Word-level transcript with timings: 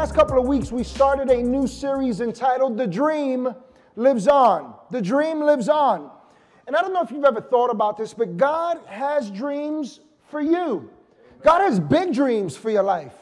last 0.00 0.14
couple 0.14 0.38
of 0.38 0.46
weeks, 0.46 0.72
we 0.72 0.82
started 0.82 1.28
a 1.28 1.42
new 1.42 1.66
series 1.66 2.22
entitled 2.22 2.78
"The 2.78 2.86
Dream 2.86 3.54
Lives 3.96 4.28
On." 4.28 4.74
The 4.90 5.02
dream 5.02 5.42
lives 5.42 5.68
on, 5.68 6.10
and 6.66 6.74
I 6.74 6.80
don't 6.80 6.94
know 6.94 7.02
if 7.02 7.10
you've 7.10 7.26
ever 7.26 7.42
thought 7.42 7.68
about 7.68 7.98
this, 7.98 8.14
but 8.14 8.38
God 8.38 8.80
has 8.86 9.30
dreams 9.30 10.00
for 10.30 10.40
you. 10.40 10.88
God 11.42 11.60
has 11.60 11.78
big 11.78 12.14
dreams 12.14 12.56
for 12.56 12.70
your 12.70 12.82
life. 12.82 13.12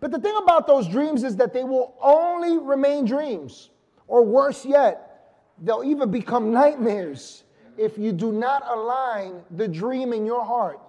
But 0.00 0.10
the 0.10 0.18
thing 0.18 0.36
about 0.42 0.66
those 0.66 0.88
dreams 0.88 1.22
is 1.22 1.36
that 1.36 1.52
they 1.52 1.62
will 1.62 1.94
only 2.00 2.58
remain 2.58 3.04
dreams, 3.04 3.70
or 4.08 4.24
worse 4.24 4.64
yet, 4.66 5.44
they'll 5.62 5.84
even 5.84 6.10
become 6.10 6.50
nightmares 6.50 7.44
if 7.78 7.96
you 7.96 8.10
do 8.10 8.32
not 8.32 8.64
align 8.66 9.44
the 9.52 9.68
dream 9.68 10.12
in 10.12 10.26
your 10.26 10.44
heart 10.44 10.80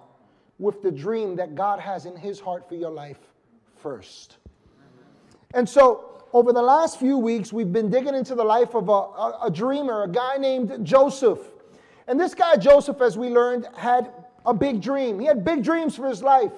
with 0.58 0.82
the 0.82 0.90
dream 0.90 1.36
that 1.36 1.54
God 1.54 1.78
has 1.78 2.06
in 2.06 2.16
His 2.16 2.40
heart 2.40 2.68
for 2.68 2.74
your 2.74 2.90
life 2.90 3.20
first. 3.76 4.38
And 5.54 5.66
so, 5.68 6.22
over 6.34 6.52
the 6.52 6.62
last 6.62 6.98
few 6.98 7.16
weeks, 7.16 7.54
we've 7.54 7.72
been 7.72 7.88
digging 7.88 8.14
into 8.14 8.34
the 8.34 8.44
life 8.44 8.74
of 8.74 8.90
a, 8.90 8.92
a, 8.92 9.38
a, 9.44 9.50
dreamer, 9.50 10.02
a 10.02 10.08
guy 10.08 10.36
named 10.36 10.84
Joseph. 10.84 11.38
And 12.06 12.20
this 12.20 12.34
guy, 12.34 12.56
Joseph, 12.56 13.00
as 13.00 13.16
we 13.16 13.28
learned, 13.28 13.66
had 13.74 14.12
a 14.44 14.52
big 14.52 14.82
dream. 14.82 15.18
He 15.18 15.26
had 15.26 15.44
big 15.44 15.64
dreams 15.64 15.96
for 15.96 16.06
his 16.06 16.22
life. 16.22 16.52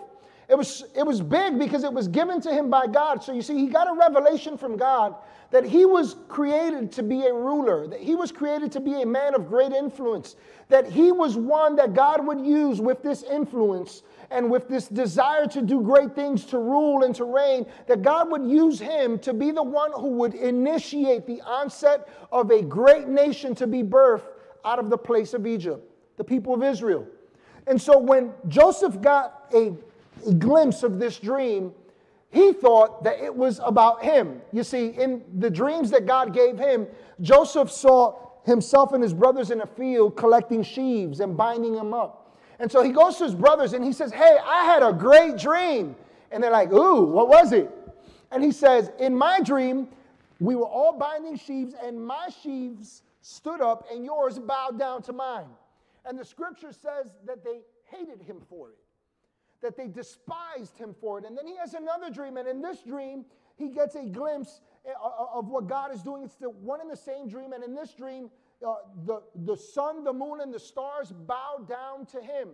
It 0.48 0.58
was, 0.58 0.84
it 0.96 1.06
was 1.06 1.20
big 1.20 1.56
because 1.56 1.84
it 1.84 1.92
was 1.92 2.08
given 2.08 2.40
to 2.40 2.52
him 2.52 2.68
by 2.68 2.88
God. 2.88 3.22
So 3.22 3.32
you 3.32 3.42
see, 3.42 3.56
he 3.56 3.68
got 3.68 3.86
a 3.86 3.94
revelation 3.94 4.58
from 4.58 4.76
God 4.76 5.14
that 5.50 5.64
he 5.64 5.84
was 5.84 6.16
created 6.28 6.92
to 6.92 7.02
be 7.02 7.22
a 7.26 7.32
ruler, 7.32 7.86
that 7.88 8.00
he 8.00 8.14
was 8.14 8.30
created 8.30 8.70
to 8.72 8.80
be 8.80 9.02
a 9.02 9.06
man 9.06 9.34
of 9.34 9.48
great 9.48 9.72
influence, 9.72 10.36
that 10.68 10.86
he 10.86 11.10
was 11.10 11.36
one 11.36 11.74
that 11.76 11.92
God 11.92 12.24
would 12.24 12.40
use 12.40 12.80
with 12.80 13.02
this 13.02 13.24
influence 13.24 14.02
and 14.30 14.48
with 14.48 14.68
this 14.68 14.86
desire 14.86 15.46
to 15.48 15.60
do 15.60 15.80
great 15.80 16.14
things, 16.14 16.44
to 16.46 16.58
rule 16.58 17.02
and 17.02 17.14
to 17.16 17.24
reign, 17.24 17.66
that 17.88 18.02
God 18.02 18.30
would 18.30 18.44
use 18.44 18.78
him 18.78 19.18
to 19.20 19.34
be 19.34 19.50
the 19.50 19.62
one 19.62 19.90
who 19.92 20.08
would 20.10 20.34
initiate 20.34 21.26
the 21.26 21.40
onset 21.40 22.08
of 22.30 22.50
a 22.52 22.62
great 22.62 23.08
nation 23.08 23.54
to 23.56 23.66
be 23.66 23.82
birthed 23.82 24.22
out 24.64 24.78
of 24.78 24.88
the 24.88 24.98
place 24.98 25.34
of 25.34 25.48
Egypt, 25.48 25.84
the 26.16 26.22
people 26.22 26.54
of 26.54 26.62
Israel. 26.62 27.06
And 27.66 27.80
so 27.80 27.98
when 27.98 28.32
Joseph 28.46 29.00
got 29.00 29.46
a, 29.52 29.74
a 30.28 30.34
glimpse 30.34 30.84
of 30.84 31.00
this 31.00 31.18
dream, 31.18 31.72
he 32.30 32.52
thought 32.52 33.02
that 33.04 33.18
it 33.20 33.34
was 33.34 33.60
about 33.64 34.04
him. 34.04 34.40
You 34.52 34.62
see, 34.62 34.88
in 34.88 35.22
the 35.38 35.50
dreams 35.50 35.90
that 35.90 36.06
God 36.06 36.32
gave 36.32 36.58
him, 36.58 36.86
Joseph 37.20 37.70
saw 37.70 38.30
himself 38.44 38.92
and 38.92 39.02
his 39.02 39.12
brothers 39.12 39.50
in 39.50 39.60
a 39.60 39.66
field 39.66 40.16
collecting 40.16 40.62
sheaves 40.62 41.20
and 41.20 41.36
binding 41.36 41.74
them 41.74 41.92
up. 41.92 42.38
And 42.60 42.70
so 42.70 42.82
he 42.82 42.90
goes 42.92 43.16
to 43.16 43.24
his 43.24 43.34
brothers 43.34 43.72
and 43.72 43.84
he 43.84 43.92
says, 43.92 44.12
Hey, 44.12 44.38
I 44.44 44.64
had 44.64 44.82
a 44.82 44.92
great 44.92 45.38
dream. 45.38 45.96
And 46.30 46.42
they're 46.42 46.52
like, 46.52 46.72
Ooh, 46.72 47.02
what 47.02 47.28
was 47.28 47.52
it? 47.52 47.68
And 48.30 48.44
he 48.44 48.52
says, 48.52 48.92
In 49.00 49.16
my 49.16 49.40
dream, 49.40 49.88
we 50.38 50.54
were 50.54 50.66
all 50.66 50.96
binding 50.96 51.36
sheaves, 51.36 51.74
and 51.82 52.02
my 52.02 52.28
sheaves 52.42 53.02
stood 53.20 53.60
up, 53.60 53.86
and 53.92 54.04
yours 54.04 54.38
bowed 54.38 54.78
down 54.78 55.02
to 55.02 55.12
mine. 55.12 55.48
And 56.06 56.18
the 56.18 56.24
scripture 56.24 56.72
says 56.72 57.16
that 57.26 57.44
they 57.44 57.60
hated 57.90 58.22
him 58.22 58.40
for 58.48 58.70
it 58.70 58.78
that 59.62 59.76
they 59.76 59.88
despised 59.88 60.76
him 60.78 60.94
for 61.00 61.18
it. 61.18 61.24
And 61.24 61.36
then 61.36 61.46
he 61.46 61.56
has 61.56 61.74
another 61.74 62.10
dream, 62.10 62.36
and 62.36 62.48
in 62.48 62.60
this 62.60 62.82
dream, 62.82 63.24
he 63.56 63.68
gets 63.68 63.94
a 63.94 64.04
glimpse 64.04 64.60
eh, 64.86 64.92
of 65.34 65.48
what 65.48 65.68
God 65.68 65.94
is 65.94 66.02
doing. 66.02 66.22
It's 66.22 66.36
the 66.36 66.50
one 66.50 66.80
and 66.80 66.90
the 66.90 66.96
same 66.96 67.28
dream, 67.28 67.52
and 67.52 67.62
in 67.62 67.74
this 67.74 67.92
dream, 67.94 68.30
uh, 68.66 68.74
the, 69.06 69.22
the 69.44 69.56
sun, 69.56 70.04
the 70.04 70.12
moon, 70.12 70.40
and 70.40 70.52
the 70.52 70.60
stars 70.60 71.12
bow 71.12 71.64
down 71.68 72.06
to 72.06 72.20
him. 72.20 72.48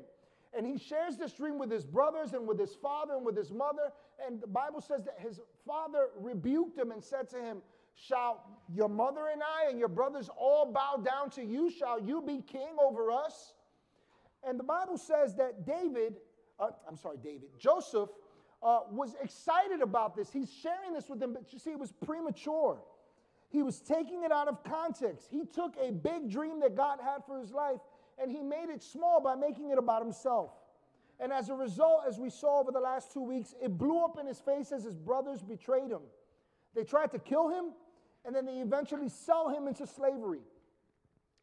And 0.56 0.66
he 0.66 0.78
shares 0.78 1.16
this 1.16 1.32
dream 1.32 1.58
with 1.58 1.70
his 1.70 1.84
brothers 1.84 2.32
and 2.32 2.47
with 2.47 2.58
his 2.58 2.75
father 2.75 3.14
and 3.14 3.26
with 3.26 3.36
his 3.36 3.53
mother. 3.53 3.92
And 4.25 4.41
the 4.41 4.47
Bible 4.47 4.80
says 4.80 5.04
that 5.04 5.19
his 5.19 5.41
father 5.66 6.09
rebuked 6.19 6.78
him 6.78 6.92
and 6.92 7.03
said 7.03 7.28
to 7.30 7.36
him, 7.36 7.59
Shall 7.94 8.42
your 8.72 8.88
mother 8.88 9.28
and 9.32 9.42
I 9.42 9.70
and 9.70 9.78
your 9.78 9.88
brothers 9.88 10.30
all 10.36 10.70
bow 10.70 11.03
down 11.03 11.30
to 11.30 11.44
you? 11.44 11.70
Shall 11.70 12.00
you 12.00 12.22
be 12.22 12.42
king 12.42 12.76
over 12.82 13.10
us? 13.10 13.54
And 14.47 14.59
the 14.59 14.64
Bible 14.64 14.97
says 14.97 15.34
that 15.36 15.66
David 15.66 16.16
uh, 16.58 16.68
I'm 16.88 16.96
sorry, 16.96 17.18
David, 17.22 17.48
Joseph 17.58 18.10
uh, 18.62 18.80
was 18.90 19.14
excited 19.22 19.82
about 19.82 20.16
this. 20.16 20.32
He's 20.32 20.52
sharing 20.52 20.92
this 20.92 21.08
with 21.08 21.20
them, 21.20 21.32
but 21.32 21.52
you 21.52 21.58
see, 21.58 21.70
it 21.70 21.78
was 21.78 21.92
premature. 22.04 22.80
He 23.48 23.62
was 23.62 23.80
taking 23.80 24.24
it 24.24 24.32
out 24.32 24.48
of 24.48 24.64
context. 24.64 25.28
He 25.30 25.44
took 25.44 25.74
a 25.80 25.92
big 25.92 26.30
dream 26.30 26.60
that 26.60 26.74
God 26.74 26.98
had 27.02 27.24
for 27.26 27.38
his 27.38 27.52
life 27.52 27.80
and 28.18 28.30
he 28.30 28.42
made 28.42 28.70
it 28.70 28.82
small 28.82 29.20
by 29.20 29.34
making 29.34 29.70
it 29.70 29.78
about 29.78 30.02
himself. 30.02 30.50
And 31.18 31.32
as 31.32 31.48
a 31.48 31.54
result, 31.54 32.04
as 32.08 32.18
we 32.18 32.28
saw 32.28 32.60
over 32.60 32.72
the 32.72 32.80
last 32.80 33.12
two 33.12 33.22
weeks, 33.22 33.54
it 33.62 33.76
blew 33.76 34.04
up 34.04 34.18
in 34.18 34.26
his 34.26 34.40
face 34.40 34.72
as 34.72 34.84
his 34.84 34.96
brothers 34.96 35.42
betrayed 35.42 35.90
him. 35.90 36.02
They 36.74 36.84
tried 36.84 37.10
to 37.12 37.18
kill 37.18 37.48
him, 37.48 37.72
and 38.24 38.34
then 38.34 38.44
they 38.44 38.58
eventually 38.58 39.08
sell 39.08 39.48
him 39.48 39.66
into 39.66 39.86
slavery. 39.86 40.40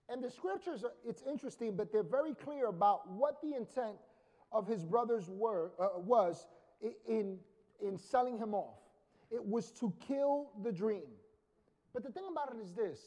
And 0.10 0.24
the 0.24 0.30
scriptures, 0.30 0.84
it's 1.08 1.24
interesting, 1.24 1.76
but 1.76 1.92
they're 1.92 2.04
very 2.04 2.36
clear 2.36 2.68
about 2.68 3.10
what 3.10 3.42
the 3.42 3.56
intent 3.56 3.96
of 4.54 4.68
his 4.68 4.86
brothers 4.86 5.30
were, 5.30 5.72
uh, 5.80 6.00
was 6.00 6.48
in, 7.08 7.38
in 7.82 7.98
selling 7.98 8.38
him 8.38 8.54
off. 8.54 8.78
It 9.32 9.44
was 9.44 9.72
to 9.72 9.92
kill 10.08 10.52
the 10.64 10.72
dream. 10.72 11.10
But 11.94 12.04
the 12.04 12.12
thing 12.12 12.26
about 12.32 12.54
it 12.56 12.62
is 12.62 12.72
this 12.72 13.00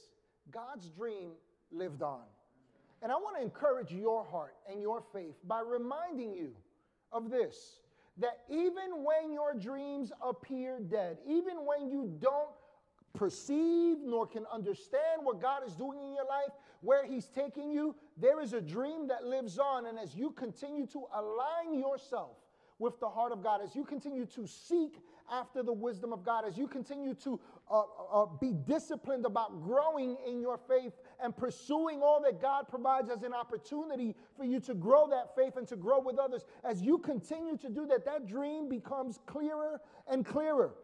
God's 0.50 0.90
dream 0.90 1.30
lived 1.70 2.02
on. 2.02 2.22
And 3.02 3.12
I 3.12 3.14
want 3.16 3.36
to 3.36 3.42
encourage 3.42 3.92
your 3.92 4.24
heart 4.24 4.54
and 4.70 4.80
your 4.80 5.02
faith 5.12 5.36
by 5.44 5.60
reminding 5.60 6.34
you 6.34 6.52
of 7.12 7.30
this 7.30 7.80
that 8.18 8.40
even 8.50 9.04
when 9.04 9.32
your 9.32 9.52
dreams 9.54 10.10
appear 10.22 10.80
dead, 10.80 11.18
even 11.26 11.66
when 11.66 11.90
you 11.90 12.10
don't 12.18 12.48
perceive 13.16 13.98
nor 14.04 14.26
can 14.26 14.44
understand 14.52 15.22
what 15.22 15.40
God 15.40 15.66
is 15.66 15.74
doing 15.74 15.98
in 15.98 16.14
your 16.14 16.26
life, 16.26 16.52
where 16.82 17.04
He's 17.04 17.26
taking 17.26 17.70
you, 17.70 17.96
there 18.16 18.40
is 18.40 18.52
a 18.52 18.60
dream 18.60 19.08
that 19.08 19.24
lives 19.24 19.58
on. 19.58 19.86
And 19.86 19.98
as 19.98 20.14
you 20.14 20.30
continue 20.30 20.86
to 20.88 21.04
align 21.14 21.78
yourself 21.78 22.36
with 22.78 23.00
the 23.00 23.08
heart 23.08 23.32
of 23.32 23.42
God, 23.42 23.60
as 23.62 23.74
you 23.74 23.84
continue 23.84 24.26
to 24.26 24.46
seek 24.46 25.00
after 25.32 25.62
the 25.62 25.72
wisdom 25.72 26.12
of 26.12 26.24
God, 26.24 26.44
as 26.46 26.56
you 26.56 26.68
continue 26.68 27.14
to 27.14 27.40
uh, 27.68 27.80
uh, 27.80 28.22
uh, 28.22 28.26
be 28.40 28.52
disciplined 28.52 29.26
about 29.26 29.62
growing 29.62 30.16
in 30.26 30.40
your 30.40 30.58
faith 30.68 30.92
and 31.20 31.36
pursuing 31.36 32.00
all 32.00 32.22
that 32.22 32.40
God 32.40 32.68
provides 32.68 33.10
as 33.10 33.22
an 33.22 33.34
opportunity 33.34 34.14
for 34.36 34.44
you 34.44 34.60
to 34.60 34.74
grow 34.74 35.08
that 35.08 35.34
faith 35.34 35.56
and 35.56 35.66
to 35.68 35.76
grow 35.76 35.98
with 35.98 36.18
others, 36.18 36.44
as 36.62 36.82
you 36.82 36.98
continue 36.98 37.56
to 37.56 37.68
do 37.68 37.86
that, 37.86 38.04
that 38.04 38.28
dream 38.28 38.68
becomes 38.68 39.18
clearer 39.26 39.80
and 40.08 40.24
clearer. 40.24 40.74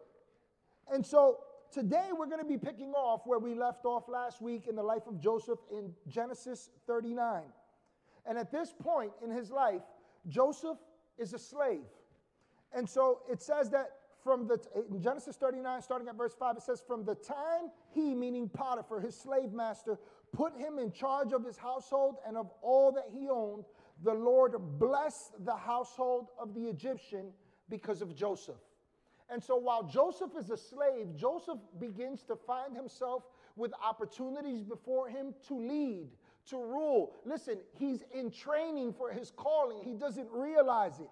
And 0.91 1.05
so 1.05 1.37
Today, 1.73 2.09
we're 2.15 2.27
going 2.27 2.37
to 2.37 2.45
be 2.45 2.57
picking 2.57 2.91
off 2.91 3.21
where 3.25 3.39
we 3.39 3.55
left 3.55 3.83
off 3.83 4.07
last 4.07 4.43
week 4.43 4.67
in 4.67 4.75
the 4.75 4.83
life 4.83 5.07
of 5.07 5.19
Joseph 5.19 5.57
in 5.71 5.91
Genesis 6.07 6.69
39. 6.85 7.41
And 8.27 8.37
at 8.37 8.51
this 8.51 8.71
point 8.79 9.11
in 9.23 9.31
his 9.31 9.49
life, 9.49 9.81
Joseph 10.27 10.77
is 11.17 11.33
a 11.33 11.39
slave. 11.39 11.87
And 12.73 12.87
so 12.87 13.21
it 13.27 13.41
says 13.41 13.71
that 13.71 13.89
from 14.23 14.47
the, 14.47 14.59
in 14.91 15.01
Genesis 15.01 15.35
39, 15.35 15.81
starting 15.81 16.07
at 16.07 16.15
verse 16.15 16.35
5, 16.37 16.57
it 16.57 16.61
says, 16.61 16.79
From 16.85 17.05
the 17.05 17.15
time 17.15 17.71
he, 17.89 18.13
meaning 18.13 18.49
Potiphar, 18.49 18.99
his 18.99 19.19
slave 19.19 19.51
master, 19.51 19.97
put 20.31 20.55
him 20.55 20.77
in 20.77 20.91
charge 20.91 21.33
of 21.33 21.43
his 21.43 21.57
household 21.57 22.17
and 22.27 22.37
of 22.37 22.51
all 22.61 22.91
that 22.91 23.05
he 23.11 23.29
owned, 23.29 23.65
the 24.03 24.13
Lord 24.13 24.53
blessed 24.77 25.43
the 25.43 25.55
household 25.55 26.27
of 26.39 26.53
the 26.53 26.65
Egyptian 26.65 27.31
because 27.67 28.03
of 28.03 28.15
Joseph. 28.15 28.61
And 29.29 29.43
so 29.43 29.55
while 29.57 29.83
Joseph 29.83 30.31
is 30.37 30.49
a 30.49 30.57
slave, 30.57 31.15
Joseph 31.15 31.59
begins 31.79 32.23
to 32.23 32.35
find 32.35 32.75
himself 32.75 33.23
with 33.55 33.71
opportunities 33.83 34.63
before 34.63 35.07
him 35.07 35.33
to 35.47 35.57
lead, 35.57 36.09
to 36.47 36.57
rule. 36.57 37.15
Listen, 37.25 37.57
he's 37.77 38.03
in 38.13 38.31
training 38.31 38.93
for 38.93 39.11
his 39.11 39.31
calling, 39.31 39.81
he 39.83 39.93
doesn't 39.93 40.29
realize 40.31 40.99
it. 40.99 41.09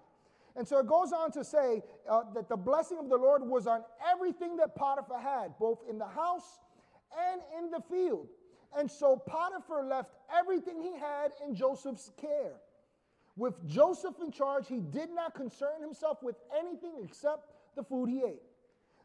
And 0.54 0.68
so 0.68 0.78
it 0.78 0.86
goes 0.86 1.12
on 1.12 1.32
to 1.32 1.44
say 1.44 1.82
uh, 2.08 2.24
that 2.34 2.48
the 2.48 2.56
blessing 2.56 2.98
of 2.98 3.08
the 3.08 3.16
Lord 3.16 3.42
was 3.42 3.66
on 3.66 3.82
everything 4.12 4.56
that 4.56 4.74
Potiphar 4.74 5.18
had, 5.18 5.58
both 5.58 5.78
in 5.88 5.98
the 5.98 6.06
house 6.06 6.58
and 7.30 7.40
in 7.58 7.70
the 7.70 7.80
field. 7.90 8.28
And 8.76 8.90
so 8.90 9.16
Potiphar 9.16 9.84
left 9.84 10.14
everything 10.34 10.80
he 10.80 10.92
had 10.98 11.32
in 11.46 11.54
Joseph's 11.54 12.10
care. 12.16 12.52
With 13.36 13.66
Joseph 13.66 14.16
in 14.20 14.30
charge, 14.30 14.68
he 14.68 14.80
did 14.80 15.10
not 15.10 15.34
concern 15.34 15.80
himself 15.80 16.22
with 16.22 16.36
anything 16.58 16.96
except 17.02 17.48
the 17.76 17.82
food 17.82 18.08
he 18.08 18.22
ate. 18.22 18.42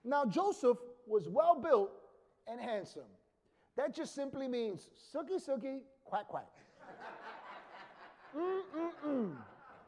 Now, 0.04 0.26
Joseph 0.26 0.78
was 1.06 1.28
well 1.28 1.60
built 1.60 1.92
and 2.48 2.60
handsome. 2.60 3.04
That 3.76 3.94
just 3.96 4.16
simply 4.16 4.48
means 4.48 4.90
sookie 5.14 5.44
sookie, 5.46 5.80
quack 6.04 6.28
quack. 6.28 6.48
Mm-mm-mm. 8.38 9.36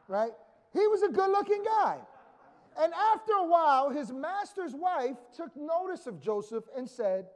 Right? 0.08 0.32
He 0.72 0.86
was 0.86 1.02
a 1.02 1.08
good 1.08 1.30
looking 1.30 1.62
guy. 1.64 1.98
And 2.78 2.92
after 2.94 3.32
a 3.32 3.44
while, 3.44 3.90
his 3.90 4.12
master's 4.12 4.74
wife 4.74 5.16
took 5.36 5.54
notice 5.56 6.06
of 6.06 6.20
Joseph 6.20 6.64
and 6.76 6.88
said, 6.88 7.26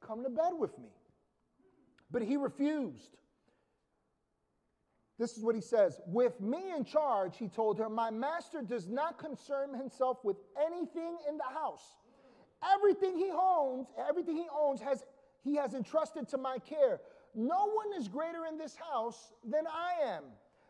Come 0.00 0.24
to 0.24 0.30
bed 0.30 0.52
with 0.58 0.76
me. 0.78 0.88
But 2.10 2.22
he 2.22 2.36
refused. 2.36 3.16
This 5.20 5.36
is 5.36 5.44
what 5.44 5.54
he 5.54 5.60
says 5.60 6.00
With 6.06 6.40
me 6.40 6.72
in 6.76 6.84
charge, 6.84 7.36
he 7.36 7.46
told 7.46 7.78
her, 7.78 7.88
my 7.88 8.10
master 8.10 8.62
does 8.62 8.88
not 8.88 9.18
concern 9.18 9.74
himself 9.74 10.24
with 10.24 10.38
anything 10.66 11.18
in 11.28 11.36
the 11.36 11.44
house 11.44 11.94
Everything 12.74 13.16
he 13.16 13.30
owns, 13.32 13.86
everything 14.08 14.36
he 14.36 14.46
owns 14.54 14.80
has 14.80 15.04
he 15.42 15.56
has 15.56 15.72
entrusted 15.74 16.28
to 16.28 16.38
my 16.38 16.58
care. 16.58 17.00
No 17.34 17.70
one 17.70 17.98
is 17.98 18.08
greater 18.08 18.46
in 18.46 18.58
this 18.58 18.76
house 18.76 19.32
than 19.42 19.66
I 19.66 20.08
am. 20.10 20.24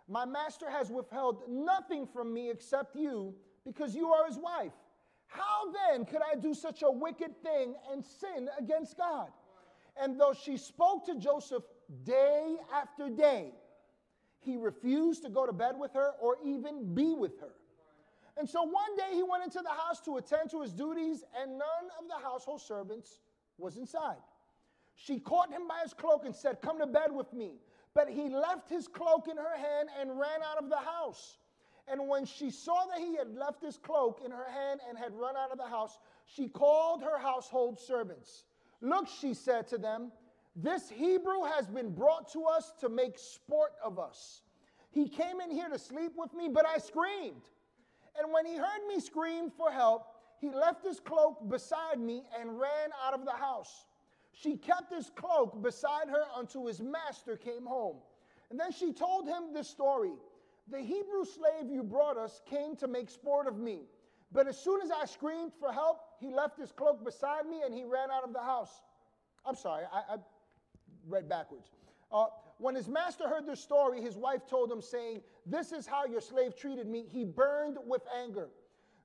My 0.06 0.25
master 0.25 0.70
has 0.70 0.91
withheld 0.91 1.43
nothing 1.49 2.06
from 2.06 2.32
me 2.32 2.50
except 2.50 2.94
you, 2.94 3.35
because 3.64 3.97
you 3.97 4.12
are 4.12 4.26
his 4.26 4.38
wife. 4.38 4.73
How 5.26 5.73
then 5.73 6.05
could 6.05 6.20
I 6.23 6.37
do 6.37 6.55
such 6.55 6.82
a 6.82 6.91
wicked 6.91 7.43
thing 7.43 7.75
and 7.91 8.05
sin 8.05 8.49
against 8.58 8.97
God? 8.97 9.31
And 10.00 10.20
though 10.20 10.35
she 10.35 10.56
spoke 10.56 11.05
to 11.06 11.17
Joseph 11.17 11.64
day 12.05 12.56
after 12.73 13.08
day, 13.08 13.52
he 14.40 14.56
refused 14.56 15.22
to 15.22 15.31
go 15.31 15.46
to 15.46 15.52
bed 15.52 15.75
with 15.78 15.92
her 15.94 16.12
or 16.20 16.37
even 16.44 16.94
be 16.94 17.14
with 17.14 17.38
her. 17.40 17.52
And 18.37 18.48
so 18.48 18.62
one 18.62 18.96
day 18.96 19.14
he 19.14 19.22
went 19.22 19.44
into 19.44 19.60
the 19.62 19.70
house 19.70 20.00
to 20.06 20.16
attend 20.16 20.50
to 20.50 20.62
his 20.62 20.72
duties, 20.72 21.25
and 21.40 21.52
none 21.52 21.90
of 21.98 22.08
the 22.08 22.26
household 22.26 22.62
servants 22.62 23.19
was 23.58 23.76
inside. 23.76 24.16
She 24.94 25.19
caught 25.19 25.50
him 25.50 25.69
by 25.69 25.81
his 25.82 25.92
cloak 25.92 26.25
and 26.25 26.34
said, 26.34 26.60
Come 26.62 26.78
to 26.78 26.87
bed 26.87 27.10
with 27.12 27.32
me. 27.32 27.52
But 27.94 28.08
he 28.08 28.28
left 28.28 28.69
his 28.69 28.87
cloak 28.87 29.28
in 29.28 29.37
her 29.37 29.56
hand 29.56 29.88
and 30.00 30.19
ran 30.19 30.42
out 30.42 30.62
of 30.62 30.70
the 30.70 30.76
house. 30.76 31.38
And 31.88 32.08
when 32.08 32.25
she 32.25 32.50
saw 32.50 32.84
that 32.87 32.98
he 32.98 33.16
had 33.16 33.34
left 33.34 33.62
his 33.62 33.76
cloak 33.76 34.20
in 34.25 34.31
her 34.31 34.48
hand 34.48 34.81
and 34.88 34.96
had 34.96 35.12
run 35.12 35.37
out 35.37 35.50
of 35.50 35.58
the 35.58 35.66
house, 35.66 35.98
she 36.25 36.48
called 36.48 37.02
her 37.02 37.19
household 37.19 37.78
servants. 37.81 38.44
Look, 38.81 39.08
she 39.08 39.34
said 39.34 39.66
to 39.69 39.78
them, 39.78 40.12
this 40.56 40.91
Hebrew 40.91 41.44
has 41.44 41.67
been 41.67 41.94
brought 41.94 42.32
to 42.32 42.44
us 42.44 42.73
to 42.81 42.88
make 42.88 43.19
sport 43.19 43.73
of 43.85 43.99
us. 43.99 44.43
He 44.91 45.08
came 45.08 45.41
in 45.41 45.50
here 45.50 45.69
to 45.69 45.79
sleep 45.79 46.12
with 46.17 46.35
me, 46.35 46.49
but 46.49 46.67
I 46.67 46.79
screamed. 46.79 47.49
And 48.19 48.32
when 48.32 48.44
he 48.44 48.56
heard 48.56 48.87
me 48.88 49.00
scream 49.00 49.50
for 49.50 49.70
help, 49.70 50.06
he 50.41 50.50
left 50.50 50.85
his 50.85 50.99
cloak 50.99 51.49
beside 51.49 52.00
me 52.00 52.25
and 52.38 52.58
ran 52.58 52.91
out 53.05 53.14
of 53.14 53.25
the 53.25 53.32
house. 53.32 53.87
She 54.32 54.56
kept 54.56 54.93
his 54.93 55.11
cloak 55.14 55.62
beside 55.62 56.08
her 56.08 56.25
until 56.37 56.67
his 56.67 56.81
master 56.81 57.37
came 57.37 57.67
home. 57.67 57.99
And 58.50 58.58
then 58.58 58.73
she 58.73 58.93
told 58.93 59.29
him 59.29 59.52
this 59.52 59.69
story 59.69 60.12
The 60.69 60.81
Hebrew 60.81 61.25
slave 61.25 61.70
you 61.70 61.82
brought 61.82 62.17
us 62.17 62.41
came 62.47 62.75
to 62.76 62.88
make 62.88 63.11
sport 63.11 63.47
of 63.47 63.58
me. 63.58 63.82
But 64.32 64.47
as 64.47 64.58
soon 64.58 64.81
as 64.81 64.91
I 64.91 65.05
screamed 65.06 65.52
for 65.58 65.73
help, 65.73 66.00
he 66.20 66.31
left 66.31 66.58
his 66.58 66.73
cloak 66.73 67.05
beside 67.05 67.47
me 67.47 67.62
and 67.64 67.75
he 67.75 67.85
ran 67.85 68.11
out 68.11 68.25
of 68.25 68.32
the 68.32 68.41
house. 68.41 68.82
I'm 69.44 69.56
sorry, 69.56 69.85
I, 69.93 70.14
I 70.14 70.17
read 71.11 71.29
backwards. 71.29 71.71
Uh, 72.12 72.27
when 72.59 72.75
his 72.75 72.89
master 72.89 73.29
heard 73.29 73.47
the 73.47 73.57
story, 73.57 74.03
his 74.03 74.17
wife 74.17 74.47
told 74.47 74.71
him, 74.71 74.83
saying, 74.83 75.23
This 75.47 75.73
is 75.73 75.87
how 75.87 76.05
your 76.05 76.21
slave 76.21 76.57
treated 76.57 76.87
me. 76.87 77.07
He 77.11 77.25
burned 77.25 77.79
with 77.87 78.03
anger. 78.23 78.49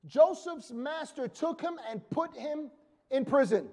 Joseph's 0.06 0.72
master 0.72 1.28
took 1.28 1.62
him 1.62 1.80
and 1.90 2.07
put 2.10 2.36
him 2.36 2.69
in 3.12 3.25
prison, 3.25 3.68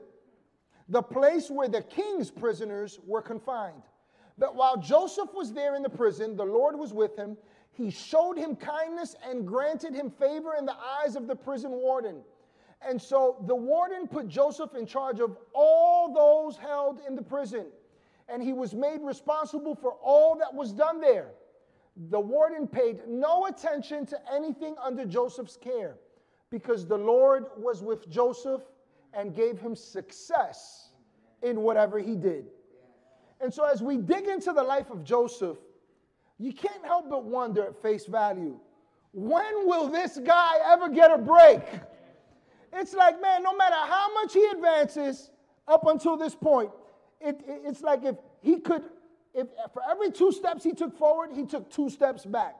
the 0.88 1.02
place 1.02 1.50
where 1.50 1.68
the 1.68 1.82
king's 1.82 2.30
prisoners 2.30 3.00
were 3.06 3.22
confined. 3.22 3.82
But 4.38 4.54
while 4.54 4.76
Joseph 4.76 5.34
was 5.34 5.52
there 5.52 5.74
in 5.74 5.82
the 5.82 5.90
prison, 5.90 6.36
the 6.36 6.44
Lord 6.44 6.78
was 6.78 6.92
with 6.92 7.16
him. 7.16 7.36
He 7.72 7.90
showed 7.90 8.36
him 8.36 8.56
kindness 8.56 9.16
and 9.28 9.46
granted 9.46 9.94
him 9.94 10.10
favor 10.10 10.54
in 10.58 10.64
the 10.64 10.76
eyes 10.76 11.16
of 11.16 11.26
the 11.26 11.36
prison 11.36 11.72
warden. 11.72 12.22
And 12.86 13.00
so 13.00 13.42
the 13.46 13.54
warden 13.54 14.06
put 14.08 14.28
Joseph 14.28 14.74
in 14.74 14.86
charge 14.86 15.20
of 15.20 15.36
all 15.54 16.12
those 16.12 16.56
held 16.56 17.00
in 17.06 17.14
the 17.14 17.22
prison 17.22 17.66
and 18.28 18.42
he 18.42 18.52
was 18.52 18.74
made 18.74 19.00
responsible 19.02 19.74
for 19.74 19.92
all 20.02 20.36
that 20.36 20.52
was 20.52 20.72
done 20.72 21.00
there. 21.00 21.28
The 22.10 22.20
warden 22.20 22.66
paid 22.66 23.00
no 23.06 23.46
attention 23.46 24.06
to 24.06 24.18
anything 24.32 24.74
under 24.82 25.04
Joseph's 25.04 25.56
care 25.56 25.96
because 26.50 26.86
the 26.86 26.96
Lord 26.96 27.46
was 27.56 27.82
with 27.82 28.08
Joseph 28.08 28.62
and 29.12 29.34
gave 29.34 29.58
him 29.58 29.76
success 29.76 30.90
in 31.42 31.60
whatever 31.60 31.98
he 31.98 32.16
did. 32.16 32.46
And 33.40 33.52
so, 33.52 33.64
as 33.64 33.82
we 33.82 33.96
dig 33.96 34.26
into 34.28 34.52
the 34.52 34.62
life 34.62 34.90
of 34.90 35.04
Joseph, 35.04 35.58
you 36.38 36.52
can't 36.52 36.84
help 36.84 37.10
but 37.10 37.24
wonder 37.24 37.64
at 37.64 37.82
face 37.82 38.06
value 38.06 38.58
when 39.12 39.66
will 39.68 39.88
this 39.88 40.18
guy 40.24 40.52
ever 40.66 40.88
get 40.88 41.10
a 41.10 41.18
break? 41.18 41.60
It's 42.72 42.94
like, 42.94 43.20
man, 43.20 43.42
no 43.42 43.54
matter 43.54 43.76
how 43.76 44.12
much 44.14 44.32
he 44.32 44.44
advances 44.46 45.30
up 45.68 45.86
until 45.86 46.16
this 46.16 46.34
point, 46.34 46.70
it, 47.22 47.40
it, 47.46 47.62
it's 47.64 47.82
like 47.82 48.04
if 48.04 48.16
he 48.40 48.58
could, 48.60 48.82
if 49.34 49.48
for 49.72 49.82
every 49.90 50.10
two 50.10 50.32
steps 50.32 50.64
he 50.64 50.72
took 50.72 50.96
forward, 50.96 51.30
he 51.32 51.44
took 51.44 51.70
two 51.70 51.88
steps 51.88 52.24
back. 52.24 52.56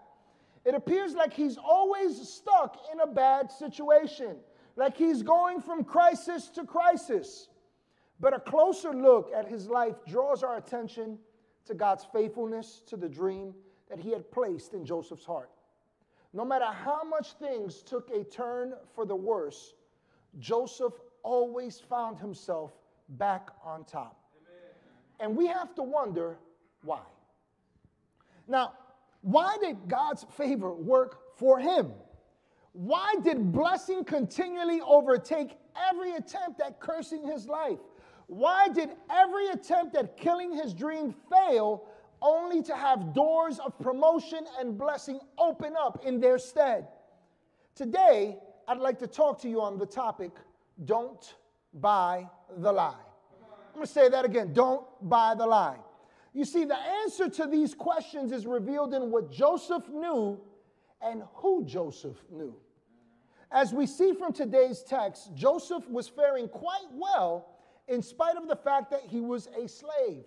It 0.64 0.74
appears 0.74 1.14
like 1.14 1.32
he's 1.32 1.58
always 1.58 2.28
stuck 2.28 2.78
in 2.92 3.00
a 3.00 3.06
bad 3.06 3.50
situation, 3.50 4.36
like 4.76 4.96
he's 4.96 5.22
going 5.22 5.60
from 5.60 5.84
crisis 5.84 6.48
to 6.50 6.64
crisis. 6.64 7.48
But 8.20 8.34
a 8.34 8.38
closer 8.38 8.92
look 8.92 9.32
at 9.34 9.48
his 9.48 9.68
life 9.68 9.96
draws 10.06 10.44
our 10.44 10.56
attention 10.56 11.18
to 11.66 11.74
God's 11.74 12.06
faithfulness 12.12 12.82
to 12.86 12.96
the 12.96 13.08
dream 13.08 13.54
that 13.90 13.98
he 13.98 14.10
had 14.10 14.30
placed 14.30 14.74
in 14.74 14.84
Joseph's 14.84 15.24
heart. 15.24 15.50
No 16.32 16.44
matter 16.44 16.66
how 16.66 17.02
much 17.02 17.32
things 17.34 17.82
took 17.82 18.10
a 18.10 18.24
turn 18.24 18.74
for 18.94 19.04
the 19.04 19.16
worse, 19.16 19.74
Joseph 20.38 20.94
always 21.22 21.80
found 21.80 22.18
himself 22.18 22.72
back 23.10 23.50
on 23.64 23.84
top. 23.84 24.21
And 25.22 25.36
we 25.36 25.46
have 25.46 25.72
to 25.76 25.84
wonder 25.84 26.36
why. 26.82 27.00
Now, 28.48 28.72
why 29.20 29.56
did 29.60 29.88
God's 29.88 30.26
favor 30.36 30.74
work 30.74 31.38
for 31.38 31.60
him? 31.60 31.92
Why 32.72 33.14
did 33.22 33.52
blessing 33.52 34.02
continually 34.02 34.80
overtake 34.80 35.56
every 35.90 36.16
attempt 36.16 36.60
at 36.60 36.80
cursing 36.80 37.24
his 37.24 37.46
life? 37.46 37.78
Why 38.26 38.66
did 38.66 38.90
every 39.08 39.48
attempt 39.50 39.94
at 39.94 40.16
killing 40.16 40.52
his 40.52 40.74
dream 40.74 41.14
fail 41.30 41.84
only 42.20 42.60
to 42.64 42.74
have 42.74 43.14
doors 43.14 43.60
of 43.60 43.78
promotion 43.78 44.40
and 44.58 44.76
blessing 44.76 45.20
open 45.38 45.74
up 45.78 46.04
in 46.04 46.18
their 46.18 46.36
stead? 46.36 46.88
Today, 47.76 48.38
I'd 48.66 48.78
like 48.78 48.98
to 48.98 49.06
talk 49.06 49.40
to 49.42 49.48
you 49.48 49.60
on 49.60 49.78
the 49.78 49.86
topic 49.86 50.32
don't 50.84 51.34
buy 51.74 52.28
the 52.56 52.72
lie. 52.72 53.11
I'm 53.72 53.76
going 53.76 53.86
to 53.86 53.92
say 53.92 54.10
that 54.10 54.26
again. 54.26 54.52
Don't 54.52 54.84
buy 55.00 55.34
the 55.34 55.46
lie. 55.46 55.78
You 56.34 56.44
see, 56.44 56.64
the 56.64 56.76
answer 56.76 57.28
to 57.30 57.46
these 57.46 57.74
questions 57.74 58.30
is 58.30 58.46
revealed 58.46 58.92
in 58.92 59.10
what 59.10 59.32
Joseph 59.32 59.88
knew 59.88 60.38
and 61.00 61.22
who 61.34 61.64
Joseph 61.64 62.18
knew. 62.30 62.54
As 63.50 63.72
we 63.72 63.86
see 63.86 64.12
from 64.12 64.34
today's 64.34 64.82
text, 64.82 65.34
Joseph 65.34 65.88
was 65.88 66.06
faring 66.06 66.48
quite 66.48 66.86
well 66.92 67.48
in 67.88 68.02
spite 68.02 68.36
of 68.36 68.46
the 68.46 68.56
fact 68.56 68.90
that 68.90 69.02
he 69.08 69.20
was 69.20 69.48
a 69.58 69.66
slave. 69.66 70.24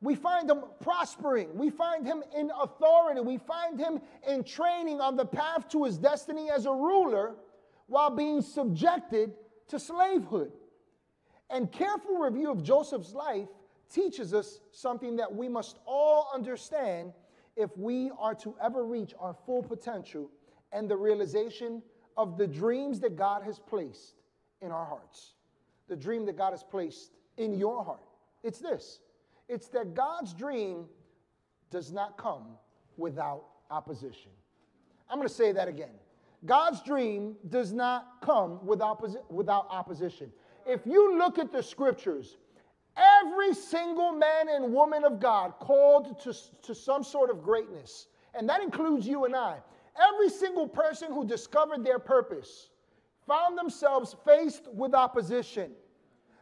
We 0.00 0.14
find 0.14 0.50
him 0.50 0.64
prospering. 0.80 1.56
We 1.56 1.68
find 1.68 2.06
him 2.06 2.24
in 2.34 2.50
authority. 2.58 3.20
We 3.20 3.36
find 3.36 3.78
him 3.78 4.00
in 4.26 4.44
training 4.44 5.00
on 5.00 5.16
the 5.16 5.26
path 5.26 5.68
to 5.70 5.84
his 5.84 5.98
destiny 5.98 6.50
as 6.50 6.64
a 6.64 6.72
ruler 6.72 7.34
while 7.86 8.10
being 8.10 8.40
subjected 8.40 9.34
to 9.68 9.78
slavehood. 9.78 10.52
And 11.52 11.70
careful 11.70 12.16
review 12.16 12.50
of 12.50 12.62
Joseph's 12.62 13.12
life 13.12 13.48
teaches 13.92 14.32
us 14.32 14.60
something 14.72 15.16
that 15.16 15.32
we 15.32 15.48
must 15.48 15.78
all 15.86 16.30
understand 16.34 17.12
if 17.56 17.76
we 17.76 18.10
are 18.18 18.34
to 18.36 18.56
ever 18.60 18.84
reach 18.86 19.12
our 19.20 19.36
full 19.44 19.62
potential 19.62 20.30
and 20.72 20.88
the 20.88 20.96
realization 20.96 21.82
of 22.16 22.38
the 22.38 22.46
dreams 22.46 23.00
that 23.00 23.16
God 23.16 23.42
has 23.42 23.58
placed 23.58 24.14
in 24.62 24.72
our 24.72 24.86
hearts. 24.86 25.34
The 25.88 25.96
dream 25.96 26.24
that 26.24 26.38
God 26.38 26.52
has 26.52 26.62
placed 26.62 27.12
in 27.36 27.54
your 27.54 27.84
heart. 27.84 28.00
It's 28.42 28.58
this 28.58 29.00
it's 29.48 29.68
that 29.68 29.92
God's 29.92 30.32
dream 30.32 30.86
does 31.70 31.92
not 31.92 32.16
come 32.16 32.56
without 32.96 33.44
opposition. 33.70 34.30
I'm 35.10 35.18
going 35.18 35.28
to 35.28 35.34
say 35.34 35.52
that 35.52 35.68
again. 35.68 35.94
God's 36.46 36.82
dream 36.82 37.36
does 37.50 37.72
not 37.72 38.22
come 38.22 38.64
without, 38.64 39.04
without 39.30 39.66
opposition 39.70 40.32
if 40.66 40.86
you 40.86 41.18
look 41.18 41.38
at 41.38 41.52
the 41.52 41.62
scriptures, 41.62 42.36
every 42.96 43.54
single 43.54 44.12
man 44.12 44.48
and 44.48 44.72
woman 44.72 45.04
of 45.04 45.20
God 45.20 45.54
called 45.58 46.20
to, 46.20 46.34
to 46.62 46.74
some 46.74 47.02
sort 47.02 47.30
of 47.30 47.42
greatness, 47.42 48.08
and 48.34 48.48
that 48.48 48.62
includes 48.62 49.06
you 49.06 49.24
and 49.24 49.34
I, 49.36 49.58
every 50.00 50.28
single 50.28 50.68
person 50.68 51.12
who 51.12 51.26
discovered 51.26 51.84
their 51.84 51.98
purpose 51.98 52.70
found 53.26 53.56
themselves 53.56 54.16
faced 54.24 54.68
with 54.72 54.94
opposition. 54.94 55.72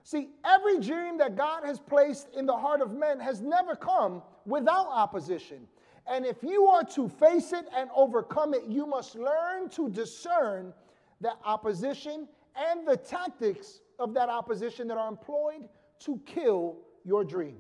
See, 0.03 0.31
every 0.45 0.81
dream 0.81 1.19
that 1.19 1.37
God 1.37 1.65
has 1.65 1.79
placed 1.79 2.29
in 2.35 2.47
the 2.47 2.57
heart 2.57 2.81
of 2.81 2.93
men 2.93 3.21
has 3.21 3.41
never 3.41 3.77
come 3.77 4.23
without 4.47 4.89
opposition. 4.89 5.69
And 6.07 6.25
if 6.25 6.43
you 6.43 6.67
are 6.67 6.85
to 6.85 7.09
face 7.09 7.53
it 7.53 7.67
and 7.77 7.91
overcome 7.95 8.55
it, 8.55 8.65
you 8.67 8.87
must 8.87 9.15
learn 9.15 9.69
to 9.71 9.91
discern 9.91 10.73
that 11.21 11.37
opposition 11.45 12.27
and 12.57 12.87
the 12.87 12.97
tactics 12.97 13.80
of 13.99 14.14
that 14.14 14.28
opposition 14.28 14.88
that 14.88 14.97
are 14.97 15.09
employed 15.09 15.69
to 16.00 16.21
kill 16.26 16.78
your 17.04 17.25
dream. 17.25 17.59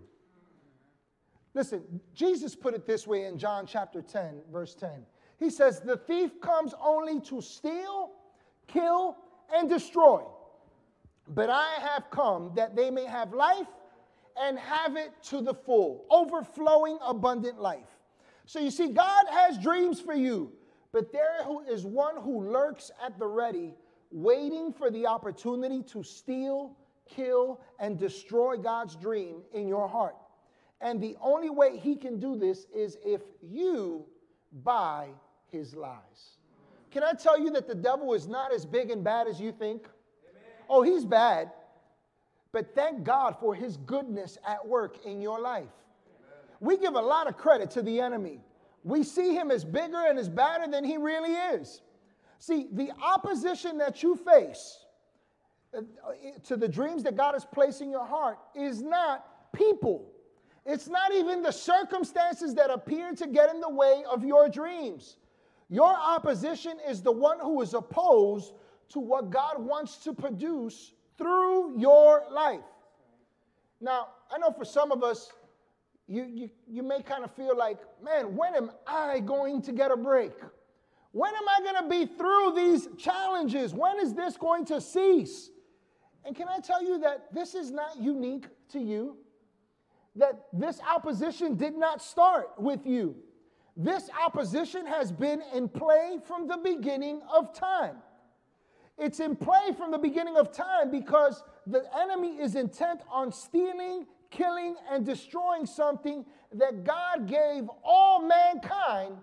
Listen, 1.54 1.82
Jesus 2.14 2.54
put 2.54 2.74
it 2.74 2.86
this 2.86 3.06
way 3.06 3.24
in 3.24 3.36
John 3.36 3.66
chapter 3.66 4.02
10, 4.02 4.42
verse 4.52 4.74
10. 4.74 5.04
He 5.38 5.50
says, 5.50 5.80
The 5.80 5.96
thief 5.96 6.40
comes 6.40 6.74
only 6.80 7.20
to 7.22 7.40
steal, 7.40 8.12
kill, 8.68 9.16
and 9.52 9.68
destroy. 9.68 10.22
But 11.28 11.50
I 11.50 11.74
have 11.80 12.10
come 12.10 12.52
that 12.56 12.76
they 12.76 12.90
may 12.90 13.04
have 13.04 13.32
life 13.32 13.66
and 14.40 14.58
have 14.58 14.96
it 14.96 15.10
to 15.24 15.40
the 15.40 15.54
full, 15.54 16.06
overflowing, 16.10 16.98
abundant 17.04 17.60
life. 17.60 17.98
So 18.46 18.58
you 18.58 18.70
see, 18.70 18.88
God 18.88 19.26
has 19.30 19.58
dreams 19.58 20.00
for 20.00 20.14
you, 20.14 20.52
but 20.92 21.12
there 21.12 21.38
is 21.68 21.84
one 21.84 22.16
who 22.20 22.50
lurks 22.50 22.90
at 23.04 23.18
the 23.18 23.26
ready, 23.26 23.74
waiting 24.10 24.72
for 24.72 24.90
the 24.90 25.06
opportunity 25.06 25.82
to 25.84 26.02
steal, 26.02 26.76
kill, 27.08 27.60
and 27.78 27.98
destroy 27.98 28.56
God's 28.56 28.96
dream 28.96 29.42
in 29.52 29.68
your 29.68 29.88
heart. 29.88 30.16
And 30.80 31.00
the 31.00 31.16
only 31.20 31.50
way 31.50 31.76
he 31.76 31.94
can 31.94 32.18
do 32.18 32.36
this 32.36 32.66
is 32.74 32.96
if 33.04 33.20
you 33.42 34.04
buy 34.64 35.08
his 35.50 35.74
lies. 35.74 36.38
Can 36.90 37.04
I 37.04 37.12
tell 37.12 37.38
you 37.38 37.50
that 37.50 37.68
the 37.68 37.74
devil 37.74 38.14
is 38.14 38.26
not 38.26 38.52
as 38.52 38.64
big 38.64 38.90
and 38.90 39.04
bad 39.04 39.28
as 39.28 39.40
you 39.40 39.52
think? 39.52 39.82
Amen. 39.82 40.42
Oh, 40.68 40.82
he's 40.82 41.04
bad. 41.04 41.52
But 42.52 42.74
thank 42.74 43.04
God 43.04 43.36
for 43.38 43.54
his 43.54 43.76
goodness 43.76 44.38
at 44.46 44.66
work 44.66 45.04
in 45.04 45.20
your 45.20 45.40
life. 45.40 45.62
Amen. 45.62 46.56
We 46.60 46.78
give 46.78 46.94
a 46.94 47.00
lot 47.00 47.28
of 47.28 47.36
credit 47.36 47.70
to 47.72 47.82
the 47.82 48.00
enemy. 48.00 48.40
We 48.82 49.04
see 49.04 49.34
him 49.34 49.50
as 49.50 49.64
bigger 49.64 50.04
and 50.08 50.18
as 50.18 50.28
badder 50.28 50.68
than 50.68 50.84
he 50.84 50.96
really 50.96 51.34
is. 51.34 51.80
See, 52.40 52.68
the 52.72 52.90
opposition 53.02 53.76
that 53.78 54.02
you 54.02 54.16
face 54.16 54.78
uh, 55.76 55.82
to 56.44 56.56
the 56.56 56.66
dreams 56.66 57.02
that 57.02 57.14
God 57.14 57.34
has 57.34 57.44
placed 57.44 57.82
in 57.82 57.90
your 57.90 58.06
heart 58.06 58.38
is 58.54 58.80
not 58.82 59.52
people. 59.52 60.10
It's 60.64 60.88
not 60.88 61.12
even 61.14 61.42
the 61.42 61.52
circumstances 61.52 62.54
that 62.54 62.70
appear 62.70 63.12
to 63.12 63.26
get 63.26 63.54
in 63.54 63.60
the 63.60 63.68
way 63.68 64.04
of 64.10 64.24
your 64.24 64.48
dreams. 64.48 65.18
Your 65.68 65.94
opposition 65.94 66.78
is 66.88 67.02
the 67.02 67.12
one 67.12 67.38
who 67.40 67.60
is 67.60 67.74
opposed 67.74 68.54
to 68.88 69.00
what 69.00 69.28
God 69.28 69.58
wants 69.58 69.98
to 69.98 70.14
produce 70.14 70.92
through 71.18 71.78
your 71.78 72.24
life. 72.30 72.60
Now, 73.82 74.08
I 74.34 74.38
know 74.38 74.50
for 74.50 74.64
some 74.64 74.92
of 74.92 75.04
us, 75.04 75.30
you, 76.08 76.24
you, 76.24 76.50
you 76.66 76.82
may 76.82 77.02
kind 77.02 77.22
of 77.22 77.30
feel 77.34 77.56
like, 77.56 77.78
man, 78.02 78.34
when 78.34 78.54
am 78.54 78.70
I 78.86 79.20
going 79.20 79.60
to 79.62 79.72
get 79.72 79.90
a 79.90 79.96
break? 79.96 80.32
When 81.12 81.34
am 81.34 81.48
I 81.48 81.60
going 81.60 81.82
to 81.82 81.90
be 81.90 82.14
through 82.16 82.52
these 82.54 82.88
challenges? 82.96 83.74
When 83.74 83.98
is 83.98 84.14
this 84.14 84.36
going 84.36 84.64
to 84.66 84.80
cease? 84.80 85.50
And 86.24 86.36
can 86.36 86.48
I 86.48 86.60
tell 86.60 86.82
you 86.82 86.98
that 87.00 87.34
this 87.34 87.54
is 87.54 87.70
not 87.70 87.98
unique 88.00 88.46
to 88.70 88.78
you? 88.78 89.16
That 90.16 90.46
this 90.52 90.80
opposition 90.80 91.56
did 91.56 91.76
not 91.76 92.02
start 92.02 92.50
with 92.58 92.86
you. 92.86 93.16
This 93.76 94.10
opposition 94.24 94.86
has 94.86 95.10
been 95.10 95.42
in 95.54 95.68
play 95.68 96.18
from 96.26 96.46
the 96.46 96.58
beginning 96.58 97.22
of 97.32 97.54
time. 97.54 97.96
It's 98.98 99.18
in 99.18 99.34
play 99.34 99.72
from 99.76 99.90
the 99.90 99.98
beginning 99.98 100.36
of 100.36 100.52
time 100.52 100.90
because 100.90 101.42
the 101.66 101.84
enemy 101.98 102.38
is 102.38 102.54
intent 102.54 103.00
on 103.10 103.32
stealing, 103.32 104.06
killing, 104.30 104.76
and 104.90 105.06
destroying 105.06 105.64
something 105.64 106.26
that 106.52 106.84
God 106.84 107.26
gave 107.26 107.68
all 107.82 108.20
mankind 108.20 109.16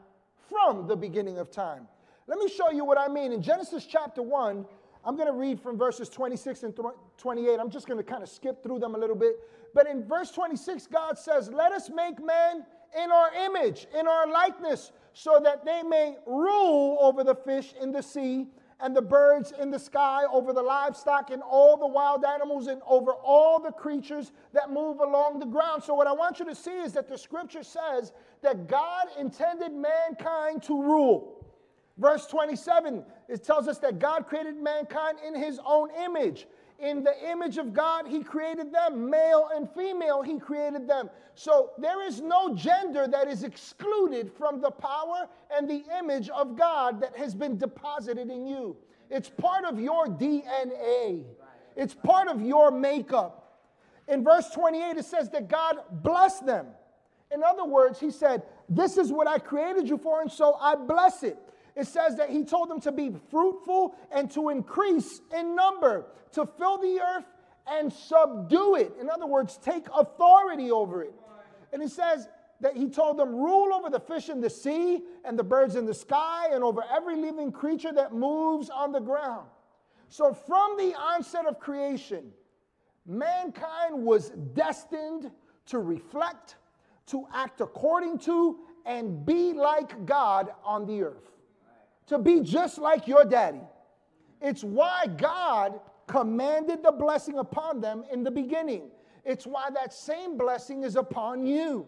from 0.50 0.88
the 0.88 0.96
beginning 0.96 1.38
of 1.38 1.52
time. 1.52 1.88
Let 2.28 2.40
me 2.40 2.50
show 2.50 2.72
you 2.72 2.84
what 2.84 2.98
I 2.98 3.08
mean. 3.08 3.32
In 3.32 3.42
Genesis 3.42 3.86
chapter 3.86 4.22
1, 4.22 4.66
I'm 5.06 5.16
going 5.16 5.28
to 5.28 5.34
read 5.34 5.62
from 5.62 5.78
verses 5.78 6.10
26 6.10 6.64
and 6.64 6.80
28. 7.18 7.60
I'm 7.60 7.70
just 7.70 7.88
going 7.88 7.98
to 7.98 8.04
kind 8.04 8.22
of 8.22 8.30
skip 8.30 8.62
through 8.62 8.80
them 8.80 8.96
a 8.96 8.98
little 8.98 9.16
bit. 9.16 9.38
But 9.74 9.88
in 9.88 10.04
verse 10.04 10.32
26, 10.32 10.88
God 10.88 11.18
says, 11.18 11.50
Let 11.50 11.72
us 11.72 11.90
make 11.90 12.24
man 12.24 12.66
in 13.02 13.12
our 13.12 13.34
image, 13.34 13.88
in 13.98 14.08
our 14.08 14.28
likeness, 14.28 14.92
so 15.14 15.40
that 15.44 15.64
they 15.64 15.84
may 15.84 16.18
rule 16.26 16.98
over 17.00 17.24
the 17.24 17.36
fish 17.36 17.74
in 17.82 17.92
the 17.92 18.04
sea 18.04 18.48
and 18.80 18.96
the 18.96 19.02
birds 19.02 19.54
in 19.60 19.72
the 19.72 19.80
sky, 19.80 20.24
over 20.32 20.54
the 20.54 20.62
livestock 20.62 21.32
and 21.32 21.42
all 21.42 21.78
the 21.78 21.88
wild 21.88 22.24
animals, 22.24 22.68
and 22.68 22.82
over 22.88 23.12
all 23.14 23.60
the 23.60 23.72
creatures 23.72 24.32
that 24.54 24.70
move 24.70 25.00
along 25.00 25.40
the 25.40 25.46
ground. 25.46 25.84
So, 25.84 25.94
what 25.94 26.08
I 26.08 26.12
want 26.12 26.40
you 26.40 26.46
to 26.46 26.56
see 26.56 26.78
is 26.78 26.94
that 26.94 27.08
the 27.08 27.18
scripture 27.18 27.64
says 27.64 28.12
that 28.42 28.68
God 28.68 29.08
intended 29.20 29.74
mankind 29.74 30.64
to 30.64 30.82
rule. 30.82 31.46
Verse 31.98 32.28
27, 32.28 33.04
it 33.28 33.44
tells 33.44 33.68
us 33.68 33.80
that 33.80 34.00
God 34.00 34.28
created 34.28 34.56
mankind 34.56 35.18
in 35.26 35.36
his 35.36 35.60
own 35.66 35.90
image. 36.04 36.48
In 36.80 37.04
the 37.04 37.32
image 37.32 37.58
of 37.58 37.74
God, 37.74 38.08
He 38.08 38.22
created 38.22 38.72
them. 38.72 39.10
Male 39.10 39.50
and 39.56 39.68
female, 39.72 40.22
He 40.22 40.38
created 40.38 40.88
them. 40.88 41.10
So 41.34 41.72
there 41.80 42.06
is 42.06 42.22
no 42.22 42.54
gender 42.54 43.08
that 43.08 43.28
is 43.28 43.44
excluded 43.44 44.32
from 44.38 44.62
the 44.62 44.70
power 44.70 45.28
and 45.56 45.68
the 45.68 45.84
image 45.98 46.30
of 46.30 46.56
God 46.56 47.02
that 47.02 47.18
has 47.18 47.34
been 47.34 47.58
deposited 47.58 48.30
in 48.30 48.46
you. 48.46 48.78
It's 49.10 49.30
part 49.30 49.66
of 49.66 49.80
your 49.80 50.06
DNA, 50.06 51.24
it's 51.76 51.96
part 51.96 52.28
of 52.28 52.42
your 52.42 52.70
makeup. 52.70 53.44
In 54.08 54.24
verse 54.24 54.50
28, 54.52 54.98
it 54.98 55.06
says 55.06 55.30
that 55.32 55.50
God 55.50 55.78
blessed 55.92 56.46
them. 56.46 56.68
In 57.34 57.44
other 57.44 57.66
words, 57.66 58.00
He 58.00 58.12
said, 58.12 58.44
This 58.70 58.98
is 58.98 59.12
what 59.12 59.28
I 59.28 59.38
created 59.40 59.88
you 59.90 59.98
for, 59.98 60.22
and 60.22 60.32
so 60.32 60.56
I 60.56 60.76
bless 60.76 61.24
it 61.24 61.38
it 61.78 61.86
says 61.86 62.16
that 62.16 62.32
he 62.32 62.44
told 62.44 62.72
them 62.72 62.82
to 62.82 62.92
be 62.92 63.12
fruitful 63.30 63.96
and 64.12 64.32
to 64.32 64.50
increase 64.50 65.22
in 65.38 65.56
number, 65.56 66.08
to 66.32 66.48
fill 66.58 66.80
the 66.80 67.00
earth 67.00 67.26
and 67.68 67.94
subdue 67.94 68.76
it. 68.76 68.94
In 69.00 69.12
other 69.12 69.28
words, 69.28 69.60
take 69.62 69.86
authority 69.96 70.72
over 70.72 71.04
it. 71.04 71.14
And 71.72 71.80
he 71.80 71.88
says 71.88 72.30
that 72.62 72.76
he 72.76 72.90
told 72.90 73.18
them, 73.18 73.30
rule 73.36 73.72
over 73.76 73.92
the 73.92 74.00
fish 74.00 74.30
in 74.30 74.42
the 74.42 74.50
sea 74.50 75.04
and 75.24 75.38
the 75.38 75.44
birds 75.44 75.76
in 75.76 75.86
the 75.86 75.94
sky 75.94 76.48
and 76.52 76.64
over 76.64 76.84
every 76.92 77.16
living 77.16 77.52
creature 77.52 77.94
that 77.94 78.12
moves 78.12 78.72
on 78.72 78.92
the 78.92 79.00
ground. 79.00 79.46
So, 80.10 80.34
from 80.34 80.78
the 80.78 80.96
onset 80.96 81.46
of 81.46 81.60
creation, 81.60 82.32
mankind 83.06 84.04
was 84.04 84.30
destined 84.56 85.30
to 85.68 85.78
reflect, 85.78 86.56
to 87.08 87.26
act 87.34 87.62
according 87.62 88.20
to, 88.20 88.60
and 88.86 89.26
be 89.26 89.54
like 89.54 90.06
God 90.06 90.52
on 90.64 90.86
the 90.86 91.04
earth 91.04 91.28
to 92.08 92.18
be 92.18 92.40
just 92.42 92.78
like 92.78 93.08
your 93.08 93.26
daddy. 93.26 93.62
It's 94.42 94.64
why 94.64 95.08
God 95.18 95.80
commanded 96.08 96.84
the 96.84 96.92
blessing 96.92 97.38
upon 97.38 97.82
them 97.82 98.04
in 98.12 98.24
the 98.24 98.32
beginning. 98.32 98.90
It's 99.26 99.46
why 99.46 99.70
that 99.74 99.94
same 99.94 100.38
blessing 100.38 100.84
is 100.84 100.96
upon 100.96 101.46
you. 101.46 101.86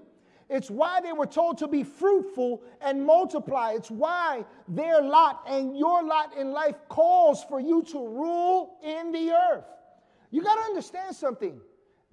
It's 0.50 0.70
why 0.70 1.00
they 1.00 1.14
were 1.14 1.28
told 1.28 1.60
to 1.60 1.68
be 1.68 1.84
fruitful 1.84 2.64
and 2.82 3.06
multiply. 3.06 3.74
It's 3.74 3.92
why 3.92 4.44
their 4.68 5.02
lot 5.02 5.44
and 5.48 5.78
your 5.78 6.04
lot 6.04 6.36
in 6.36 6.52
life 6.52 6.76
calls 6.90 7.44
for 7.44 7.60
you 7.60 7.84
to 7.84 8.00
rule 8.00 8.78
in 8.84 9.12
the 9.12 9.32
earth. 9.32 9.66
You 10.32 10.44
got 10.44 10.56
to 10.56 10.62
understand 10.62 11.16
something 11.16 11.62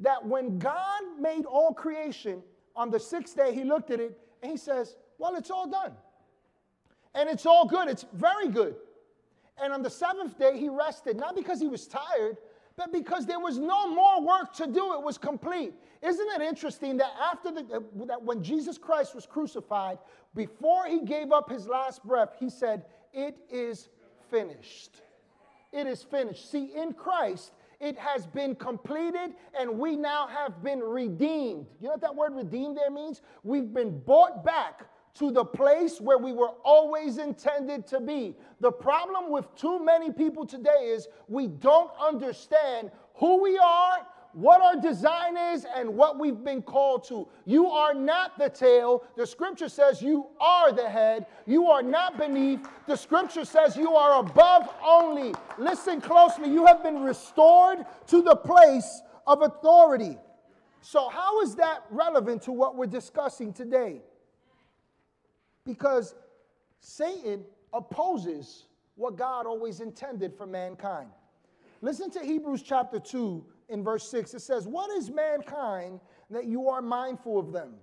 that 0.01 0.25
when 0.25 0.59
God 0.59 1.03
made 1.19 1.47
all 1.47 1.73
creation 1.73 2.43
on 2.77 2.91
the 2.91 3.01
sixth 3.01 3.37
day, 3.37 3.55
he 3.55 3.65
looked 3.65 3.91
at 3.91 4.01
it 4.01 4.19
and 4.43 4.51
he 4.51 4.57
says, 4.57 4.97
Well, 5.19 5.35
it's 5.37 5.51
all 5.51 5.67
done 5.67 5.93
and 7.17 7.29
it's 7.29 7.47
all 7.47 7.67
good. 7.67 7.89
It's 7.89 8.05
very 8.13 8.49
good. 8.49 8.77
And 9.61 9.73
on 9.73 9.83
the 9.83 9.91
seventh 9.91 10.39
day, 10.39 10.59
he 10.59 10.69
rested, 10.69 11.17
not 11.17 11.35
because 11.35 11.59
he 11.59 11.67
was 11.67 11.87
tired, 11.87 12.37
but 12.77 12.93
because 12.93 13.25
there 13.25 13.41
was 13.41 13.59
no 13.59 13.89
more 13.89 14.21
work 14.21 14.53
to 14.55 14.67
do. 14.67 14.93
It 14.93 15.03
was 15.03 15.17
complete. 15.17 15.73
Isn't 16.03 16.29
it 16.37 16.43
interesting 16.43 16.99
that 16.99 17.13
after 17.21 17.51
the, 17.51 17.83
that 18.05 18.23
when 18.23 18.43
Jesus 18.43 18.77
Christ 18.77 19.15
was 19.15 19.25
crucified, 19.25 19.99
before 20.35 20.85
he 20.85 21.01
gave 21.01 21.33
up 21.33 21.51
his 21.51 21.67
last 21.67 22.05
breath, 22.05 22.35
he 22.39 22.51
said, 22.51 22.85
It 23.15 23.39
is 23.51 23.89
finished. 24.31 25.01
It 25.73 25.87
is 25.87 26.03
finished. 26.03 26.51
See, 26.51 26.71
in 26.77 26.93
Christ, 26.93 27.53
it 27.81 27.99
has 27.99 28.27
been 28.27 28.55
completed 28.55 29.35
and 29.59 29.79
we 29.79 29.97
now 29.97 30.27
have 30.27 30.63
been 30.63 30.81
redeemed. 30.81 31.67
You 31.81 31.87
know 31.87 31.93
what 31.93 32.01
that 32.03 32.15
word 32.15 32.35
redeemed 32.35 32.77
there 32.77 32.91
means? 32.91 33.23
We've 33.43 33.73
been 33.73 33.99
bought 34.01 34.45
back 34.45 34.87
to 35.15 35.31
the 35.31 35.45
place 35.45 36.01
where 36.01 36.19
we 36.19 36.33
were 36.33 36.51
always 36.65 37.19
intended 37.19 37.87
to 37.87 38.01
be. 38.01 38.37
The 38.61 38.71
problem 38.71 39.31
with 39.31 39.55
too 39.55 39.83
many 39.83 40.13
people 40.13 40.47
today 40.47 40.91
is 40.91 41.09
we 41.29 41.47
don't 41.47 41.91
understand 42.01 42.91
who 43.15 43.43
we 43.43 43.57
are, 43.59 44.07
what 44.37 44.61
our 44.61 44.79
design 44.79 45.35
is, 45.55 45.65
and 45.75 45.89
what 45.89 46.19
we've 46.19 46.45
been 46.45 46.61
called 46.61 47.09
to. 47.09 47.27
You 47.47 47.69
are 47.69 47.95
not 47.95 48.39
the 48.39 48.51
tail. 48.51 49.03
The 49.17 49.27
scripture 49.27 49.71
says 49.71 50.03
you 50.03 50.27
are 50.39 50.73
the 50.73 50.87
head. 50.87 51.25
You 51.47 51.69
are 51.69 51.83
not 51.83 52.19
beneath. 52.19 52.61
The 52.87 52.97
scripture 52.97 53.47
says 53.47 53.79
you 53.79 53.95
are 53.95 54.21
above 54.21 54.69
only. 54.85 55.35
Listen 55.57 56.03
closely. 56.03 56.51
You 56.51 56.67
have 56.67 56.83
been 56.83 57.03
restored 57.03 57.87
to 58.09 58.21
the 58.21 58.37
place 58.37 59.01
of 59.27 59.41
authority. 59.41 60.19
So, 60.83 61.09
how 61.09 61.41
is 61.41 61.55
that 61.55 61.85
relevant 61.91 62.43
to 62.43 62.53
what 62.53 62.77
we're 62.77 62.85
discussing 62.85 63.55
today? 63.55 64.03
Because 65.65 66.15
Satan 66.81 67.43
opposes 67.73 68.67
what 68.97 69.17
God 69.17 69.47
always 69.47 69.81
intended 69.81 70.35
for 70.37 70.47
mankind. 70.47 71.09
Listen 71.81 72.11
to 72.11 72.21
Hebrews 72.21 72.61
chapter 72.61 72.99
2 72.99 73.43
in 73.69 73.83
verse 73.83 74.09
6. 74.11 74.35
It 74.35 74.41
says, 74.41 74.67
What 74.67 74.91
is 74.97 75.11
mankind 75.11 76.01
that 76.31 76.47
you 76.47 76.69
are 76.69 76.83
mindful 76.83 77.39
of 77.39 77.53
them? 77.53 77.75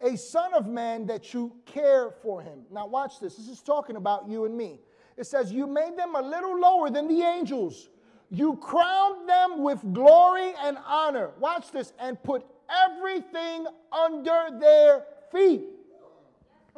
A 0.00 0.16
son 0.16 0.54
of 0.54 0.66
man 0.66 1.06
that 1.06 1.34
you 1.34 1.52
care 1.66 2.10
for 2.22 2.40
him. 2.40 2.60
Now, 2.70 2.86
watch 2.86 3.20
this. 3.20 3.36
This 3.36 3.48
is 3.48 3.60
talking 3.60 3.96
about 3.96 4.28
you 4.28 4.46
and 4.46 4.56
me. 4.56 4.80
It 5.16 5.26
says, 5.26 5.52
You 5.52 5.66
made 5.66 5.96
them 5.96 6.14
a 6.14 6.22
little 6.22 6.58
lower 6.58 6.90
than 6.90 7.08
the 7.08 7.22
angels. 7.22 7.90
You 8.30 8.56
crowned 8.56 9.28
them 9.28 9.62
with 9.62 9.80
glory 9.92 10.52
and 10.62 10.78
honor. 10.86 11.32
Watch 11.38 11.72
this, 11.72 11.92
and 11.98 12.22
put 12.22 12.46
everything 12.70 13.66
under 13.92 14.58
their 14.58 15.04
feet. 15.32 15.64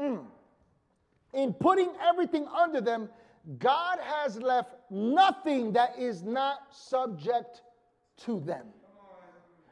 Mm. 0.00 0.24
In 1.34 1.52
putting 1.52 1.90
everything 2.02 2.46
under 2.46 2.80
them, 2.80 3.08
God 3.58 3.98
has 4.02 4.40
left 4.40 4.74
nothing 4.90 5.72
that 5.72 5.98
is 5.98 6.22
not 6.22 6.58
subject 6.70 7.62
to 8.24 8.40
them. 8.40 8.66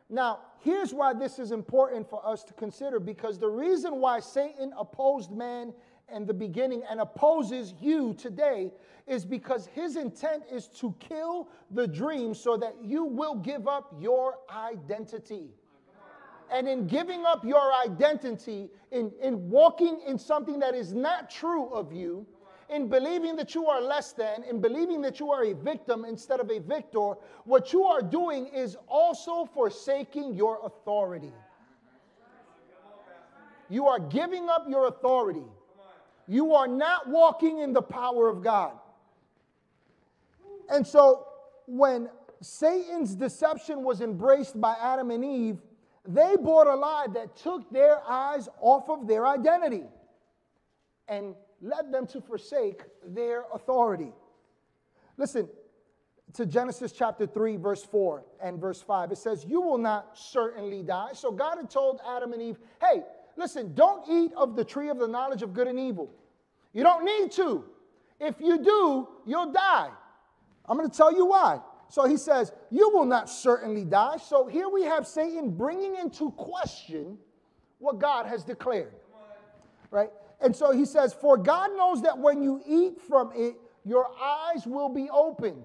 Now, 0.08 0.40
here's 0.58 0.92
why 0.92 1.14
this 1.14 1.38
is 1.38 1.52
important 1.52 2.08
for 2.10 2.26
us 2.26 2.42
to 2.44 2.52
consider 2.54 2.98
because 2.98 3.38
the 3.38 3.48
reason 3.48 4.00
why 4.00 4.20
Satan 4.20 4.72
opposed 4.76 5.30
man 5.30 5.72
in 6.12 6.26
the 6.26 6.34
beginning 6.34 6.82
and 6.90 7.00
opposes 7.00 7.74
you 7.80 8.14
today 8.14 8.72
is 9.06 9.24
because 9.24 9.66
his 9.66 9.96
intent 9.96 10.42
is 10.50 10.66
to 10.66 10.94
kill 10.98 11.48
the 11.70 11.86
dream 11.86 12.34
so 12.34 12.56
that 12.56 12.74
you 12.82 13.04
will 13.04 13.36
give 13.36 13.68
up 13.68 13.94
your 14.00 14.38
identity. 14.52 15.50
And 16.52 16.68
in 16.68 16.88
giving 16.88 17.24
up 17.24 17.44
your 17.44 17.72
identity, 17.84 18.68
in, 18.90 19.12
in 19.22 19.48
walking 19.48 20.00
in 20.04 20.18
something 20.18 20.58
that 20.58 20.74
is 20.74 20.92
not 20.92 21.30
true 21.30 21.68
of 21.72 21.92
you, 21.92 22.26
in 22.70 22.88
believing 22.88 23.36
that 23.36 23.54
you 23.54 23.66
are 23.66 23.80
less 23.80 24.12
than, 24.12 24.44
in 24.44 24.60
believing 24.60 25.00
that 25.02 25.20
you 25.20 25.30
are 25.30 25.44
a 25.44 25.52
victim 25.52 26.04
instead 26.04 26.40
of 26.40 26.50
a 26.50 26.58
victor, 26.60 27.14
what 27.44 27.72
you 27.72 27.84
are 27.84 28.02
doing 28.02 28.46
is 28.46 28.76
also 28.88 29.44
forsaking 29.44 30.34
your 30.34 30.60
authority. 30.64 31.32
You 33.68 33.86
are 33.86 34.00
giving 34.00 34.48
up 34.48 34.66
your 34.68 34.88
authority. 34.88 35.44
You 36.26 36.54
are 36.54 36.68
not 36.68 37.08
walking 37.08 37.58
in 37.58 37.72
the 37.72 37.82
power 37.82 38.28
of 38.28 38.42
God. 38.42 38.72
And 40.68 40.86
so 40.86 41.26
when 41.66 42.08
Satan's 42.40 43.14
deception 43.14 43.82
was 43.82 44.00
embraced 44.00 44.60
by 44.60 44.76
Adam 44.80 45.10
and 45.10 45.24
Eve, 45.24 45.58
they 46.06 46.36
bought 46.36 46.66
a 46.66 46.74
lie 46.74 47.06
that 47.14 47.36
took 47.36 47.70
their 47.70 48.00
eyes 48.08 48.48
off 48.60 48.88
of 48.88 49.06
their 49.06 49.26
identity 49.26 49.84
and 51.08 51.34
led 51.60 51.92
them 51.92 52.06
to 52.08 52.20
forsake 52.20 52.82
their 53.06 53.44
authority. 53.52 54.12
Listen 55.16 55.48
to 56.34 56.46
Genesis 56.46 56.92
chapter 56.92 57.26
3, 57.26 57.56
verse 57.56 57.84
4 57.84 58.24
and 58.42 58.58
verse 58.60 58.80
5. 58.80 59.12
It 59.12 59.18
says, 59.18 59.44
You 59.48 59.60
will 59.60 59.78
not 59.78 60.16
certainly 60.16 60.82
die. 60.82 61.10
So 61.12 61.30
God 61.30 61.56
had 61.56 61.70
told 61.70 62.00
Adam 62.06 62.32
and 62.32 62.40
Eve, 62.40 62.58
Hey, 62.80 63.02
listen, 63.36 63.74
don't 63.74 64.08
eat 64.08 64.32
of 64.36 64.56
the 64.56 64.64
tree 64.64 64.88
of 64.88 64.98
the 64.98 65.08
knowledge 65.08 65.42
of 65.42 65.52
good 65.52 65.66
and 65.66 65.78
evil. 65.78 66.10
You 66.72 66.82
don't 66.82 67.04
need 67.04 67.32
to. 67.32 67.64
If 68.20 68.36
you 68.40 68.62
do, 68.62 69.08
you'll 69.26 69.52
die. 69.52 69.90
I'm 70.66 70.76
going 70.76 70.88
to 70.88 70.96
tell 70.96 71.12
you 71.12 71.26
why. 71.26 71.60
So 71.88 72.06
he 72.06 72.16
says, 72.16 72.52
You 72.70 72.90
will 72.90 73.06
not 73.06 73.28
certainly 73.28 73.84
die. 73.84 74.18
So 74.18 74.46
here 74.46 74.68
we 74.68 74.84
have 74.84 75.06
Satan 75.06 75.50
bringing 75.50 75.96
into 75.96 76.30
question 76.32 77.18
what 77.78 77.98
God 77.98 78.26
has 78.26 78.44
declared. 78.44 78.92
Right? 79.90 80.10
And 80.40 80.54
so 80.54 80.70
he 80.70 80.84
says, 80.84 81.12
For 81.12 81.36
God 81.36 81.70
knows 81.76 82.02
that 82.02 82.18
when 82.18 82.42
you 82.42 82.62
eat 82.66 83.00
from 83.00 83.32
it, 83.34 83.56
your 83.84 84.08
eyes 84.20 84.66
will 84.66 84.88
be 84.88 85.08
opened. 85.10 85.62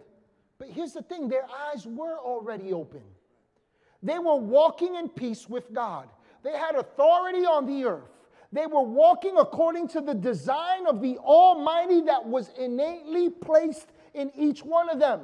But 0.58 0.70
here's 0.70 0.94
the 0.94 1.02
thing 1.02 1.28
their 1.28 1.46
eyes 1.46 1.86
were 1.86 2.18
already 2.18 2.74
open. 2.74 3.02
They 4.02 4.20
were 4.20 4.36
walking 4.36 4.96
in 4.96 5.10
peace 5.10 5.50
with 5.50 5.74
God, 5.74 6.08
they 6.44 6.54
had 6.58 6.76
authority 6.76 7.46
on 7.46 7.66
the 7.66 7.86
earth. 7.86 8.10
They 8.52 8.68
were 8.68 8.84
walking 8.84 9.36
according 9.38 9.90
to 9.90 10.02
the 10.02 10.14
design 10.14 10.88
of 10.88 11.02
the 11.02 11.18
Almighty 11.18 12.02
that 12.02 12.26
was 12.26 12.52
innately 12.58 13.30
placed 13.30 13.88
in 14.14 14.32
each 14.34 14.64
one 14.64 14.90
of 14.90 14.98
them. 14.98 15.22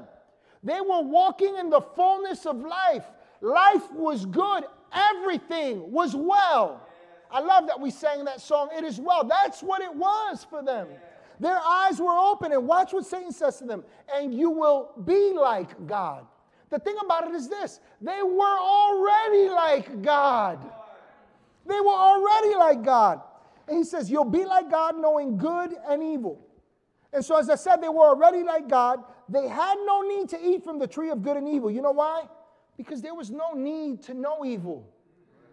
They 0.63 0.81
were 0.81 1.01
walking 1.01 1.55
in 1.55 1.69
the 1.69 1.79
fullness 1.95 2.45
of 2.45 2.59
life. 2.59 3.05
Life 3.39 3.89
was 3.93 4.25
good, 4.25 4.65
everything 4.91 5.91
was 5.91 6.13
well. 6.13 6.85
I 7.31 7.39
love 7.39 7.67
that 7.67 7.79
we 7.79 7.91
sang 7.91 8.25
that 8.25 8.41
song, 8.41 8.69
It 8.75 8.83
Is 8.83 8.99
Well. 8.99 9.23
That's 9.23 9.61
what 9.61 9.81
it 9.81 9.93
was 9.93 10.45
for 10.49 10.61
them. 10.63 10.87
Their 11.39 11.59
eyes 11.59 11.99
were 11.99 12.15
open, 12.15 12.51
and 12.51 12.67
watch 12.67 12.93
what 12.93 13.05
Satan 13.05 13.31
says 13.31 13.57
to 13.57 13.65
them, 13.65 13.83
and 14.13 14.33
you 14.33 14.49
will 14.49 14.91
be 15.05 15.33
like 15.33 15.87
God. 15.87 16.25
The 16.69 16.79
thing 16.79 16.95
about 17.03 17.27
it 17.27 17.35
is 17.35 17.49
this 17.49 17.79
they 18.01 18.21
were 18.23 18.59
already 18.59 19.49
like 19.49 20.01
God. 20.01 20.59
They 21.65 21.79
were 21.79 21.93
already 21.93 22.55
like 22.55 22.83
God. 22.83 23.21
And 23.67 23.77
he 23.77 23.83
says, 23.83 24.09
You'll 24.09 24.25
be 24.25 24.45
like 24.45 24.69
God, 24.69 24.97
knowing 24.97 25.37
good 25.37 25.73
and 25.87 26.01
evil. 26.01 26.39
And 27.13 27.23
so, 27.23 27.37
as 27.37 27.49
I 27.49 27.55
said, 27.55 27.77
they 27.81 27.89
were 27.89 28.07
already 28.07 28.43
like 28.43 28.67
God. 28.67 29.03
They 29.27 29.47
had 29.47 29.75
no 29.85 30.01
need 30.01 30.29
to 30.29 30.39
eat 30.41 30.63
from 30.63 30.79
the 30.79 30.87
tree 30.87 31.09
of 31.09 31.21
good 31.21 31.37
and 31.37 31.47
evil. 31.47 31.69
You 31.69 31.81
know 31.81 31.91
why? 31.91 32.23
Because 32.77 33.01
there 33.01 33.15
was 33.15 33.29
no 33.29 33.53
need 33.53 34.01
to 34.03 34.13
know 34.13 34.45
evil, 34.45 34.87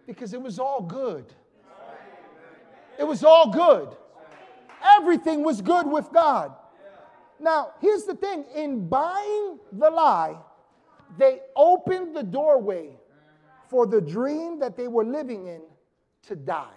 because 0.07 0.33
it 0.33 0.41
was 0.41 0.57
all 0.57 0.81
good. 0.81 1.33
It 2.99 3.07
was 3.07 3.23
all 3.23 3.49
good. 3.49 3.95
Everything 4.97 5.43
was 5.43 5.61
good 5.61 5.87
with 5.87 6.11
God. 6.11 6.53
Now, 7.39 7.71
here's 7.79 8.03
the 8.03 8.15
thing 8.15 8.43
in 8.53 8.89
buying 8.89 9.57
the 9.71 9.89
lie, 9.89 10.35
they 11.17 11.39
opened 11.55 12.15
the 12.15 12.23
doorway 12.23 12.89
for 13.69 13.87
the 13.87 14.01
dream 14.01 14.59
that 14.59 14.75
they 14.75 14.89
were 14.89 15.05
living 15.05 15.47
in 15.47 15.61
to 16.23 16.35
die. 16.35 16.67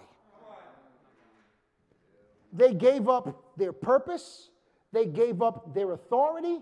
They 2.53 2.73
gave 2.73 3.09
up 3.09 3.57
their 3.57 3.73
purpose, 3.73 4.49
they 4.93 5.05
gave 5.05 5.41
up 5.41 5.73
their 5.73 5.91
authority, 5.91 6.59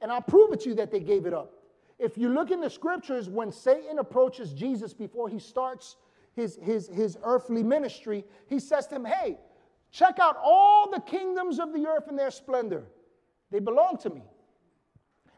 and 0.00 0.10
I'll 0.10 0.22
prove 0.22 0.52
it 0.52 0.60
to 0.60 0.70
you 0.70 0.74
that 0.76 0.90
they 0.90 1.00
gave 1.00 1.24
it 1.26 1.34
up. 1.34 1.52
If 1.98 2.18
you 2.18 2.30
look 2.30 2.50
in 2.50 2.60
the 2.60 2.70
scriptures, 2.70 3.28
when 3.28 3.52
Satan 3.52 3.98
approaches 3.98 4.52
Jesus 4.52 4.92
before 4.92 5.28
he 5.28 5.38
starts 5.38 5.96
his, 6.34 6.58
his, 6.62 6.88
his 6.88 7.16
earthly 7.22 7.62
ministry, 7.62 8.24
he 8.48 8.58
says 8.58 8.86
to 8.88 8.96
him, 8.96 9.04
Hey, 9.04 9.38
check 9.90 10.18
out 10.18 10.36
all 10.42 10.90
the 10.90 11.00
kingdoms 11.00 11.58
of 11.58 11.72
the 11.72 11.86
earth 11.86 12.08
and 12.08 12.18
their 12.18 12.30
splendor. 12.30 12.84
They 13.50 13.60
belong 13.60 13.98
to 13.98 14.10
me. 14.10 14.22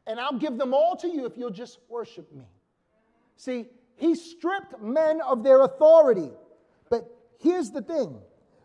And 0.07 0.19
I'll 0.19 0.39
give 0.39 0.57
them 0.57 0.73
all 0.73 0.97
to 0.97 1.09
you 1.09 1.27
if 1.27 1.37
you'll 1.37 1.51
just 1.51 1.79
worship 1.89 2.33
me. 2.33 2.47
See, 3.37 3.67
he 3.97 4.15
stripped 4.15 4.81
men 4.81 5.21
of 5.21 5.43
their 5.43 5.63
authority. 5.63 6.31
But 6.89 7.11
here's 7.39 7.71
the 7.71 7.83
thing 7.83 8.19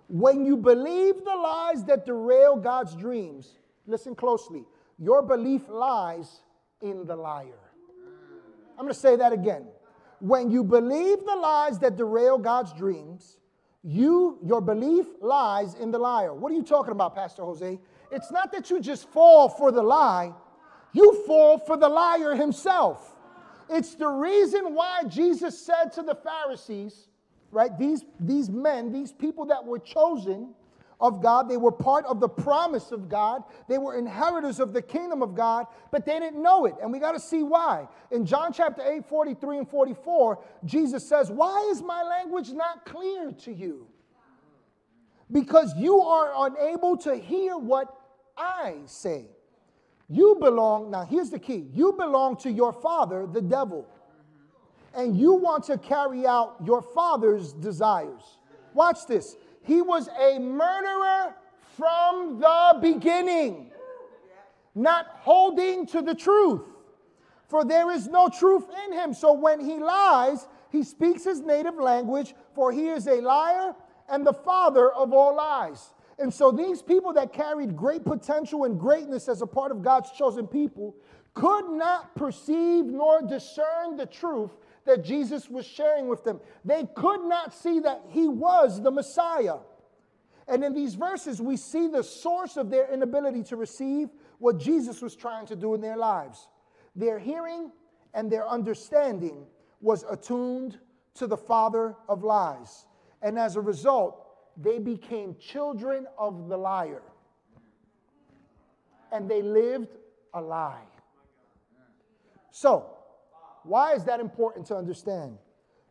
when 0.07 0.45
you 0.45 0.57
believe 0.57 1.23
the 1.23 1.35
lies 1.35 1.83
that 1.85 2.05
derail 2.05 2.55
God's 2.57 2.95
dreams, 2.95 3.49
listen 3.87 4.15
closely, 4.15 4.65
your 4.97 5.21
belief 5.21 5.67
lies 5.67 6.41
in 6.81 7.05
the 7.05 7.15
liar. 7.15 7.59
I'm 8.77 8.85
going 8.85 8.93
to 8.93 8.99
say 8.99 9.15
that 9.15 9.33
again 9.33 9.67
when 10.21 10.51
you 10.51 10.63
believe 10.63 11.25
the 11.25 11.35
lies 11.35 11.79
that 11.79 11.97
derail 11.97 12.37
God's 12.37 12.73
dreams, 12.73 13.37
you 13.83 14.37
your 14.43 14.61
belief 14.61 15.07
lies 15.19 15.73
in 15.73 15.91
the 15.91 15.97
liar. 15.97 16.33
What 16.33 16.51
are 16.51 16.55
you 16.55 16.63
talking 16.63 16.91
about, 16.91 17.15
Pastor 17.15 17.43
Jose? 17.43 17.79
It's 18.11 18.31
not 18.31 18.51
that 18.51 18.69
you 18.69 18.79
just 18.79 19.09
fall 19.09 19.49
for 19.49 19.71
the 19.71 19.81
lie, 19.81 20.33
you 20.93 21.23
fall 21.25 21.57
for 21.57 21.77
the 21.77 21.89
liar 21.89 22.35
himself. 22.35 23.17
It's 23.69 23.95
the 23.95 24.07
reason 24.07 24.75
why 24.75 25.03
Jesus 25.07 25.57
said 25.57 25.93
to 25.93 26.03
the 26.03 26.15
Pharisees, 26.15 27.07
right? 27.51 27.75
These, 27.79 28.03
these 28.19 28.49
men, 28.49 28.91
these 28.91 29.13
people 29.13 29.45
that 29.45 29.63
were 29.63 29.79
chosen, 29.79 30.53
of 31.01 31.21
God. 31.21 31.49
They 31.49 31.57
were 31.57 31.71
part 31.71 32.05
of 32.05 32.19
the 32.19 32.29
promise 32.29 32.91
of 32.91 33.09
God. 33.09 33.43
They 33.67 33.77
were 33.77 33.97
inheritors 33.97 34.59
of 34.59 34.71
the 34.71 34.81
kingdom 34.81 35.21
of 35.21 35.35
God, 35.35 35.65
but 35.91 36.05
they 36.05 36.19
didn't 36.19 36.41
know 36.41 36.65
it. 36.65 36.75
And 36.81 36.91
we 36.91 36.99
got 36.99 37.13
to 37.13 37.19
see 37.19 37.43
why. 37.43 37.87
In 38.11 38.25
John 38.25 38.53
chapter 38.53 38.83
8, 38.83 39.05
43 39.05 39.57
and 39.59 39.69
44, 39.69 40.39
Jesus 40.65 41.07
says, 41.07 41.31
Why 41.31 41.67
is 41.71 41.81
my 41.81 42.03
language 42.03 42.51
not 42.51 42.85
clear 42.85 43.31
to 43.31 43.51
you? 43.51 43.87
Because 45.31 45.73
you 45.75 46.01
are 46.01 46.47
unable 46.47 46.97
to 46.97 47.15
hear 47.15 47.57
what 47.57 47.93
I 48.37 48.75
say. 48.85 49.25
You 50.07 50.35
belong, 50.39 50.91
now 50.91 51.05
here's 51.05 51.29
the 51.29 51.39
key 51.39 51.67
you 51.73 51.93
belong 51.93 52.35
to 52.37 52.51
your 52.51 52.73
father, 52.73 53.25
the 53.25 53.41
devil, 53.41 53.87
and 54.93 55.17
you 55.17 55.33
want 55.33 55.63
to 55.65 55.77
carry 55.77 56.27
out 56.27 56.57
your 56.65 56.81
father's 56.81 57.53
desires. 57.53 58.21
Watch 58.73 59.07
this. 59.07 59.37
He 59.63 59.81
was 59.81 60.09
a 60.19 60.39
murderer 60.39 61.33
from 61.77 62.39
the 62.39 62.77
beginning, 62.81 63.71
not 64.75 65.07
holding 65.19 65.85
to 65.87 66.01
the 66.01 66.15
truth. 66.15 66.61
For 67.47 67.65
there 67.65 67.91
is 67.91 68.07
no 68.07 68.29
truth 68.29 68.65
in 68.85 68.93
him. 68.93 69.13
So 69.13 69.33
when 69.33 69.59
he 69.59 69.77
lies, 69.77 70.47
he 70.71 70.83
speaks 70.83 71.25
his 71.25 71.41
native 71.41 71.75
language, 71.75 72.33
for 72.55 72.71
he 72.71 72.87
is 72.87 73.07
a 73.07 73.21
liar 73.21 73.75
and 74.09 74.25
the 74.25 74.33
father 74.33 74.91
of 74.91 75.13
all 75.13 75.35
lies. 75.35 75.93
And 76.17 76.33
so 76.33 76.51
these 76.51 76.81
people 76.81 77.13
that 77.13 77.33
carried 77.33 77.75
great 77.75 78.05
potential 78.05 78.63
and 78.65 78.79
greatness 78.79 79.27
as 79.27 79.41
a 79.41 79.47
part 79.47 79.71
of 79.71 79.81
God's 79.81 80.11
chosen 80.11 80.47
people 80.47 80.95
could 81.33 81.69
not 81.69 82.15
perceive 82.15 82.85
nor 82.85 83.21
discern 83.21 83.97
the 83.97 84.05
truth 84.05 84.51
that 84.85 85.03
Jesus 85.03 85.49
was 85.49 85.65
sharing 85.65 86.07
with 86.07 86.23
them. 86.23 86.39
They 86.65 86.87
could 86.95 87.23
not 87.23 87.53
see 87.53 87.79
that 87.81 88.03
he 88.09 88.27
was 88.27 88.81
the 88.81 88.91
Messiah. 88.91 89.57
And 90.47 90.63
in 90.63 90.73
these 90.73 90.95
verses, 90.95 91.41
we 91.41 91.55
see 91.55 91.87
the 91.87 92.03
source 92.03 92.57
of 92.57 92.69
their 92.69 92.91
inability 92.91 93.43
to 93.43 93.55
receive 93.55 94.09
what 94.39 94.57
Jesus 94.57 95.01
was 95.01 95.15
trying 95.15 95.45
to 95.47 95.55
do 95.55 95.73
in 95.75 95.81
their 95.81 95.97
lives. 95.97 96.47
Their 96.95 97.19
hearing 97.19 97.71
and 98.13 98.29
their 98.29 98.47
understanding 98.47 99.45
was 99.79 100.03
attuned 100.09 100.79
to 101.15 101.27
the 101.27 101.37
father 101.37 101.95
of 102.09 102.23
lies. 102.23 102.85
And 103.21 103.37
as 103.37 103.55
a 103.55 103.61
result, 103.61 104.25
they 104.57 104.79
became 104.79 105.35
children 105.39 106.07
of 106.17 106.49
the 106.49 106.57
liar. 106.57 107.03
And 109.11 109.29
they 109.29 109.41
lived 109.41 109.97
a 110.33 110.41
lie. 110.41 110.83
So, 112.51 112.97
why 113.63 113.93
is 113.93 114.03
that 114.05 114.19
important 114.19 114.65
to 114.67 114.75
understand? 114.75 115.37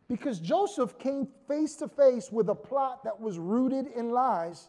Because 0.08 0.40
Joseph 0.40 0.98
came 0.98 1.28
face 1.46 1.76
to 1.76 1.88
face 1.88 2.32
with 2.32 2.48
a 2.48 2.54
plot 2.54 3.04
that 3.04 3.20
was 3.20 3.38
rooted 3.38 3.86
in 3.86 4.10
lies 4.10 4.68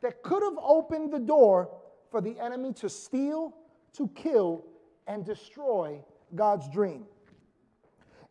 that 0.00 0.22
could 0.22 0.42
have 0.42 0.58
opened 0.60 1.12
the 1.12 1.18
door 1.18 1.70
for 2.10 2.20
the 2.20 2.38
enemy 2.40 2.72
to 2.72 2.88
steal, 2.88 3.54
to 3.92 4.08
kill, 4.08 4.64
and 5.06 5.24
destroy 5.24 6.02
God's 6.34 6.68
dream. 6.68 7.04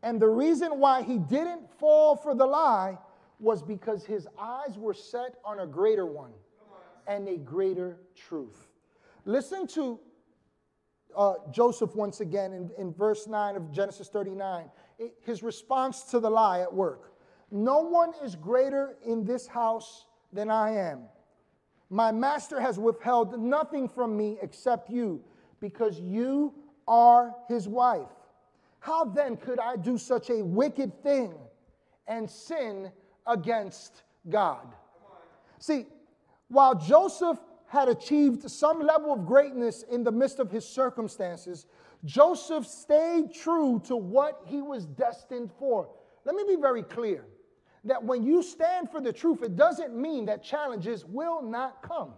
And 0.03 0.19
the 0.19 0.27
reason 0.27 0.79
why 0.79 1.03
he 1.03 1.17
didn't 1.17 1.69
fall 1.79 2.15
for 2.15 2.35
the 2.35 2.45
lie 2.45 2.97
was 3.39 3.61
because 3.61 4.05
his 4.05 4.27
eyes 4.39 4.77
were 4.77 4.93
set 4.93 5.35
on 5.45 5.59
a 5.59 5.67
greater 5.67 6.05
one 6.05 6.31
and 7.07 7.27
a 7.27 7.37
greater 7.37 7.97
truth. 8.15 8.67
Listen 9.25 9.65
to 9.67 9.99
uh, 11.15 11.33
Joseph 11.51 11.95
once 11.95 12.21
again 12.21 12.53
in, 12.53 12.69
in 12.77 12.93
verse 12.93 13.27
9 13.27 13.55
of 13.55 13.71
Genesis 13.71 14.09
39, 14.09 14.69
it, 14.97 15.13
his 15.21 15.43
response 15.43 16.03
to 16.03 16.19
the 16.19 16.29
lie 16.29 16.61
at 16.61 16.73
work. 16.73 17.13
No 17.51 17.81
one 17.81 18.13
is 18.23 18.35
greater 18.35 18.95
in 19.05 19.25
this 19.25 19.47
house 19.47 20.05
than 20.31 20.49
I 20.51 20.75
am. 20.75 21.03
My 21.89 22.11
master 22.11 22.59
has 22.59 22.77
withheld 22.77 23.39
nothing 23.39 23.89
from 23.89 24.15
me 24.15 24.37
except 24.41 24.89
you, 24.89 25.23
because 25.59 25.99
you 25.99 26.53
are 26.87 27.35
his 27.47 27.67
wife. 27.67 28.09
How 28.79 29.03
then 29.03 29.35
could 29.37 29.59
I 29.59 29.75
do 29.75 29.97
such 29.97 30.29
a 30.29 30.43
wicked 30.43 31.03
thing 31.03 31.33
and 32.07 32.29
sin 32.29 32.91
against 33.27 34.03
God? 34.29 34.67
See, 35.59 35.87
while 36.47 36.75
Joseph 36.75 37.39
had 37.69 37.87
achieved 37.87 38.49
some 38.49 38.81
level 38.81 39.13
of 39.13 39.25
greatness 39.25 39.83
in 39.83 40.03
the 40.03 40.11
midst 40.11 40.39
of 40.39 40.49
his 40.49 40.67
circumstances, 40.67 41.67
Joseph 42.03 42.65
stayed 42.65 43.33
true 43.33 43.79
to 43.85 43.95
what 43.95 44.41
he 44.45 44.61
was 44.61 44.85
destined 44.85 45.51
for. 45.59 45.87
Let 46.25 46.35
me 46.35 46.43
be 46.47 46.59
very 46.59 46.81
clear 46.81 47.25
that 47.83 48.03
when 48.03 48.23
you 48.23 48.41
stand 48.41 48.89
for 48.89 48.99
the 48.99 49.13
truth, 49.13 49.43
it 49.43 49.55
doesn't 49.55 49.95
mean 49.95 50.25
that 50.25 50.43
challenges 50.43 51.05
will 51.05 51.43
not 51.43 51.83
come. 51.83 52.13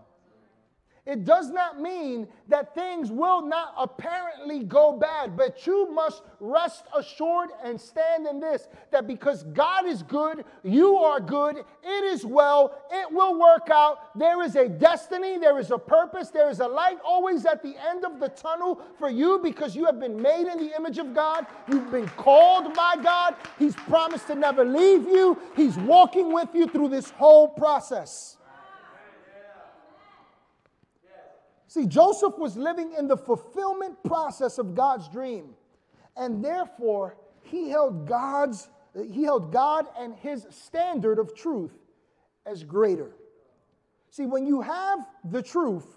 It 1.04 1.26
does 1.26 1.50
not 1.50 1.82
mean 1.82 2.28
that 2.48 2.76
things 2.76 3.12
will 3.12 3.42
not 3.42 3.74
apparently 3.76 4.60
go 4.60 4.94
bad, 4.98 5.36
but 5.36 5.66
you 5.66 5.92
must 5.92 6.22
rest 6.40 6.84
assured 6.96 7.50
and 7.64 7.82
stand 7.82 8.28
in 8.28 8.40
this 8.40 8.68
that 8.92 9.08
because 9.08 9.42
God 9.46 9.88
is 9.88 10.04
good, 10.04 10.46
you 10.64 10.98
are 10.98 11.20
good, 11.20 11.58
it 11.58 12.04
is 12.04 12.24
well, 12.24 12.80
it 12.92 13.12
will 13.12 13.40
work 13.40 13.70
out. 13.72 14.16
There 14.18 14.44
is 14.44 14.56
a 14.56 14.70
destiny, 14.70 15.40
there 15.40 15.58
is 15.58 15.72
a 15.72 15.78
purpose, 15.80 16.30
there 16.30 16.52
is 16.52 16.60
a 16.60 16.68
light 16.68 17.00
always 17.04 17.48
at 17.48 17.64
the 17.64 17.74
end 17.90 18.06
of 18.06 18.20
the 18.20 18.30
tunnel 18.30 18.80
for 19.00 19.10
you 19.10 19.40
because 19.42 19.76
you 19.76 19.86
have 19.86 20.00
been 20.00 20.22
made 20.22 20.46
in 20.46 20.60
the 20.60 20.76
image 20.76 21.00
of 21.00 21.16
God. 21.16 21.48
You've 21.68 21.90
been 21.90 22.10
called 22.10 22.76
by 22.76 22.96
God. 23.02 23.36
He's 23.58 23.76
promised 23.76 24.28
to 24.28 24.36
never 24.36 24.64
leave 24.64 25.06
you, 25.06 25.36
He's 25.56 25.78
walking 25.78 26.32
with 26.32 26.50
you 26.54 26.68
through 26.68 26.90
this 26.90 27.10
whole 27.10 27.48
process. 27.48 28.38
See, 31.72 31.88
Joseph 31.88 32.38
was 32.38 32.58
living 32.58 32.92
in 33.00 33.08
the 33.08 33.16
fulfillment 33.16 34.04
process 34.04 34.58
of 34.58 34.76
God's 34.76 35.08
dream, 35.08 35.52
and 36.18 36.44
therefore 36.44 37.16
he 37.44 37.70
held 37.70 38.06
God's 38.06 38.68
he 39.10 39.24
held 39.24 39.54
God 39.54 39.86
and 39.98 40.14
his 40.18 40.46
standard 40.50 41.18
of 41.18 41.34
truth 41.34 41.72
as 42.46 42.66
greater. 42.66 43.12
See, 44.10 44.26
when 44.26 44.46
you 44.46 44.60
have 44.60 45.00
the 45.24 45.42
truth, 45.42 45.88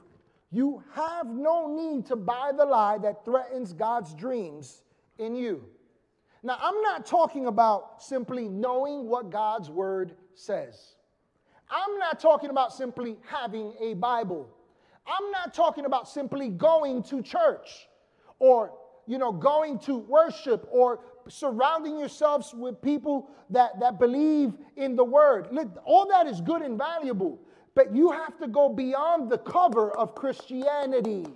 you 0.52 0.80
have 0.92 1.26
no 1.26 1.66
need 1.66 2.06
to 2.06 2.14
buy 2.14 2.52
the 2.56 2.64
lie 2.64 2.98
that 2.98 3.24
threatens 3.24 3.72
God's 3.72 4.14
dreams 4.14 4.82
in 5.18 5.34
you. 5.34 5.64
Now, 6.44 6.56
I'm 6.62 6.80
not 6.82 7.04
talking 7.04 7.48
about 7.48 8.00
simply 8.00 8.46
knowing 8.46 9.08
what 9.08 9.28
God's 9.28 9.70
word 9.70 10.14
says. 10.36 10.94
I'm 11.68 11.98
not 11.98 12.20
talking 12.20 12.50
about 12.50 12.72
simply 12.72 13.16
having 13.26 13.74
a 13.80 13.94
Bible. 13.94 14.48
I'm 15.06 15.30
not 15.30 15.54
talking 15.54 15.84
about 15.84 16.08
simply 16.08 16.48
going 16.48 17.02
to 17.04 17.22
church 17.22 17.88
or 18.38 18.72
you 19.06 19.18
know 19.18 19.32
going 19.32 19.78
to 19.80 19.98
worship 19.98 20.66
or 20.70 21.00
surrounding 21.28 21.98
yourselves 21.98 22.54
with 22.54 22.80
people 22.82 23.30
that, 23.50 23.80
that 23.80 23.98
believe 23.98 24.52
in 24.76 24.96
the 24.96 25.04
word. 25.04 25.48
All 25.84 26.06
that 26.08 26.26
is 26.26 26.40
good 26.40 26.62
and 26.62 26.78
valuable, 26.78 27.40
but 27.74 27.94
you 27.94 28.10
have 28.10 28.38
to 28.38 28.48
go 28.48 28.68
beyond 28.68 29.30
the 29.30 29.38
cover 29.38 29.96
of 29.96 30.14
Christianity. 30.14 31.26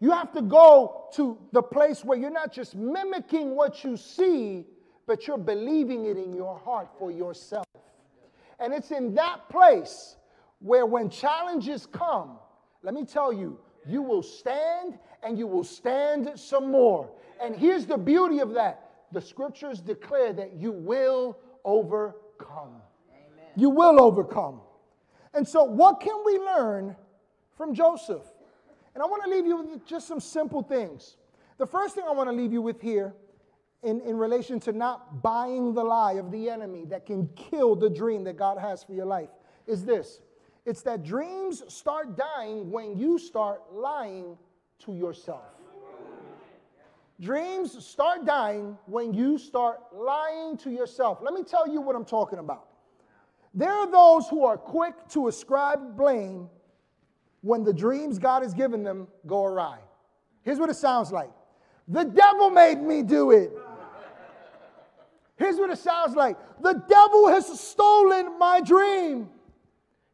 You 0.00 0.10
have 0.10 0.32
to 0.32 0.42
go 0.42 1.08
to 1.14 1.38
the 1.52 1.62
place 1.62 2.04
where 2.04 2.18
you're 2.18 2.30
not 2.30 2.52
just 2.52 2.74
mimicking 2.74 3.54
what 3.54 3.84
you 3.84 3.96
see, 3.96 4.66
but 5.06 5.26
you're 5.28 5.38
believing 5.38 6.06
it 6.06 6.16
in 6.16 6.32
your 6.32 6.58
heart 6.58 6.88
for 6.98 7.12
yourself. 7.12 7.66
And 8.58 8.72
it's 8.72 8.90
in 8.90 9.14
that 9.14 9.48
place 9.48 10.16
where 10.62 10.86
when 10.86 11.10
challenges 11.10 11.86
come, 11.86 12.38
let 12.82 12.94
me 12.94 13.04
tell 13.04 13.32
you, 13.32 13.58
you 13.86 14.02
will 14.02 14.22
stand 14.22 14.98
and 15.22 15.38
you 15.38 15.46
will 15.46 15.64
stand 15.64 16.30
some 16.36 16.70
more. 16.70 17.10
And 17.42 17.56
here's 17.56 17.86
the 17.86 17.98
beauty 17.98 18.38
of 18.38 18.54
that 18.54 18.88
the 19.12 19.20
scriptures 19.20 19.80
declare 19.80 20.32
that 20.32 20.54
you 20.54 20.72
will 20.72 21.36
overcome. 21.64 22.80
Amen. 23.10 23.46
You 23.56 23.68
will 23.68 24.00
overcome. 24.00 24.60
And 25.34 25.46
so, 25.46 25.64
what 25.64 26.00
can 26.00 26.16
we 26.24 26.38
learn 26.38 26.96
from 27.56 27.74
Joseph? 27.74 28.22
And 28.94 29.02
I 29.02 29.06
want 29.06 29.22
to 29.24 29.30
leave 29.30 29.46
you 29.46 29.56
with 29.58 29.84
just 29.86 30.06
some 30.08 30.20
simple 30.20 30.62
things. 30.62 31.16
The 31.58 31.66
first 31.66 31.94
thing 31.94 32.04
I 32.08 32.12
want 32.12 32.28
to 32.30 32.34
leave 32.34 32.52
you 32.52 32.62
with 32.62 32.80
here, 32.80 33.14
in, 33.82 34.00
in 34.02 34.16
relation 34.16 34.60
to 34.60 34.72
not 34.72 35.22
buying 35.22 35.74
the 35.74 35.82
lie 35.82 36.14
of 36.14 36.30
the 36.30 36.48
enemy 36.48 36.84
that 36.86 37.04
can 37.04 37.28
kill 37.34 37.74
the 37.74 37.90
dream 37.90 38.24
that 38.24 38.36
God 38.36 38.58
has 38.58 38.82
for 38.82 38.92
your 38.92 39.06
life, 39.06 39.30
is 39.66 39.84
this 39.84 40.20
it's 40.64 40.82
that 40.82 41.02
dreams 41.02 41.62
start 41.72 42.16
dying 42.16 42.70
when 42.70 42.96
you 42.96 43.18
start 43.18 43.62
lying 43.72 44.36
to 44.80 44.94
yourself. 44.94 45.42
Dreams 47.20 47.84
start 47.84 48.24
dying 48.24 48.76
when 48.86 49.14
you 49.14 49.38
start 49.38 49.78
lying 49.92 50.56
to 50.58 50.70
yourself. 50.70 51.18
Let 51.22 51.34
me 51.34 51.42
tell 51.44 51.68
you 51.68 51.80
what 51.80 51.94
I'm 51.94 52.04
talking 52.04 52.38
about. 52.38 52.66
There 53.54 53.70
are 53.70 53.90
those 53.90 54.28
who 54.28 54.44
are 54.44 54.56
quick 54.56 54.94
to 55.10 55.28
ascribe 55.28 55.96
blame 55.96 56.48
when 57.42 57.64
the 57.64 57.72
dreams 57.72 58.18
God 58.18 58.42
has 58.42 58.54
given 58.54 58.82
them 58.82 59.08
go 59.26 59.44
awry. 59.44 59.78
Here's 60.42 60.58
what 60.58 60.70
it 60.70 60.76
sounds 60.76 61.12
like 61.12 61.30
The 61.86 62.04
devil 62.04 62.50
made 62.50 62.80
me 62.80 63.02
do 63.02 63.30
it. 63.30 63.52
Here's 65.36 65.56
what 65.56 65.70
it 65.70 65.78
sounds 65.78 66.16
like 66.16 66.36
The 66.60 66.82
devil 66.88 67.28
has 67.28 67.60
stolen 67.60 68.38
my 68.38 68.60
dream. 68.60 69.28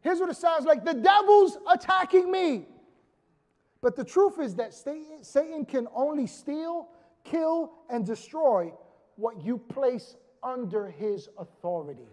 Here's 0.01 0.21
what 0.21 0.31
it 0.31 0.37
sounds 0.37 0.65
like 0.65 0.85
the 0.85 0.95
devil's 0.95 1.59
attacking 1.71 2.31
me. 2.31 2.67
But 3.81 3.97
the 3.97 4.05
truth 4.05 4.39
is 4.41 4.57
that 4.57 4.75
Satan 4.75 5.65
can 5.65 5.87
only 5.95 6.27
steal, 6.27 6.89
kill, 7.25 7.73
and 7.89 8.05
destroy 8.05 8.73
what 9.17 9.45
you 9.45 9.59
place 9.59 10.17
under 10.43 10.91
his 10.91 11.29
authority. 11.39 12.09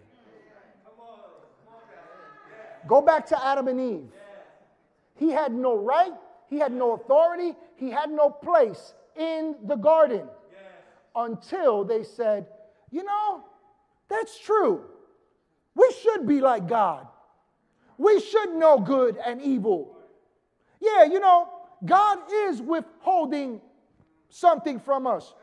Go 2.86 3.02
back 3.02 3.26
to 3.26 3.44
Adam 3.44 3.68
and 3.68 3.80
Eve. 3.80 4.10
He 5.14 5.30
had 5.30 5.52
no 5.52 5.76
right, 5.76 6.12
he 6.48 6.58
had 6.58 6.72
no 6.72 6.92
authority, 6.92 7.54
he 7.76 7.90
had 7.90 8.10
no 8.10 8.30
place 8.30 8.94
in 9.16 9.56
the 9.64 9.76
garden 9.76 10.28
until 11.14 11.84
they 11.84 12.02
said, 12.04 12.46
You 12.90 13.02
know, 13.02 13.42
that's 14.08 14.38
true. 14.38 14.84
We 15.74 15.92
should 16.02 16.26
be 16.28 16.40
like 16.40 16.68
God. 16.68 17.08
We 17.98 18.20
should 18.20 18.54
know 18.54 18.78
good 18.78 19.16
and 19.24 19.40
evil. 19.40 19.96
Yeah, 20.80 21.04
you 21.04 21.20
know, 21.20 21.48
God 21.84 22.18
is 22.30 22.60
withholding 22.60 23.60
something 24.28 24.78
from 24.78 25.06
us. 25.06 25.34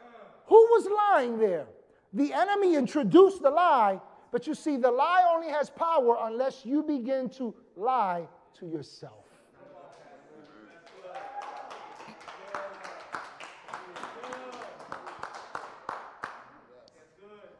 Who 0.47 0.55
was 0.55 0.87
lying 0.87 1.39
there? 1.39 1.65
The 2.13 2.33
enemy 2.33 2.75
introduced 2.75 3.41
the 3.41 3.49
lie, 3.49 3.99
but 4.31 4.45
you 4.45 4.53
see, 4.53 4.77
the 4.77 4.91
lie 4.91 5.23
only 5.33 5.49
has 5.49 5.69
power 5.69 6.17
unless 6.21 6.65
you 6.65 6.83
begin 6.83 7.29
to 7.31 7.55
lie 7.75 8.27
to 8.59 8.67
yourself. 8.67 9.23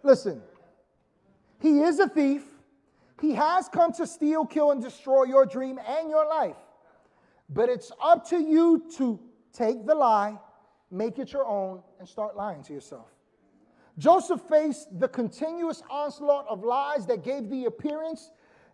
Listen, 0.04 0.42
he 1.62 1.80
is 1.80 2.00
a 2.00 2.10
thief. 2.10 2.53
He 3.24 3.36
has 3.36 3.70
come 3.70 3.94
to 3.94 4.06
steal, 4.06 4.46
kill, 4.46 4.72
and 4.72 4.82
destroy 4.82 5.24
your 5.24 5.46
dream 5.46 5.80
and 5.88 6.10
your 6.10 6.28
life. 6.28 6.58
But 7.48 7.70
it's 7.70 7.90
up 8.04 8.28
to 8.32 8.38
you 8.38 8.84
to 8.98 9.18
take 9.54 9.86
the 9.86 9.96
lie, 9.96 10.38
make 10.92 11.20
it 11.20 11.32
your 11.32 11.46
own, 11.46 11.84
and 12.00 12.10
start 12.10 12.36
lying 12.36 12.64
to 12.64 12.74
yourself. 12.74 13.08
Joseph 13.98 14.42
faced 14.50 15.00
the 15.00 15.08
continuous 15.08 15.82
onslaught 15.90 16.48
of 16.50 16.66
lies 16.66 17.06
that 17.06 17.24
gave 17.24 17.50
the 17.50 17.64
appearance 17.64 18.30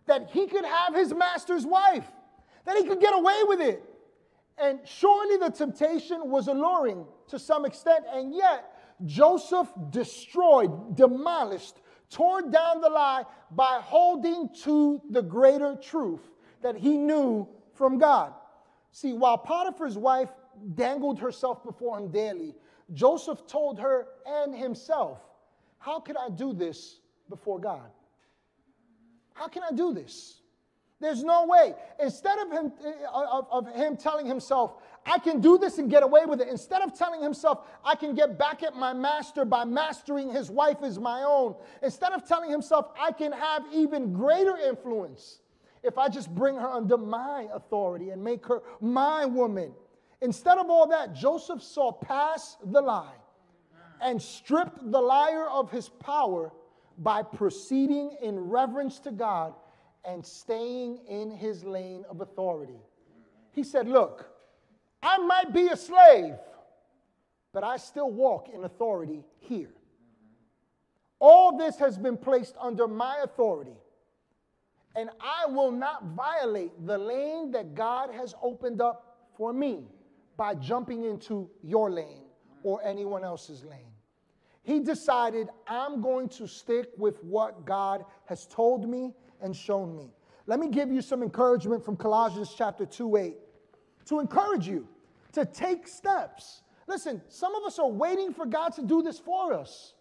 that 0.06 0.30
he 0.32 0.48
could 0.48 0.64
have 0.64 0.96
his 0.96 1.14
master's 1.14 1.64
wife, 1.64 2.10
that 2.64 2.76
he 2.76 2.82
could 2.82 2.98
get 2.98 3.14
away 3.14 3.42
with 3.44 3.60
it. 3.60 3.84
And 4.58 4.80
surely 4.84 5.36
the 5.36 5.50
temptation 5.50 6.28
was 6.28 6.48
alluring 6.48 7.06
to 7.28 7.38
some 7.38 7.64
extent, 7.64 8.04
and 8.12 8.34
yet 8.34 8.64
Joseph 9.06 9.68
destroyed, 9.90 10.96
demolished, 10.96 11.76
tore 12.10 12.42
down 12.42 12.80
the 12.80 12.88
lie 12.88 13.24
by 13.52 13.80
holding 13.82 14.48
to 14.64 15.00
the 15.10 15.22
greater 15.22 15.76
truth 15.76 16.20
that 16.62 16.76
he 16.76 16.96
knew 16.96 17.48
from 17.74 17.98
God. 17.98 18.34
See, 18.92 19.12
while 19.12 19.38
Potiphar's 19.38 19.96
wife 19.96 20.30
dangled 20.74 21.20
herself 21.20 21.64
before 21.64 21.98
him 21.98 22.10
daily, 22.10 22.54
Joseph 22.92 23.46
told 23.46 23.78
her 23.78 24.08
and 24.26 24.54
himself, 24.54 25.20
How 25.78 26.00
can 26.00 26.16
I 26.16 26.28
do 26.28 26.52
this 26.52 26.98
before 27.28 27.60
God? 27.60 27.90
How 29.32 29.48
can 29.48 29.62
I 29.62 29.72
do 29.72 29.94
this? 29.94 30.40
There's 31.00 31.24
no 31.24 31.46
way. 31.46 31.74
Instead 31.98 32.38
of 32.40 32.52
him, 32.52 32.72
uh, 32.84 33.24
of, 33.32 33.46
of, 33.50 33.74
him 33.74 33.96
telling 33.96 34.26
himself, 34.26 34.82
I 35.06 35.18
can 35.18 35.40
do 35.40 35.58
this 35.58 35.78
and 35.78 35.90
get 35.90 36.02
away 36.02 36.26
with 36.26 36.40
it, 36.40 36.48
instead 36.48 36.82
of 36.82 36.96
telling 36.96 37.22
himself, 37.22 37.66
I 37.84 37.94
can 37.94 38.14
get 38.14 38.38
back 38.38 38.62
at 38.62 38.76
my 38.76 38.92
master 38.92 39.44
by 39.44 39.64
mastering 39.64 40.30
his 40.30 40.50
wife 40.50 40.82
as 40.82 40.98
my 40.98 41.22
own, 41.22 41.54
instead 41.82 42.12
of 42.12 42.26
telling 42.26 42.50
himself, 42.50 42.88
I 43.00 43.12
can 43.12 43.32
have 43.32 43.64
even 43.72 44.12
greater 44.12 44.56
influence 44.56 45.40
if 45.82 45.96
I 45.96 46.08
just 46.08 46.34
bring 46.34 46.56
her 46.56 46.68
under 46.68 46.98
my 46.98 47.48
authority 47.52 48.10
and 48.10 48.22
make 48.22 48.46
her 48.46 48.62
my 48.80 49.24
woman. 49.24 49.72
Instead 50.20 50.58
of 50.58 50.68
all 50.68 50.86
that, 50.88 51.14
Joseph 51.14 51.62
saw 51.62 51.92
past 51.92 52.58
the 52.70 52.80
lie 52.80 53.14
and 54.02 54.20
stripped 54.20 54.90
the 54.90 55.00
liar 55.00 55.48
of 55.48 55.70
his 55.70 55.88
power 55.88 56.52
by 56.98 57.22
proceeding 57.22 58.16
in 58.22 58.38
reverence 58.38 58.98
to 59.00 59.10
God 59.10 59.54
and 60.04 60.24
staying 60.24 60.98
in 61.08 61.30
his 61.30 61.64
lane 61.64 62.04
of 62.08 62.20
authority. 62.20 62.80
He 63.52 63.62
said, 63.62 63.88
Look, 63.88 64.29
I 65.02 65.18
might 65.18 65.52
be 65.52 65.68
a 65.68 65.76
slave, 65.76 66.34
but 67.52 67.64
I 67.64 67.76
still 67.76 68.10
walk 68.10 68.48
in 68.52 68.64
authority 68.64 69.24
here. 69.38 69.72
All 71.18 71.56
this 71.56 71.76
has 71.76 71.98
been 71.98 72.16
placed 72.16 72.56
under 72.60 72.86
my 72.86 73.18
authority, 73.22 73.76
and 74.96 75.10
I 75.20 75.46
will 75.46 75.70
not 75.70 76.04
violate 76.16 76.72
the 76.86 76.98
lane 76.98 77.50
that 77.52 77.74
God 77.74 78.10
has 78.12 78.34
opened 78.42 78.80
up 78.80 79.28
for 79.36 79.52
me 79.52 79.84
by 80.36 80.54
jumping 80.54 81.04
into 81.04 81.50
your 81.62 81.90
lane 81.90 82.24
or 82.62 82.82
anyone 82.84 83.24
else's 83.24 83.64
lane. 83.64 83.92
He 84.62 84.80
decided, 84.80 85.48
I'm 85.66 86.00
going 86.00 86.28
to 86.30 86.46
stick 86.46 86.88
with 86.96 87.22
what 87.24 87.64
God 87.64 88.04
has 88.26 88.46
told 88.46 88.88
me 88.88 89.14
and 89.40 89.56
shown 89.56 89.96
me. 89.96 90.10
Let 90.46 90.60
me 90.60 90.68
give 90.68 90.90
you 90.90 91.00
some 91.00 91.22
encouragement 91.22 91.84
from 91.84 91.96
Colossians 91.96 92.54
chapter 92.56 92.84
2 92.84 93.16
8 93.16 93.34
to 94.10 94.20
encourage 94.20 94.68
you 94.68 94.86
to 95.32 95.44
take 95.44 95.88
steps. 95.88 96.62
Listen, 96.86 97.22
some 97.28 97.54
of 97.54 97.64
us 97.64 97.78
are 97.78 97.88
waiting 97.88 98.34
for 98.34 98.44
God 98.44 98.74
to 98.74 98.82
do 98.82 99.02
this 99.02 99.18
for 99.18 99.54
us, 99.54 99.94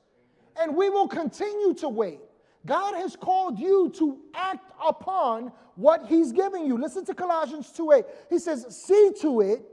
and 0.59 0.75
we 0.75 0.89
will 0.89 1.07
continue 1.07 1.73
to 1.75 1.87
wait. 1.87 2.19
God 2.65 2.95
has 2.95 3.15
called 3.15 3.57
you 3.57 3.89
to 3.95 4.17
act 4.33 4.71
upon 4.85 5.53
what 5.75 6.07
He's 6.07 6.33
giving 6.33 6.65
you. 6.65 6.77
Listen 6.77 7.05
to 7.05 7.13
Colossians 7.13 7.71
2 7.71 7.91
8. 7.93 8.05
He 8.29 8.39
says, 8.39 8.65
See 8.69 9.13
to 9.21 9.39
it 9.39 9.63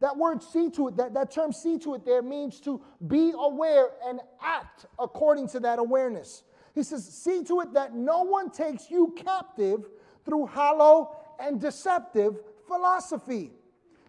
that 0.00 0.16
word 0.18 0.42
see 0.42 0.68
to 0.70 0.88
it, 0.88 0.96
that, 0.98 1.14
that 1.14 1.30
term 1.30 1.50
see 1.50 1.78
to 1.78 1.94
it 1.94 2.04
there 2.04 2.20
means 2.20 2.60
to 2.60 2.78
be 3.06 3.32
aware 3.38 3.92
and 4.06 4.20
act 4.42 4.84
according 4.98 5.48
to 5.48 5.60
that 5.60 5.78
awareness. 5.78 6.42
He 6.74 6.82
says, 6.82 7.06
see 7.06 7.42
to 7.44 7.60
it 7.60 7.72
that 7.72 7.94
no 7.94 8.22
one 8.22 8.50
takes 8.50 8.90
you 8.90 9.14
captive 9.16 9.88
through 10.26 10.46
hollow 10.46 11.16
and 11.38 11.58
deceptive 11.58 12.36
philosophy, 12.66 13.52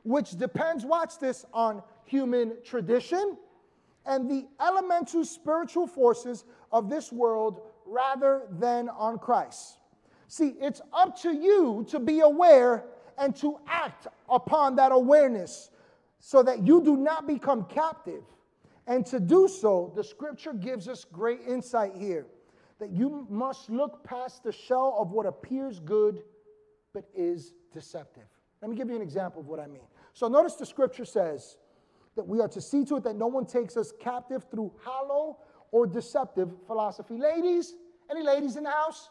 which 0.06 0.38
depends, 0.38 0.86
watch 0.86 1.20
this, 1.20 1.46
on 1.52 1.82
human 2.06 2.54
tradition 2.64 3.38
and 4.06 4.30
the 4.30 4.48
elemental 4.62 5.26
spiritual 5.26 5.88
forces 5.88 6.46
of 6.72 6.90
this 6.90 7.12
world 7.12 7.62
rather 7.88 8.44
than 8.52 8.88
on 8.90 9.18
Christ. 9.18 9.80
See, 10.28 10.56
it's 10.62 10.82
up 10.94 11.20
to 11.22 11.32
you 11.32 11.86
to 11.90 12.00
be 12.00 12.20
aware 12.20 12.86
and 13.18 13.36
to 13.38 13.58
act 13.68 14.08
upon 14.30 14.76
that 14.76 14.92
awareness 14.92 15.72
so 16.20 16.44
that 16.44 16.66
you 16.66 16.84
do 16.84 16.98
not 16.98 17.26
become 17.26 17.66
captive. 17.66 18.24
And 18.88 19.06
to 19.08 19.20
do 19.20 19.48
so, 19.48 19.92
the 19.96 20.04
scripture 20.04 20.54
gives 20.54 20.88
us 20.88 21.04
great 21.04 21.40
insight 21.48 21.94
here 21.96 22.28
that 22.80 22.92
you 22.92 23.26
must 23.30 23.70
look 23.70 24.04
past 24.04 24.44
the 24.44 24.52
shell 24.52 24.96
of 25.00 25.12
what 25.12 25.26
appears 25.26 25.80
good 25.80 26.22
but 26.94 27.06
is 27.16 27.54
deceptive. 27.74 28.24
Let 28.62 28.70
me 28.70 28.78
give 28.78 28.90
you 28.90 28.96
an 28.96 29.02
example 29.02 29.42
of 29.42 29.48
what 29.48 29.60
I 29.60 29.68
mean. 29.68 29.88
So, 30.16 30.30
notice 30.30 30.56
the 30.56 30.66
scripture 30.66 31.04
says 31.04 31.58
that 32.16 32.26
we 32.26 32.40
are 32.40 32.48
to 32.48 32.62
see 32.62 32.86
to 32.86 32.96
it 32.96 33.04
that 33.04 33.18
no 33.18 33.28
one 33.28 33.46
takes 33.46 33.76
us 33.76 33.92
captive 34.00 34.46
through 34.50 34.72
hollow 34.82 35.40
or 35.72 35.86
deceptive 35.86 36.50
philosophy. 36.68 37.18
Ladies, 37.18 37.74
any 38.10 38.24
ladies 38.24 38.56
in 38.56 38.64
the 38.64 38.72
house? 38.72 39.10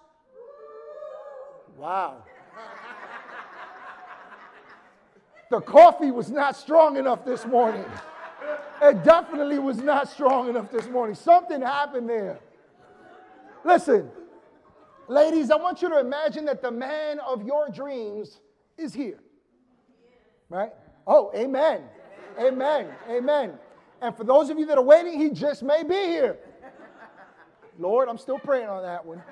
Wow. 1.77 2.25
The 5.51 5.61
coffee 5.61 6.11
was 6.11 6.31
not 6.31 6.57
strong 6.57 6.97
enough 6.97 7.23
this 7.27 7.45
morning. 7.45 7.85
It 8.81 9.05
definitely 9.05 9.59
was 9.59 9.77
not 9.77 10.09
strong 10.09 10.49
enough 10.49 10.71
this 10.71 10.89
morning. 10.89 11.15
Something 11.15 11.61
happened 11.61 12.09
there. 12.09 12.41
Listen, 13.63 14.11
ladies, 15.07 15.51
I 15.51 15.57
want 15.57 15.83
you 15.83 15.91
to 15.91 16.01
imagine 16.01 16.47
that 16.47 16.63
the 16.63 16.71
man 16.71 17.21
of 17.21 17.43
your 17.43 17.69
dreams 17.69 18.41
is 18.79 18.95
here. 18.95 19.21
Right? 20.49 20.73
Oh, 21.07 21.31
amen. 21.35 21.83
Amen. 22.39 22.89
Amen. 23.09 23.53
And 24.01 24.17
for 24.17 24.25
those 24.25 24.51
of 24.51 24.59
you 24.59 24.67
that 24.67 24.79
are 24.79 24.85
waiting, 24.85 25.19
he 25.19 25.31
just 25.31 25.63
may 25.63 25.83
be 25.83 25.95
here. 25.95 26.39
Lord, 27.79 28.09
I'm 28.09 28.19
still 28.19 28.39
praying 28.39 28.69
on 28.69 28.83
that 28.83 29.05
one. 29.05 29.23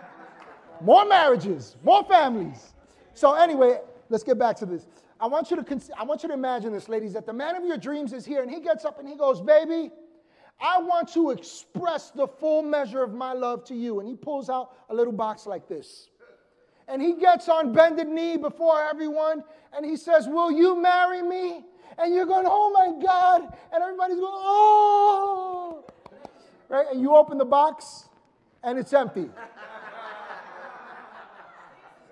More 0.80 1.04
marriages, 1.04 1.76
more 1.84 2.04
families. 2.04 2.74
So, 3.14 3.34
anyway, 3.34 3.80
let's 4.08 4.24
get 4.24 4.38
back 4.38 4.56
to 4.56 4.66
this. 4.66 4.86
I 5.20 5.26
want 5.26 5.50
you 5.50 5.56
to 5.56 5.62
cons- 5.62 5.90
I 5.96 6.02
want 6.02 6.24
you 6.24 6.28
to 6.28 6.34
imagine 6.34 6.72
this, 6.72 6.88
ladies, 6.88 7.12
that 7.12 7.26
the 7.26 7.32
man 7.32 7.54
of 7.54 7.64
your 7.64 7.76
dreams 7.76 8.12
is 8.12 8.24
here 8.24 8.42
and 8.42 8.50
he 8.50 8.60
gets 8.60 8.84
up 8.84 8.98
and 8.98 9.08
he 9.08 9.14
goes, 9.14 9.40
Baby, 9.40 9.92
I 10.60 10.80
want 10.80 11.12
to 11.12 11.30
express 11.30 12.10
the 12.10 12.26
full 12.26 12.62
measure 12.62 13.02
of 13.02 13.14
my 13.14 13.32
love 13.32 13.64
to 13.66 13.74
you. 13.74 14.00
And 14.00 14.08
he 14.08 14.16
pulls 14.16 14.50
out 14.50 14.74
a 14.90 14.94
little 14.94 15.12
box 15.12 15.46
like 15.46 15.68
this. 15.68 16.08
And 16.92 17.00
he 17.00 17.14
gets 17.14 17.48
on 17.48 17.72
bended 17.72 18.08
knee 18.08 18.36
before 18.36 18.80
everyone 18.82 19.42
and 19.74 19.84
he 19.84 19.96
says, 19.96 20.28
Will 20.28 20.52
you 20.52 20.80
marry 20.80 21.22
me? 21.22 21.64
And 21.98 22.14
you're 22.14 22.26
going, 22.26 22.44
Oh 22.46 22.70
my 22.70 23.02
God. 23.02 23.42
And 23.72 23.82
everybody's 23.82 24.18
going, 24.18 24.32
Oh. 24.34 25.84
Right? 26.68 26.86
And 26.92 27.00
you 27.00 27.16
open 27.16 27.38
the 27.38 27.44
box 27.44 28.08
and 28.62 28.78
it's 28.78 28.92
empty. 28.92 29.28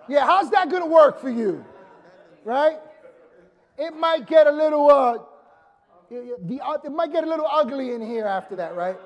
Yeah, 0.09 0.27
how's 0.27 0.51
that 0.51 0.69
going 0.69 0.83
to 0.83 0.89
work 0.89 1.21
for 1.21 1.31
you? 1.31 1.65
Right? 2.45 2.79
it 3.81 3.97
might 3.97 4.27
get 4.27 4.47
a 4.47 4.53
little 4.53 4.91
uh, 4.91 5.15
uh, 5.15 6.79
it 6.85 6.93
might 6.93 7.13
get 7.13 7.25
a 7.25 7.27
little 7.27 7.47
ugly 7.51 7.93
in 7.93 8.01
here 8.01 8.27
after 8.27 8.55
that, 8.57 8.75
right? 8.75 8.97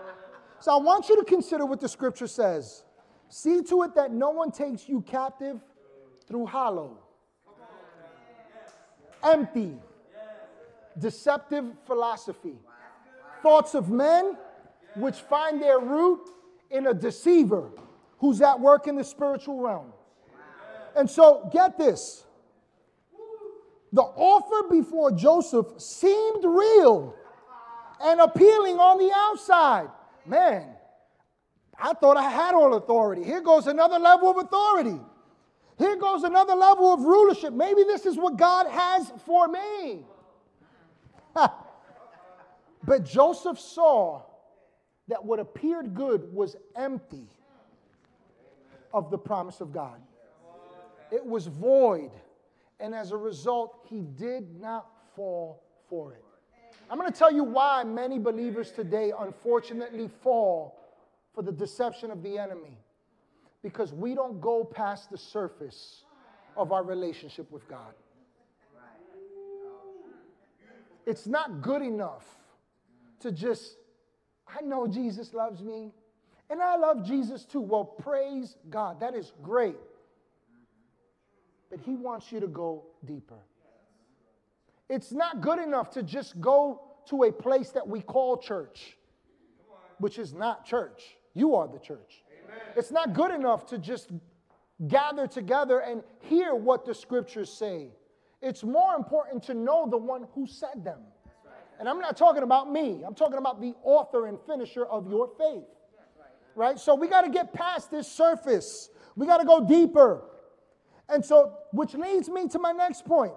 So 0.60 0.72
I 0.72 0.82
want 0.82 1.08
you 1.08 1.16
to 1.16 1.24
consider 1.24 1.64
what 1.64 1.80
the 1.80 1.88
scripture 1.88 2.26
says. 2.26 2.83
See 3.28 3.62
to 3.64 3.82
it 3.82 3.94
that 3.94 4.12
no 4.12 4.30
one 4.30 4.50
takes 4.50 4.88
you 4.88 5.00
captive 5.00 5.60
through 6.26 6.46
hollow, 6.46 6.98
empty, 9.22 9.76
deceptive 10.98 11.64
philosophy, 11.86 12.56
thoughts 13.42 13.74
of 13.74 13.90
men 13.90 14.36
which 14.96 15.16
find 15.16 15.60
their 15.60 15.80
root 15.80 16.30
in 16.70 16.86
a 16.86 16.94
deceiver 16.94 17.70
who's 18.18 18.40
at 18.40 18.58
work 18.58 18.86
in 18.86 18.96
the 18.96 19.04
spiritual 19.04 19.60
realm. 19.60 19.92
And 20.96 21.10
so, 21.10 21.48
get 21.52 21.76
this 21.76 22.24
the 23.92 24.02
offer 24.02 24.68
before 24.68 25.12
Joseph 25.12 25.66
seemed 25.80 26.44
real 26.44 27.14
and 28.02 28.20
appealing 28.20 28.78
on 28.78 28.98
the 28.98 29.12
outside. 29.14 29.88
Man, 30.26 30.66
I 31.78 31.92
thought 31.94 32.16
I 32.16 32.30
had 32.30 32.54
all 32.54 32.74
authority. 32.74 33.22
Here 33.22 33.40
goes 33.40 33.66
another 33.66 33.98
level 33.98 34.30
of 34.30 34.38
authority. 34.38 35.00
Here 35.78 35.96
goes 35.96 36.22
another 36.22 36.54
level 36.54 36.92
of 36.92 37.00
rulership. 37.00 37.52
Maybe 37.52 37.82
this 37.82 38.06
is 38.06 38.16
what 38.16 38.36
God 38.36 38.68
has 38.68 39.12
for 39.26 39.48
me. 39.48 40.04
but 42.84 43.04
Joseph 43.04 43.58
saw 43.58 44.22
that 45.08 45.24
what 45.24 45.40
appeared 45.40 45.94
good 45.94 46.32
was 46.32 46.56
empty 46.76 47.26
of 48.92 49.10
the 49.10 49.18
promise 49.18 49.60
of 49.60 49.72
God, 49.72 50.00
it 51.10 51.24
was 51.24 51.48
void 51.48 52.10
and 52.80 52.94
as 52.94 53.12
a 53.12 53.16
result, 53.16 53.78
he 53.88 54.00
did 54.00 54.60
not 54.60 54.86
fall 55.14 55.62
for 55.88 56.12
it. 56.12 56.24
I'm 56.90 56.98
going 56.98 57.10
to 57.10 57.18
tell 57.18 57.32
you 57.32 57.44
why 57.44 57.84
many 57.84 58.18
believers 58.18 58.70
today 58.70 59.12
unfortunately 59.18 60.10
fall 60.22 60.78
for 61.34 61.42
the 61.42 61.52
deception 61.52 62.10
of 62.10 62.22
the 62.22 62.38
enemy. 62.38 62.78
Because 63.62 63.92
we 63.92 64.14
don't 64.14 64.40
go 64.40 64.64
past 64.64 65.10
the 65.10 65.18
surface 65.18 66.04
of 66.56 66.70
our 66.70 66.84
relationship 66.84 67.50
with 67.50 67.66
God. 67.68 67.94
It's 71.06 71.26
not 71.26 71.60
good 71.60 71.82
enough 71.82 72.24
to 73.20 73.32
just, 73.32 73.76
I 74.46 74.62
know 74.62 74.86
Jesus 74.86 75.34
loves 75.34 75.62
me, 75.62 75.92
and 76.48 76.62
I 76.62 76.76
love 76.76 77.04
Jesus 77.04 77.44
too. 77.44 77.60
Well, 77.60 77.84
praise 77.84 78.56
God. 78.70 79.00
That 79.00 79.14
is 79.14 79.32
great. 79.42 79.76
But 81.70 81.80
He 81.80 81.96
wants 81.96 82.30
you 82.30 82.40
to 82.40 82.46
go 82.46 82.84
deeper. 83.04 83.38
It's 84.88 85.12
not 85.12 85.40
good 85.40 85.58
enough 85.58 85.90
to 85.92 86.02
just 86.02 86.40
go 86.40 86.82
to 87.08 87.24
a 87.24 87.32
place 87.32 87.70
that 87.70 87.86
we 87.86 88.00
call 88.00 88.36
church, 88.36 88.96
which 89.98 90.18
is 90.18 90.32
not 90.32 90.64
church. 90.64 91.16
You 91.34 91.54
are 91.56 91.68
the 91.68 91.78
church. 91.78 92.22
Amen. 92.44 92.60
It's 92.76 92.90
not 92.90 93.12
good 93.12 93.32
enough 93.32 93.66
to 93.66 93.78
just 93.78 94.10
gather 94.88 95.26
together 95.26 95.80
and 95.80 96.02
hear 96.20 96.54
what 96.54 96.84
the 96.84 96.94
scriptures 96.94 97.52
say. 97.52 97.88
It's 98.40 98.62
more 98.62 98.94
important 98.94 99.42
to 99.44 99.54
know 99.54 99.88
the 99.90 99.98
one 99.98 100.26
who 100.34 100.46
said 100.46 100.84
them. 100.84 101.00
And 101.78 101.88
I'm 101.88 101.98
not 101.98 102.16
talking 102.16 102.42
about 102.42 102.70
me, 102.70 103.02
I'm 103.04 103.14
talking 103.14 103.38
about 103.38 103.60
the 103.60 103.74
author 103.82 104.26
and 104.26 104.38
finisher 104.46 104.86
of 104.86 105.08
your 105.08 105.30
faith. 105.38 105.64
Right? 106.54 106.78
So 106.78 106.94
we 106.94 107.08
got 107.08 107.22
to 107.22 107.30
get 107.30 107.52
past 107.52 107.90
this 107.90 108.06
surface, 108.06 108.90
we 109.16 109.26
got 109.26 109.38
to 109.38 109.44
go 109.44 109.66
deeper. 109.66 110.22
And 111.08 111.24
so, 111.24 111.58
which 111.72 111.94
leads 111.94 112.28
me 112.30 112.48
to 112.48 112.58
my 112.58 112.72
next 112.72 113.04
point 113.04 113.34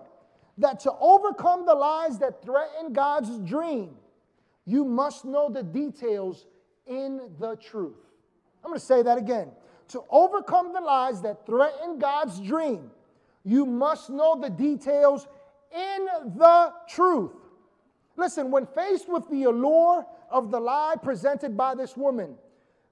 that 0.57 0.79
to 0.81 0.91
overcome 1.01 1.65
the 1.65 1.73
lies 1.73 2.17
that 2.19 2.41
threaten 2.41 2.93
God's 2.93 3.39
dream, 3.39 3.95
you 4.65 4.85
must 4.85 5.25
know 5.25 5.49
the 5.49 5.63
details 5.63 6.45
in 6.87 7.29
the 7.39 7.55
truth. 7.55 7.97
I'm 8.63 8.69
going 8.71 8.79
to 8.79 8.85
say 8.85 9.01
that 9.03 9.17
again. 9.17 9.49
To 9.89 10.03
overcome 10.09 10.73
the 10.73 10.81
lies 10.81 11.21
that 11.21 11.45
threaten 11.45 11.99
God's 11.99 12.39
dream, 12.39 12.91
you 13.43 13.65
must 13.65 14.09
know 14.09 14.39
the 14.39 14.49
details 14.49 15.27
in 15.73 16.07
the 16.35 16.73
truth. 16.89 17.31
Listen, 18.17 18.51
when 18.51 18.65
faced 18.65 19.07
with 19.07 19.29
the 19.29 19.43
allure 19.43 20.05
of 20.29 20.51
the 20.51 20.59
lie 20.59 20.95
presented 21.01 21.55
by 21.55 21.75
this 21.75 21.95
woman, 21.95 22.35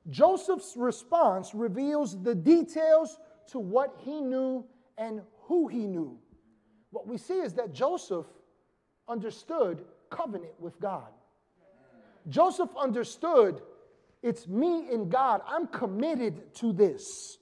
Joseph's 0.09 0.73
response 0.77 1.53
reveals 1.53 2.21
the 2.21 2.35
details 2.35 3.19
to 3.47 3.59
what 3.59 3.95
he 3.99 4.21
knew 4.21 4.65
and 4.97 5.21
who 5.47 5.67
he 5.67 5.87
knew 5.87 6.17
what 6.95 7.07
we 7.07 7.17
see 7.17 7.39
is 7.39 7.53
that 7.55 7.73
Joseph 7.73 8.25
understood 9.09 9.83
covenant 10.09 10.53
with 10.59 10.79
God. 10.79 11.11
Joseph 12.29 12.69
understood 12.81 13.61
it's 14.25 14.47
me 14.47 14.87
and 14.91 15.11
God. 15.11 15.41
I'm 15.47 15.67
committed 15.67 16.55
to 16.55 16.73
this, 16.73 17.37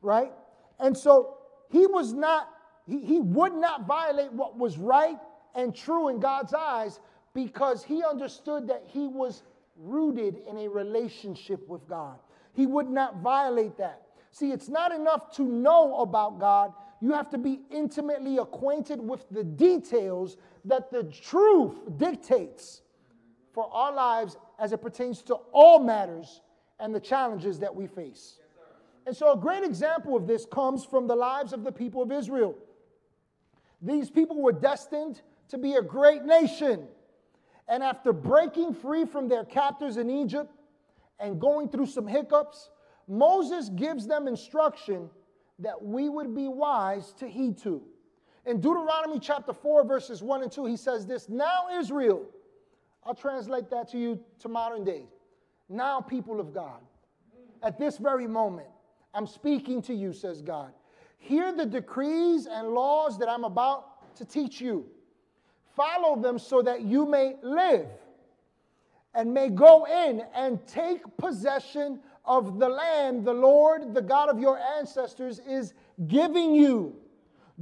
right? 0.00 0.32
And 0.80 0.96
so 0.96 1.36
he 1.70 1.86
was 1.86 2.14
not, 2.14 2.48
he, 2.86 3.00
he 3.04 3.20
would 3.20 3.52
not 3.52 3.86
violate 3.86 4.32
what 4.32 4.56
was 4.56 4.78
right 4.78 5.18
and 5.54 5.76
true 5.76 6.08
in 6.08 6.20
God's 6.20 6.54
eyes 6.54 7.00
because 7.34 7.84
he 7.84 8.02
understood 8.02 8.66
that 8.68 8.82
he 8.86 9.06
was 9.06 9.42
rooted 9.76 10.38
in 10.48 10.56
a 10.56 10.68
relationship 10.68 11.68
with 11.68 11.86
God. 11.86 12.18
He 12.54 12.64
would 12.64 12.88
not 12.88 13.18
violate 13.18 13.76
that. 13.76 14.00
See, 14.30 14.52
it's 14.52 14.70
not 14.70 14.90
enough 14.90 15.36
to 15.36 15.42
know 15.42 15.96
about 16.00 16.40
God, 16.40 16.72
you 17.02 17.12
have 17.12 17.28
to 17.30 17.38
be 17.38 17.60
intimately 17.70 18.38
acquainted 18.38 19.00
with 19.00 19.28
the 19.30 19.44
details 19.44 20.38
that 20.64 20.90
the 20.90 21.02
truth 21.04 21.74
dictates 21.98 22.80
for 23.52 23.68
our 23.70 23.92
lives 23.92 24.38
as 24.62 24.72
it 24.72 24.80
pertains 24.80 25.22
to 25.22 25.34
all 25.52 25.80
matters 25.80 26.40
and 26.78 26.94
the 26.94 27.00
challenges 27.00 27.58
that 27.58 27.74
we 27.74 27.88
face. 27.88 28.38
And 29.04 29.16
so, 29.16 29.32
a 29.32 29.36
great 29.36 29.64
example 29.64 30.16
of 30.16 30.28
this 30.28 30.46
comes 30.46 30.84
from 30.84 31.08
the 31.08 31.16
lives 31.16 31.52
of 31.52 31.64
the 31.64 31.72
people 31.72 32.00
of 32.00 32.12
Israel. 32.12 32.54
These 33.82 34.08
people 34.08 34.40
were 34.40 34.52
destined 34.52 35.20
to 35.48 35.58
be 35.58 35.74
a 35.74 35.82
great 35.82 36.24
nation. 36.24 36.86
And 37.66 37.82
after 37.82 38.12
breaking 38.12 38.74
free 38.74 39.04
from 39.04 39.28
their 39.28 39.44
captors 39.44 39.96
in 39.96 40.08
Egypt 40.08 40.54
and 41.18 41.40
going 41.40 41.68
through 41.68 41.86
some 41.86 42.06
hiccups, 42.06 42.70
Moses 43.08 43.68
gives 43.68 44.06
them 44.06 44.28
instruction 44.28 45.10
that 45.58 45.82
we 45.82 46.08
would 46.08 46.36
be 46.36 46.46
wise 46.46 47.12
to 47.14 47.26
heed 47.26 47.58
to. 47.58 47.82
In 48.46 48.60
Deuteronomy 48.60 49.18
chapter 49.18 49.52
4, 49.52 49.84
verses 49.84 50.22
1 50.22 50.44
and 50.44 50.52
2, 50.52 50.66
he 50.66 50.76
says 50.76 51.04
this 51.04 51.28
Now, 51.28 51.64
Israel, 51.76 52.24
I'll 53.04 53.14
translate 53.14 53.70
that 53.70 53.88
to 53.90 53.98
you 53.98 54.20
to 54.40 54.48
modern 54.48 54.84
day. 54.84 55.04
Now, 55.68 56.00
people 56.00 56.38
of 56.40 56.52
God, 56.52 56.80
at 57.62 57.78
this 57.78 57.98
very 57.98 58.26
moment, 58.26 58.68
I'm 59.14 59.26
speaking 59.26 59.82
to 59.82 59.94
you, 59.94 60.12
says 60.12 60.42
God. 60.42 60.72
Hear 61.18 61.52
the 61.52 61.66
decrees 61.66 62.46
and 62.46 62.68
laws 62.68 63.18
that 63.18 63.28
I'm 63.28 63.44
about 63.44 64.14
to 64.16 64.24
teach 64.24 64.60
you. 64.60 64.86
Follow 65.76 66.20
them 66.20 66.38
so 66.38 66.62
that 66.62 66.82
you 66.82 67.06
may 67.06 67.36
live 67.42 67.86
and 69.14 69.32
may 69.32 69.48
go 69.48 69.84
in 69.84 70.22
and 70.34 70.64
take 70.66 71.00
possession 71.16 72.00
of 72.24 72.58
the 72.58 72.68
land 72.68 73.24
the 73.24 73.32
Lord, 73.32 73.94
the 73.94 74.02
God 74.02 74.28
of 74.28 74.38
your 74.38 74.58
ancestors, 74.58 75.40
is 75.40 75.74
giving 76.06 76.54
you. 76.54 76.96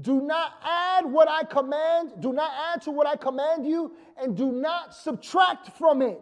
Do 0.00 0.20
not 0.20 0.52
add 0.62 1.04
what 1.04 1.28
I 1.28 1.42
command, 1.44 2.12
do 2.20 2.32
not 2.32 2.52
add 2.72 2.82
to 2.82 2.90
what 2.90 3.06
I 3.06 3.16
command 3.16 3.66
you, 3.66 3.92
and 4.20 4.36
do 4.36 4.52
not 4.52 4.94
subtract 4.94 5.76
from 5.76 6.00
it. 6.00 6.20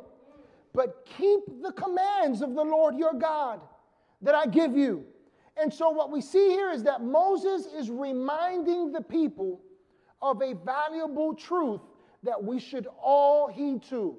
But 0.73 1.07
keep 1.17 1.41
the 1.63 1.73
commands 1.73 2.41
of 2.41 2.55
the 2.55 2.63
Lord 2.63 2.97
your 2.97 3.15
God 3.15 3.61
that 4.23 4.35
I 4.35 4.47
give 4.47 4.77
you. 4.77 5.05
And 5.61 5.73
so, 5.73 5.91
what 5.91 6.11
we 6.11 6.21
see 6.21 6.51
here 6.51 6.71
is 6.71 6.83
that 6.85 7.03
Moses 7.03 7.67
is 7.67 7.91
reminding 7.91 8.93
the 8.93 9.01
people 9.01 9.61
of 10.23 10.41
a 10.41 10.55
valuable 10.55 11.35
truth 11.35 11.81
that 12.23 12.43
we 12.43 12.59
should 12.59 12.87
all 13.01 13.49
heed 13.49 13.83
to. 13.85 14.17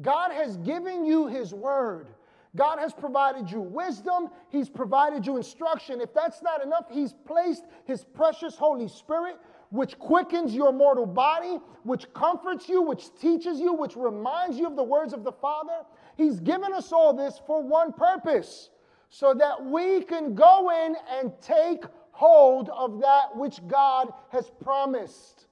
God 0.00 0.32
has 0.32 0.56
given 0.58 1.04
you 1.04 1.26
his 1.26 1.54
word. 1.54 2.08
God 2.56 2.78
has 2.78 2.92
provided 2.92 3.50
you 3.50 3.60
wisdom, 3.60 4.30
He's 4.50 4.68
provided 4.68 5.26
you 5.26 5.36
instruction. 5.36 6.00
If 6.00 6.12
that's 6.14 6.42
not 6.42 6.64
enough, 6.64 6.86
He's 6.90 7.12
placed 7.12 7.64
His 7.84 8.04
precious 8.04 8.56
Holy 8.56 8.88
Spirit, 8.88 9.36
which 9.70 9.98
quickens 9.98 10.54
your 10.54 10.72
mortal 10.72 11.06
body, 11.06 11.58
which 11.84 12.12
comforts 12.14 12.68
you, 12.68 12.82
which 12.82 13.14
teaches 13.20 13.60
you, 13.60 13.74
which 13.74 13.96
reminds 13.96 14.58
you 14.58 14.66
of 14.66 14.76
the 14.76 14.82
words 14.82 15.12
of 15.12 15.22
the 15.22 15.32
Father. 15.32 15.82
He's 16.16 16.40
given 16.40 16.72
us 16.72 16.92
all 16.92 17.12
this 17.12 17.40
for 17.46 17.62
one 17.62 17.92
purpose 17.92 18.70
so 19.08 19.34
that 19.34 19.64
we 19.64 20.02
can 20.02 20.34
go 20.34 20.70
in 20.70 20.96
and 21.18 21.32
take 21.40 21.84
hold 22.12 22.70
of 22.70 23.00
that 23.00 23.36
which 23.36 23.60
God 23.68 24.12
has 24.30 24.50
promised. 24.62 25.46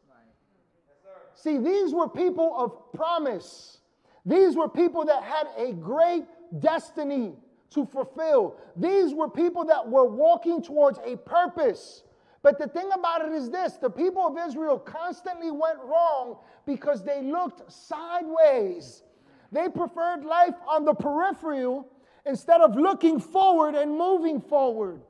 See, 1.35 1.59
these 1.59 1.93
were 1.93 2.09
people 2.09 2.55
of 2.57 2.93
promise. 2.93 3.79
These 4.25 4.57
were 4.57 4.69
people 4.69 5.05
that 5.05 5.23
had 5.23 5.49
a 5.59 5.73
great 5.73 6.25
destiny 6.59 7.35
to 7.71 7.85
fulfill. 7.87 8.57
These 8.77 9.15
were 9.15 9.29
people 9.29 9.65
that 9.67 9.89
were 9.89 10.07
walking 10.07 10.63
towards 10.63 10.99
a 11.05 11.17
purpose. 11.17 12.05
But 12.43 12.59
the 12.59 12.69
thing 12.69 12.91
about 12.95 13.25
it 13.25 13.33
is 13.33 13.51
this 13.51 13.75
the 13.75 13.91
people 13.91 14.23
of 14.23 14.37
Israel 14.47 14.79
constantly 14.79 15.51
went 15.51 15.79
wrong 15.83 16.39
because 16.67 17.03
they 17.03 17.23
looked 17.23 17.71
sideways. 17.73 19.03
They 19.51 19.69
preferred 19.69 20.25
life 20.25 20.55
on 20.69 20.85
the 20.85 20.95
peripheral 20.95 21.89
instead 22.27 22.61
of 22.61 22.77
looking 22.77 23.21
forward 23.21 23.75
and 23.75 23.97
moving 23.97 24.41
forward. 24.41 25.01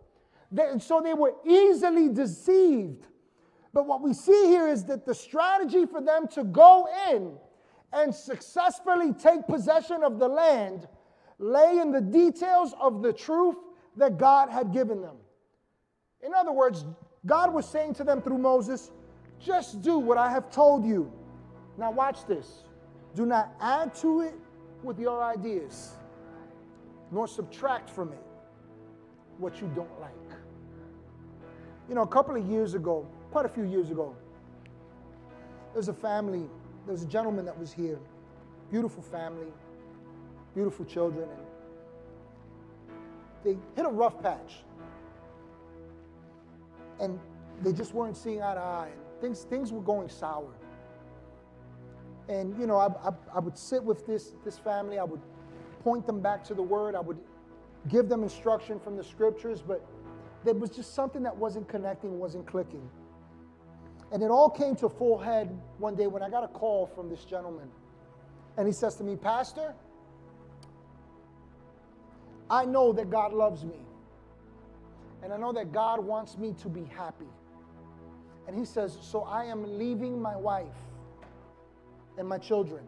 They, 0.53 0.79
so 0.79 1.01
they 1.01 1.15
were 1.15 1.35
easily 1.45 2.09
deceived. 2.09 3.07
But 3.73 3.87
what 3.87 4.03
we 4.03 4.15
see 4.15 4.47
here 4.47 4.69
is 4.69 4.85
that 4.85 5.05
the 5.05 5.15
strategy 5.15 5.87
for 5.87 6.01
them 6.01 6.29
to 6.29 6.45
go 6.45 6.89
in 7.11 7.33
and 7.93 8.15
successfully 8.15 9.13
take 9.13 9.47
possession 9.47 10.05
of 10.05 10.19
the 10.19 10.29
land 10.29 10.87
lay 11.39 11.79
in 11.79 11.91
the 11.91 12.01
details 12.01 12.75
of 12.81 13.03
the 13.03 13.13
truth 13.13 13.57
that 13.97 14.19
God 14.19 14.49
had 14.49 14.73
given 14.73 15.01
them. 15.01 15.17
In 16.25 16.33
other 16.35 16.53
words, 16.53 16.85
God 17.27 17.53
was 17.53 17.69
saying 17.69 17.95
to 17.95 18.05
them 18.05 18.21
through 18.21 18.39
Moses, 18.39 18.91
just 19.39 19.83
do 19.83 19.99
what 19.99 20.19
I 20.19 20.31
have 20.31 20.51
told 20.51 20.85
you. 20.85 21.13
Now, 21.77 21.91
watch 21.91 22.27
this. 22.27 22.65
Do 23.15 23.27
not 23.27 23.53
add 23.61 23.95
to 23.97 24.21
it 24.23 24.35
with 24.83 24.99
your 24.99 25.23
ideas, 25.23 25.93
nor 27.11 27.27
subtract 27.27 27.89
from 27.91 28.13
it 28.13 28.25
what 29.39 29.61
you 29.61 29.71
don't 29.75 30.01
like. 30.01 30.13
You 31.89 31.95
know, 31.95 32.03
a 32.03 32.07
couple 32.07 32.37
of 32.37 32.47
years 32.47 32.75
ago, 32.75 33.07
quite 33.31 33.45
a 33.45 33.49
few 33.49 33.65
years 33.65 33.91
ago, 33.91 34.15
there 35.73 35.81
was 35.81 35.89
a 35.89 35.93
family, 35.93 36.49
there 36.87 36.93
was 36.93 37.03
a 37.03 37.07
gentleman 37.07 37.45
that 37.45 37.59
was 37.59 37.73
here, 37.73 37.99
beautiful 38.71 39.03
family, 39.03 39.53
beautiful 40.55 40.85
children, 40.85 41.29
and 41.29 41.47
they 43.45 43.59
hit 43.77 43.85
a 43.85 43.91
rough 43.91 44.21
patch. 44.23 44.65
And 47.01 47.19
they 47.63 47.73
just 47.73 47.93
weren't 47.93 48.17
seeing 48.17 48.43
eye 48.43 48.55
to 48.55 48.61
eye. 48.61 48.89
And 48.93 49.21
things, 49.21 49.45
things 49.45 49.73
were 49.73 49.81
going 49.81 50.09
sour. 50.09 50.55
And, 52.29 52.59
you 52.59 52.67
know, 52.67 52.79
I, 52.79 52.87
I, 52.87 53.13
I 53.35 53.39
would 53.41 53.59
sit 53.59 53.83
with 53.83 54.07
this, 54.07 54.35
this 54.45 54.59
family, 54.59 54.99
I 54.99 55.05
would 55.05 55.21
point 55.83 56.07
them 56.07 56.21
back 56.21 56.43
to 56.45 56.55
the 56.55 56.63
word, 56.63 56.95
I 56.95 57.01
would 57.01 57.19
give 57.89 58.09
them 58.09 58.23
instruction 58.23 58.81
from 58.81 58.97
the 58.97 59.05
scriptures, 59.05 59.61
but 59.61 59.85
there 60.43 60.55
was 60.55 60.71
just 60.71 60.95
something 60.95 61.23
that 61.23 61.37
wasn't 61.37 61.69
connecting, 61.69 62.19
wasn't 62.19 62.47
clicking. 62.47 62.89
And 64.11 64.23
it 64.23 64.31
all 64.31 64.49
came 64.49 64.77
to 64.77 64.89
full 64.89 65.19
head 65.19 65.55
one 65.79 65.97
day 65.97 66.07
when 66.07 66.23
I 66.23 66.31
got 66.31 66.45
a 66.45 66.49
call 66.49 66.87
from 66.87 67.11
this 67.11 67.25
gentleman. 67.25 67.69
And 68.57 68.67
he 68.67 68.73
says 68.73 68.95
to 68.97 69.05
me, 69.05 69.17
Pastor, 69.17 69.75
I 72.51 72.65
know 72.65 72.93
that 72.93 73.11
God 73.11 73.33
loves 73.33 73.65
me. 73.65 73.87
And 75.23 75.33
I 75.33 75.37
know 75.37 75.53
that 75.53 75.73
God 75.73 76.05
wants 76.05 76.37
me 76.37 76.55
to 76.61 76.69
be 76.69 76.85
happy. 76.85 77.29
And 78.47 78.57
he 78.57 78.65
says, 78.65 78.99
So 79.01 79.23
I 79.23 79.45
am 79.45 79.79
leaving 79.79 80.21
my 80.21 80.37
wife 80.37 80.67
and 82.19 82.29
my 82.29 82.39
children 82.39 82.85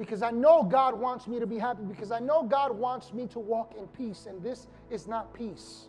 because 0.00 0.22
I 0.22 0.30
know 0.30 0.62
God 0.62 0.98
wants 0.98 1.26
me 1.26 1.38
to 1.40 1.46
be 1.46 1.58
happy, 1.58 1.82
because 1.82 2.10
I 2.10 2.20
know 2.20 2.42
God 2.42 2.72
wants 2.72 3.12
me 3.12 3.26
to 3.28 3.38
walk 3.38 3.74
in 3.78 3.86
peace, 3.88 4.24
and 4.26 4.42
this 4.42 4.66
is 4.90 5.06
not 5.06 5.34
peace. 5.34 5.88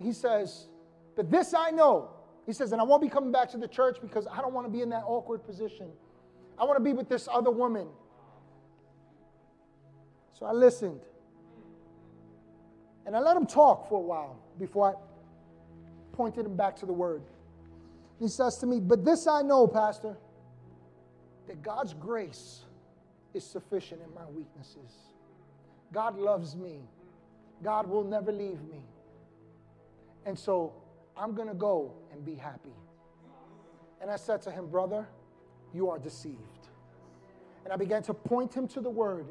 He 0.00 0.12
says, 0.12 0.66
But 1.14 1.30
this 1.30 1.54
I 1.54 1.70
know. 1.70 2.10
He 2.44 2.52
says, 2.52 2.72
And 2.72 2.80
I 2.80 2.84
won't 2.84 3.02
be 3.02 3.08
coming 3.08 3.30
back 3.30 3.48
to 3.50 3.56
the 3.56 3.68
church 3.68 3.98
because 4.02 4.26
I 4.26 4.38
don't 4.38 4.52
want 4.52 4.66
to 4.66 4.70
be 4.72 4.82
in 4.82 4.90
that 4.90 5.04
awkward 5.06 5.46
position. 5.46 5.88
I 6.58 6.64
want 6.64 6.76
to 6.76 6.82
be 6.82 6.92
with 6.92 7.08
this 7.08 7.28
other 7.32 7.52
woman. 7.52 7.86
So 10.38 10.44
I 10.44 10.52
listened. 10.52 11.00
And 13.06 13.16
I 13.16 13.20
let 13.20 13.36
him 13.36 13.46
talk 13.46 13.88
for 13.88 13.98
a 13.98 14.02
while 14.02 14.36
before 14.58 14.90
I 14.90 16.14
pointed 16.16 16.44
him 16.44 16.56
back 16.56 16.76
to 16.76 16.86
the 16.86 16.92
word. 16.92 17.22
He 18.18 18.28
says 18.28 18.58
to 18.58 18.66
me, 18.66 18.80
But 18.80 19.04
this 19.04 19.26
I 19.26 19.42
know, 19.42 19.66
Pastor, 19.66 20.16
that 21.46 21.62
God's 21.62 21.94
grace 21.94 22.64
is 23.32 23.44
sufficient 23.44 24.00
in 24.06 24.12
my 24.14 24.26
weaknesses. 24.26 24.92
God 25.92 26.18
loves 26.18 26.56
me. 26.56 26.80
God 27.62 27.86
will 27.86 28.04
never 28.04 28.32
leave 28.32 28.60
me. 28.62 28.82
And 30.26 30.38
so 30.38 30.74
I'm 31.16 31.34
going 31.34 31.48
to 31.48 31.54
go 31.54 31.92
and 32.12 32.24
be 32.24 32.34
happy. 32.34 32.74
And 34.00 34.10
I 34.10 34.16
said 34.16 34.42
to 34.42 34.50
him, 34.50 34.66
Brother, 34.68 35.06
you 35.72 35.88
are 35.88 35.98
deceived. 35.98 36.36
And 37.64 37.72
I 37.72 37.76
began 37.76 38.02
to 38.04 38.14
point 38.14 38.52
him 38.52 38.68
to 38.68 38.80
the 38.80 38.90
word 38.90 39.26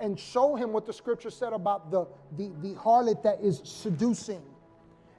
and 0.00 0.18
show 0.18 0.56
him 0.56 0.72
what 0.72 0.86
the 0.86 0.92
scripture 0.92 1.30
said 1.30 1.52
about 1.52 1.90
the, 1.90 2.06
the, 2.36 2.50
the 2.62 2.74
harlot 2.74 3.22
that 3.22 3.40
is 3.40 3.60
seducing 3.64 4.42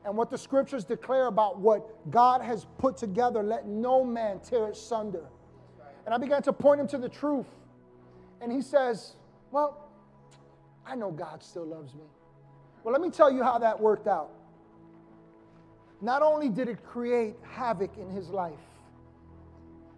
and 0.06 0.16
what 0.16 0.30
the 0.30 0.38
scriptures 0.38 0.84
declare 0.84 1.28
about 1.28 1.60
what 1.60 2.12
God 2.12 2.42
has 2.42 2.66
put 2.78 2.96
together. 2.96 3.42
Let 3.42 3.68
no 3.68 4.04
man 4.04 4.40
tear 4.40 4.68
it 4.68 4.78
sunder. 4.78 5.26
And 6.06 6.14
I 6.14 6.18
began 6.18 6.44
to 6.44 6.54
point 6.54 6.80
him 6.80 6.88
to 6.90 6.98
the 6.98 7.10
truth. 7.10 7.48
And 8.40 8.52
he 8.52 8.62
says, 8.62 9.14
Well, 9.52 9.90
I 10.86 10.96
know 10.96 11.10
God 11.10 11.42
still 11.42 11.66
loves 11.66 11.96
me. 11.96 12.04
Well, 12.84 12.92
let 12.92 13.02
me 13.02 13.10
tell 13.10 13.32
you 13.32 13.42
how 13.42 13.58
that 13.58 13.80
worked 13.80 14.08
out. 14.08 14.30
Not 16.02 16.22
only 16.22 16.50
did 16.50 16.70
it 16.70 16.84
create 16.86 17.36
havoc 17.42 17.98
in 17.98 18.12
his 18.12 18.30
life, 18.30 18.54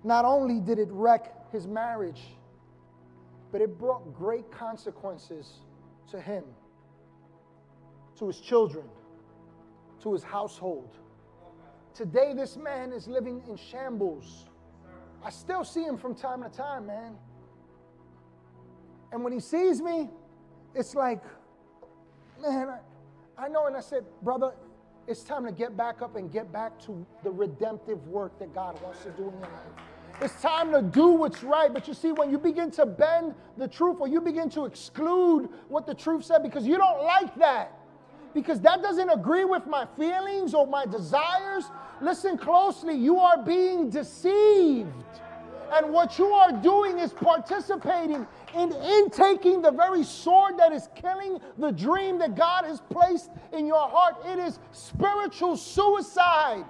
not 0.05 0.23
only 0.23 0.61
did 0.61 0.79
it 0.79 0.87
wreck 0.89 1.33
his 1.51 1.67
marriage, 1.67 2.21
but 3.51 3.61
it 3.61 3.77
brought 3.77 4.13
great 4.13 4.51
consequences 4.51 5.61
to 6.11 6.19
him, 6.19 6.43
to 8.17 8.27
his 8.27 8.39
children, 8.39 8.85
to 10.01 10.13
his 10.13 10.23
household. 10.23 10.97
Today, 11.93 12.33
this 12.35 12.57
man 12.57 12.91
is 12.91 13.07
living 13.07 13.41
in 13.49 13.57
shambles. 13.57 14.45
I 15.23 15.29
still 15.29 15.63
see 15.63 15.83
him 15.83 15.97
from 15.97 16.13
time 16.13 16.43
to 16.43 16.49
time, 16.49 16.85
man. 16.85 17.15
And 19.11 19.23
when 19.23 19.33
he 19.33 19.39
sees 19.39 19.81
me, 19.81 20.09
it's 20.75 20.93
like, 20.93 21.23
man, 22.41 22.69
I, 22.69 23.45
I 23.45 23.47
know. 23.47 23.65
And 23.67 23.75
I 23.75 23.79
said, 23.79 24.03
brother, 24.21 24.53
it's 25.07 25.23
time 25.23 25.45
to 25.45 25.51
get 25.51 25.75
back 25.75 26.01
up 26.01 26.15
and 26.17 26.31
get 26.31 26.51
back 26.51 26.79
to 26.81 27.05
the 27.23 27.31
redemptive 27.31 28.05
work 28.07 28.37
that 28.39 28.53
God 28.53 28.79
wants 28.81 29.03
to 29.03 29.09
do 29.11 29.23
in 29.23 29.31
your 29.31 29.41
life. 29.41 29.96
It's 30.19 30.41
time 30.41 30.71
to 30.71 30.81
do 30.81 31.09
what's 31.09 31.43
right. 31.43 31.71
But 31.71 31.87
you 31.87 31.93
see, 31.93 32.11
when 32.11 32.31
you 32.31 32.39
begin 32.39 32.71
to 32.71 32.85
bend 32.85 33.35
the 33.57 33.67
truth 33.67 33.97
or 33.99 34.07
you 34.07 34.19
begin 34.19 34.49
to 34.51 34.65
exclude 34.65 35.49
what 35.67 35.85
the 35.85 35.93
truth 35.93 36.25
said 36.25 36.41
because 36.41 36.65
you 36.65 36.77
don't 36.77 37.03
like 37.03 37.35
that, 37.35 37.73
because 38.33 38.59
that 38.61 38.81
doesn't 38.81 39.09
agree 39.09 39.45
with 39.45 39.67
my 39.67 39.85
feelings 39.97 40.53
or 40.53 40.65
my 40.65 40.85
desires, 40.85 41.65
listen 42.01 42.37
closely. 42.37 42.95
You 42.95 43.19
are 43.19 43.43
being 43.43 43.89
deceived. 43.89 44.91
And 45.71 45.91
what 45.91 46.17
you 46.17 46.27
are 46.27 46.51
doing 46.51 46.97
is 46.97 47.11
participating 47.11 48.25
in 48.55 48.71
intaking 48.71 49.61
the 49.61 49.71
very 49.71 50.03
sword 50.03 50.57
that 50.57 50.71
is 50.71 50.87
killing 50.95 51.39
the 51.57 51.71
dream 51.71 52.17
that 52.19 52.35
God 52.35 52.63
has 52.65 52.81
placed 52.89 53.31
in 53.51 53.67
your 53.67 53.87
heart. 53.87 54.15
It 54.25 54.39
is 54.39 54.59
spiritual 54.71 55.57
suicide. 55.57 56.63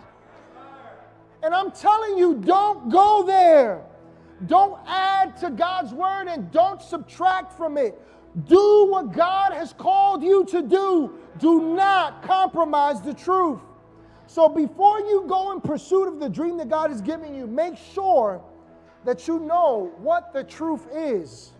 And 1.47 1.55
I'm 1.55 1.71
telling 1.71 2.17
you, 2.17 2.35
don't 2.35 2.89
go 2.89 3.23
there. 3.25 3.81
Don't 4.47 4.77
add 4.85 5.37
to 5.37 5.49
God's 5.49 5.93
word 5.93 6.27
and 6.27 6.51
don't 6.51 6.81
subtract 6.81 7.53
from 7.53 7.77
it. 7.77 7.97
Do 8.47 8.87
what 8.89 9.13
God 9.13 9.53
has 9.53 9.71
called 9.71 10.23
you 10.23 10.43
to 10.47 10.61
do. 10.61 11.13
Do 11.39 11.73
not 11.73 12.21
compromise 12.21 13.01
the 13.01 13.13
truth. 13.13 13.61
So 14.25 14.49
before 14.49 14.99
you 14.99 15.23
go 15.25 15.53
in 15.53 15.61
pursuit 15.61 16.09
of 16.09 16.19
the 16.19 16.27
dream 16.27 16.57
that 16.57 16.67
God 16.67 16.91
is 16.91 16.99
giving 16.99 17.33
you, 17.33 17.47
make 17.47 17.77
sure 17.77 18.41
that 19.05 19.25
you 19.25 19.39
know 19.39 19.93
what 19.99 20.33
the 20.33 20.43
truth 20.43 20.85
is. 20.93 21.53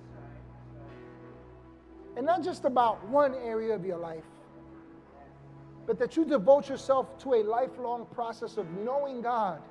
And 2.17 2.25
not 2.25 2.43
just 2.43 2.65
about 2.65 3.07
one 3.07 3.35
area 3.35 3.73
of 3.73 3.85
your 3.85 3.99
life, 3.99 4.25
but 5.85 5.97
that 5.99 6.17
you 6.17 6.25
devote 6.25 6.67
yourself 6.67 7.17
to 7.19 7.35
a 7.35 7.41
lifelong 7.41 8.05
process 8.07 8.57
of 8.57 8.69
knowing 8.83 9.21
God 9.21 9.61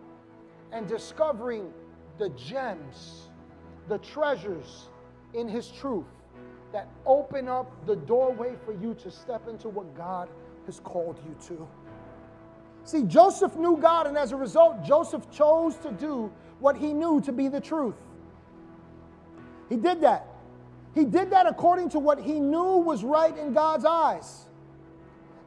and 0.72 0.86
discovering 0.86 1.72
the 2.18 2.28
gems, 2.30 3.28
the 3.88 3.98
treasures 3.98 4.88
in 5.34 5.48
His 5.48 5.68
truth 5.68 6.06
that 6.72 6.88
open 7.06 7.48
up 7.48 7.86
the 7.86 7.96
doorway 7.96 8.54
for 8.64 8.72
you 8.72 8.94
to 8.94 9.10
step 9.10 9.48
into 9.48 9.68
what 9.68 9.96
God 9.96 10.28
has 10.66 10.80
called 10.80 11.18
you 11.26 11.34
to. 11.48 11.68
See, 12.84 13.02
Joseph 13.02 13.56
knew 13.56 13.76
God, 13.76 14.06
and 14.06 14.16
as 14.16 14.32
a 14.32 14.36
result, 14.36 14.84
Joseph 14.84 15.30
chose 15.30 15.76
to 15.78 15.90
do 15.90 16.30
what 16.60 16.76
he 16.76 16.92
knew 16.92 17.20
to 17.22 17.32
be 17.32 17.48
the 17.48 17.60
truth. 17.60 17.96
He 19.68 19.76
did 19.76 20.00
that. 20.02 20.26
He 20.94 21.04
did 21.04 21.30
that 21.30 21.46
according 21.46 21.90
to 21.90 21.98
what 21.98 22.20
he 22.20 22.38
knew 22.38 22.76
was 22.76 23.04
right 23.04 23.36
in 23.36 23.52
God's 23.52 23.84
eyes. 23.84 24.46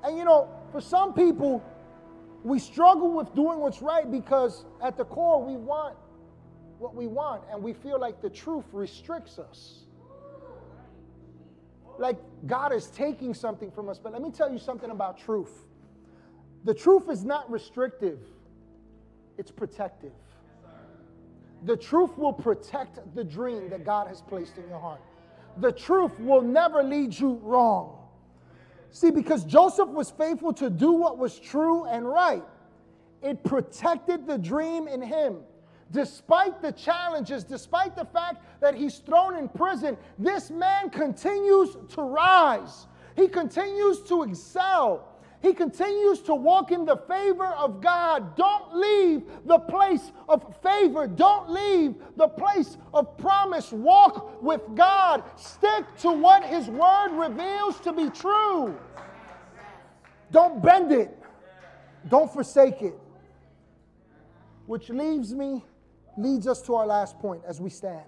And 0.03 0.17
you 0.17 0.25
know, 0.25 0.49
for 0.71 0.81
some 0.81 1.13
people, 1.13 1.63
we 2.43 2.59
struggle 2.59 3.11
with 3.11 3.33
doing 3.35 3.59
what's 3.59 3.81
right 3.81 4.09
because 4.09 4.65
at 4.81 4.97
the 4.97 5.05
core 5.05 5.43
we 5.43 5.55
want 5.55 5.95
what 6.77 6.95
we 6.95 7.07
want 7.07 7.43
and 7.51 7.61
we 7.61 7.73
feel 7.73 7.99
like 7.99 8.21
the 8.21 8.29
truth 8.29 8.65
restricts 8.71 9.37
us. 9.37 9.83
Like 11.97 12.17
God 12.47 12.71
is 12.71 12.87
taking 12.87 13.33
something 13.33 13.69
from 13.69 13.89
us. 13.89 13.99
But 13.99 14.13
let 14.13 14.21
me 14.21 14.31
tell 14.31 14.51
you 14.51 14.59
something 14.59 14.89
about 14.89 15.17
truth 15.17 15.65
the 16.65 16.73
truth 16.73 17.09
is 17.09 17.23
not 17.23 17.49
restrictive, 17.49 18.19
it's 19.37 19.51
protective. 19.51 20.11
The 21.63 21.75
truth 21.75 22.17
will 22.17 22.33
protect 22.33 22.99
the 23.15 23.23
dream 23.23 23.69
that 23.69 23.83
God 23.85 24.07
has 24.07 24.21
placed 24.21 24.57
in 24.57 24.67
your 24.69 24.79
heart. 24.79 25.01
The 25.57 25.71
truth 25.71 26.17
will 26.19 26.41
never 26.41 26.83
lead 26.83 27.17
you 27.17 27.39
wrong. 27.43 27.98
See, 28.91 29.11
because 29.11 29.43
Joseph 29.43 29.89
was 29.89 30.09
faithful 30.11 30.53
to 30.53 30.69
do 30.69 30.91
what 30.91 31.17
was 31.17 31.39
true 31.39 31.85
and 31.85 32.07
right, 32.07 32.43
it 33.21 33.43
protected 33.43 34.25
the 34.25 34.37
dream 34.37 34.87
in 34.87 35.01
him. 35.01 35.37
Despite 35.91 36.61
the 36.61 36.71
challenges, 36.71 37.43
despite 37.43 37.95
the 37.95 38.05
fact 38.05 38.43
that 38.61 38.75
he's 38.75 38.99
thrown 38.99 39.35
in 39.35 39.49
prison, 39.49 39.97
this 40.17 40.51
man 40.51 40.89
continues 40.89 41.77
to 41.89 42.01
rise. 42.01 42.87
He 43.15 43.27
continues 43.27 44.01
to 44.03 44.23
excel. 44.23 45.08
He 45.41 45.53
continues 45.53 46.19
to 46.23 46.35
walk 46.35 46.71
in 46.71 46.83
the 46.83 46.97
favor 46.97 47.47
of 47.47 47.79
God. 47.79 48.35
Don't 48.35 48.75
leave 48.75 49.23
the 49.45 49.57
place 49.57 50.11
of 50.27 50.43
favor. 50.61 51.07
Don't 51.07 51.49
leave 51.49 51.95
the 52.17 52.27
place 52.27 52.77
of 52.93 53.17
promise. 53.17 53.71
Walk 53.71 54.41
with 54.43 54.61
God. 54.75 55.23
Stick 55.37 55.85
to 55.99 56.11
what 56.11 56.43
His 56.43 56.67
Word 56.67 57.11
reveals 57.13 57.79
to 57.81 57.93
be 57.93 58.09
true. 58.09 58.77
Don't 60.31 60.61
bend 60.61 60.91
it, 60.91 61.17
don't 62.07 62.31
forsake 62.31 62.81
it. 62.81 62.99
Which 64.67 64.89
leaves 64.89 65.33
me, 65.33 65.65
leads 66.17 66.47
us 66.47 66.61
to 66.63 66.75
our 66.75 66.85
last 66.85 67.17
point 67.17 67.41
as 67.47 67.59
we 67.59 67.69
stand. 67.69 68.05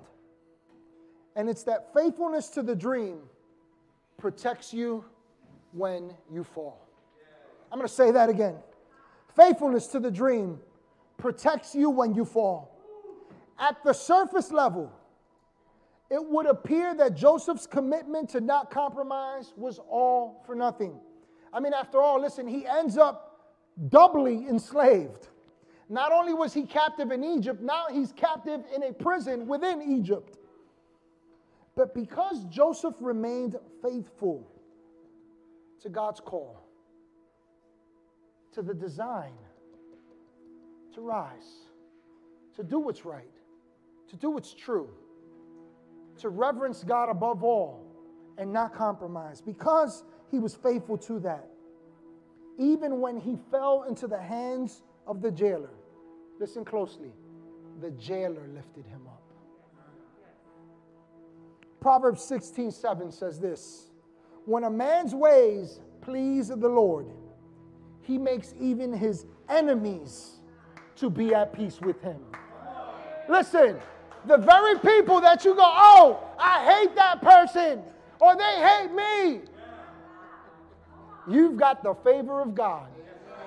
And 1.35 1.49
it's 1.49 1.63
that 1.63 1.93
faithfulness 1.93 2.49
to 2.49 2.61
the 2.61 2.75
dream 2.75 3.21
protects 4.17 4.73
you 4.73 5.05
when 5.71 6.13
you 6.31 6.43
fall. 6.43 6.90
I'm 7.71 7.77
going 7.77 7.87
to 7.87 7.93
say 7.93 8.11
that 8.11 8.29
again. 8.29 8.55
Faithfulness 9.35 9.87
to 9.87 9.99
the 9.99 10.11
dream 10.11 10.59
protects 11.17 11.73
you 11.73 11.89
when 11.89 12.13
you 12.13 12.25
fall. 12.25 12.77
At 13.57 13.83
the 13.83 13.93
surface 13.93 14.51
level, 14.51 14.91
it 16.09 16.21
would 16.21 16.45
appear 16.45 16.93
that 16.95 17.15
Joseph's 17.15 17.65
commitment 17.65 18.29
to 18.31 18.41
not 18.41 18.69
compromise 18.69 19.53
was 19.55 19.79
all 19.89 20.43
for 20.45 20.55
nothing. 20.55 20.99
I 21.53 21.61
mean, 21.61 21.73
after 21.73 22.01
all, 22.01 22.19
listen, 22.19 22.47
he 22.47 22.65
ends 22.65 22.97
up 22.97 23.53
doubly 23.87 24.47
enslaved. 24.47 25.29
Not 25.87 26.11
only 26.11 26.33
was 26.33 26.53
he 26.53 26.63
captive 26.63 27.11
in 27.11 27.23
Egypt, 27.23 27.61
now 27.61 27.85
he's 27.91 28.11
captive 28.11 28.61
in 28.75 28.83
a 28.83 28.93
prison 28.93 29.47
within 29.47 29.81
Egypt. 29.81 30.37
But 31.75 31.93
because 31.93 32.43
Joseph 32.45 32.95
remained 32.99 33.57
faithful 33.81 34.45
to 35.81 35.89
God's 35.89 36.19
call, 36.19 36.61
to 38.53 38.61
the 38.61 38.73
design, 38.73 39.33
to 40.93 41.01
rise, 41.01 41.67
to 42.55 42.63
do 42.63 42.79
what's 42.79 43.05
right, 43.05 43.23
to 44.09 44.15
do 44.15 44.29
what's 44.31 44.53
true, 44.53 44.89
to 46.19 46.29
reverence 46.29 46.83
God 46.83 47.09
above 47.09 47.43
all 47.43 47.85
and 48.37 48.51
not 48.51 48.73
compromise, 48.73 49.41
because 49.41 50.03
he 50.29 50.39
was 50.39 50.55
faithful 50.55 50.97
to 50.97 51.19
that. 51.19 51.47
Even 52.57 52.99
when 52.99 53.17
he 53.17 53.37
fell 53.49 53.83
into 53.87 54.07
the 54.07 54.21
hands 54.21 54.83
of 55.07 55.21
the 55.21 55.31
jailer, 55.31 55.73
listen 56.39 56.65
closely, 56.65 57.11
the 57.81 57.91
jailer 57.91 58.47
lifted 58.53 58.85
him 58.85 59.01
up. 59.07 59.21
Proverbs 61.79 62.23
16 62.23 62.71
7 62.71 63.11
says 63.11 63.39
this 63.39 63.87
When 64.45 64.63
a 64.63 64.69
man's 64.69 65.15
ways 65.15 65.79
please 66.01 66.49
the 66.49 66.69
Lord, 66.69 67.07
he 68.03 68.17
makes 68.17 68.53
even 68.59 68.93
his 68.93 69.25
enemies 69.49 70.39
to 70.97 71.09
be 71.09 71.33
at 71.33 71.53
peace 71.53 71.79
with 71.81 72.01
him. 72.01 72.19
Listen, 73.29 73.79
the 74.25 74.37
very 74.37 74.77
people 74.79 75.21
that 75.21 75.45
you 75.45 75.55
go, 75.55 75.63
oh, 75.63 76.23
I 76.37 76.63
hate 76.65 76.95
that 76.95 77.21
person, 77.21 77.81
or 78.19 78.35
they 78.35 78.43
hate 78.43 78.91
me, 78.93 79.41
you've 81.27 81.57
got 81.57 81.83
the 81.83 81.95
favor 82.03 82.41
of 82.41 82.55
God. 82.55 82.87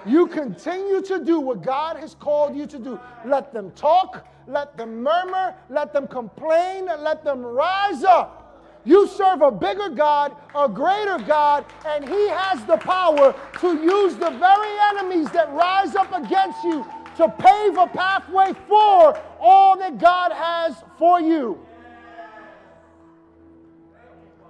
You 0.06 0.26
continue 0.26 1.00
to 1.02 1.24
do 1.24 1.40
what 1.40 1.62
God 1.62 1.96
has 1.96 2.14
called 2.14 2.54
you 2.56 2.66
to 2.66 2.78
do. 2.78 3.00
Let 3.24 3.54
them 3.54 3.70
talk, 3.72 4.26
let 4.46 4.76
them 4.76 5.02
murmur, 5.02 5.54
let 5.70 5.92
them 5.92 6.06
complain, 6.06 6.86
let 6.86 7.24
them 7.24 7.42
rise 7.42 8.04
up. 8.04 8.43
You 8.84 9.06
serve 9.06 9.40
a 9.40 9.50
bigger 9.50 9.88
God, 9.88 10.36
a 10.54 10.68
greater 10.68 11.18
God, 11.18 11.64
and 11.86 12.06
He 12.06 12.28
has 12.28 12.64
the 12.66 12.76
power 12.76 13.34
to 13.60 13.82
use 13.82 14.14
the 14.16 14.30
very 14.30 14.78
enemies 14.90 15.30
that 15.30 15.50
rise 15.52 15.94
up 15.94 16.12
against 16.12 16.62
you 16.64 16.84
to 17.16 17.28
pave 17.28 17.78
a 17.78 17.86
pathway 17.86 18.52
for 18.68 19.18
all 19.40 19.78
that 19.78 19.98
God 19.98 20.32
has 20.32 20.74
for 20.98 21.18
you. 21.18 21.58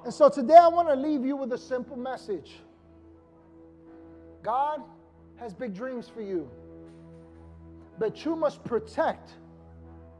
And 0.05 0.12
so 0.12 0.28
today 0.28 0.57
I 0.57 0.68
want 0.68 0.89
to 0.89 0.97
leave 0.97 1.24
you 1.24 1.37
with 1.37 1.53
a 1.53 1.59
simple 1.59 1.97
message 1.97 2.57
God 4.43 4.82
has 5.37 5.55
big 5.55 5.74
dreams 5.74 6.09
for 6.09 6.20
you, 6.20 6.51
but 7.99 8.24
you 8.24 8.35
must 8.35 8.62
protect 8.64 9.30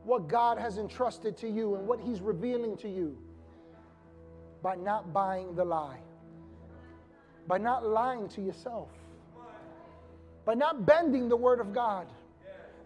what 0.04 0.28
God 0.28 0.56
has 0.58 0.78
entrusted 0.78 1.36
to 1.38 1.48
you 1.48 1.74
and 1.74 1.86
what 1.86 2.00
He's 2.00 2.20
revealing 2.20 2.76
to 2.78 2.88
you 2.88 3.18
by 4.64 4.74
not 4.74 5.12
buying 5.12 5.54
the 5.54 5.64
lie, 5.64 6.00
by 7.46 7.58
not 7.58 7.86
lying 7.86 8.26
to 8.30 8.40
yourself, 8.40 8.88
by 10.44 10.54
not 10.54 10.84
bending 10.84 11.28
the 11.28 11.36
Word 11.36 11.60
of 11.60 11.72
God 11.72 12.08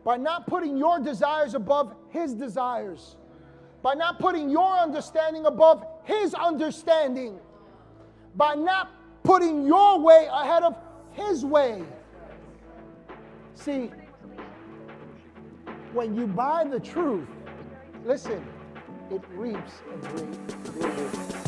by 0.09 0.17
not 0.17 0.47
putting 0.47 0.79
your 0.79 0.99
desires 1.01 1.55
above 1.55 1.95
His 2.09 2.33
desires, 2.33 3.17
by 3.83 3.93
not 3.93 4.19
putting 4.19 4.49
your 4.49 4.79
understanding 4.79 5.45
above 5.45 5.85
His 6.05 6.33
understanding, 6.33 7.39
by 8.35 8.55
not 8.55 8.91
putting 9.23 9.67
your 9.67 10.01
way 10.01 10.27
ahead 10.33 10.63
of 10.63 10.77
His 11.13 11.45
way. 11.45 11.83
See, 13.55 13.91
when 15.93 16.15
you 16.15 16.27
buy 16.27 16.65
the 16.65 16.81
truth, 16.81 17.29
listen, 18.05 18.43
it 19.11 19.23
reaps 19.35 19.73
a 19.93 19.97
great 20.07 20.39
reward. 20.75 21.48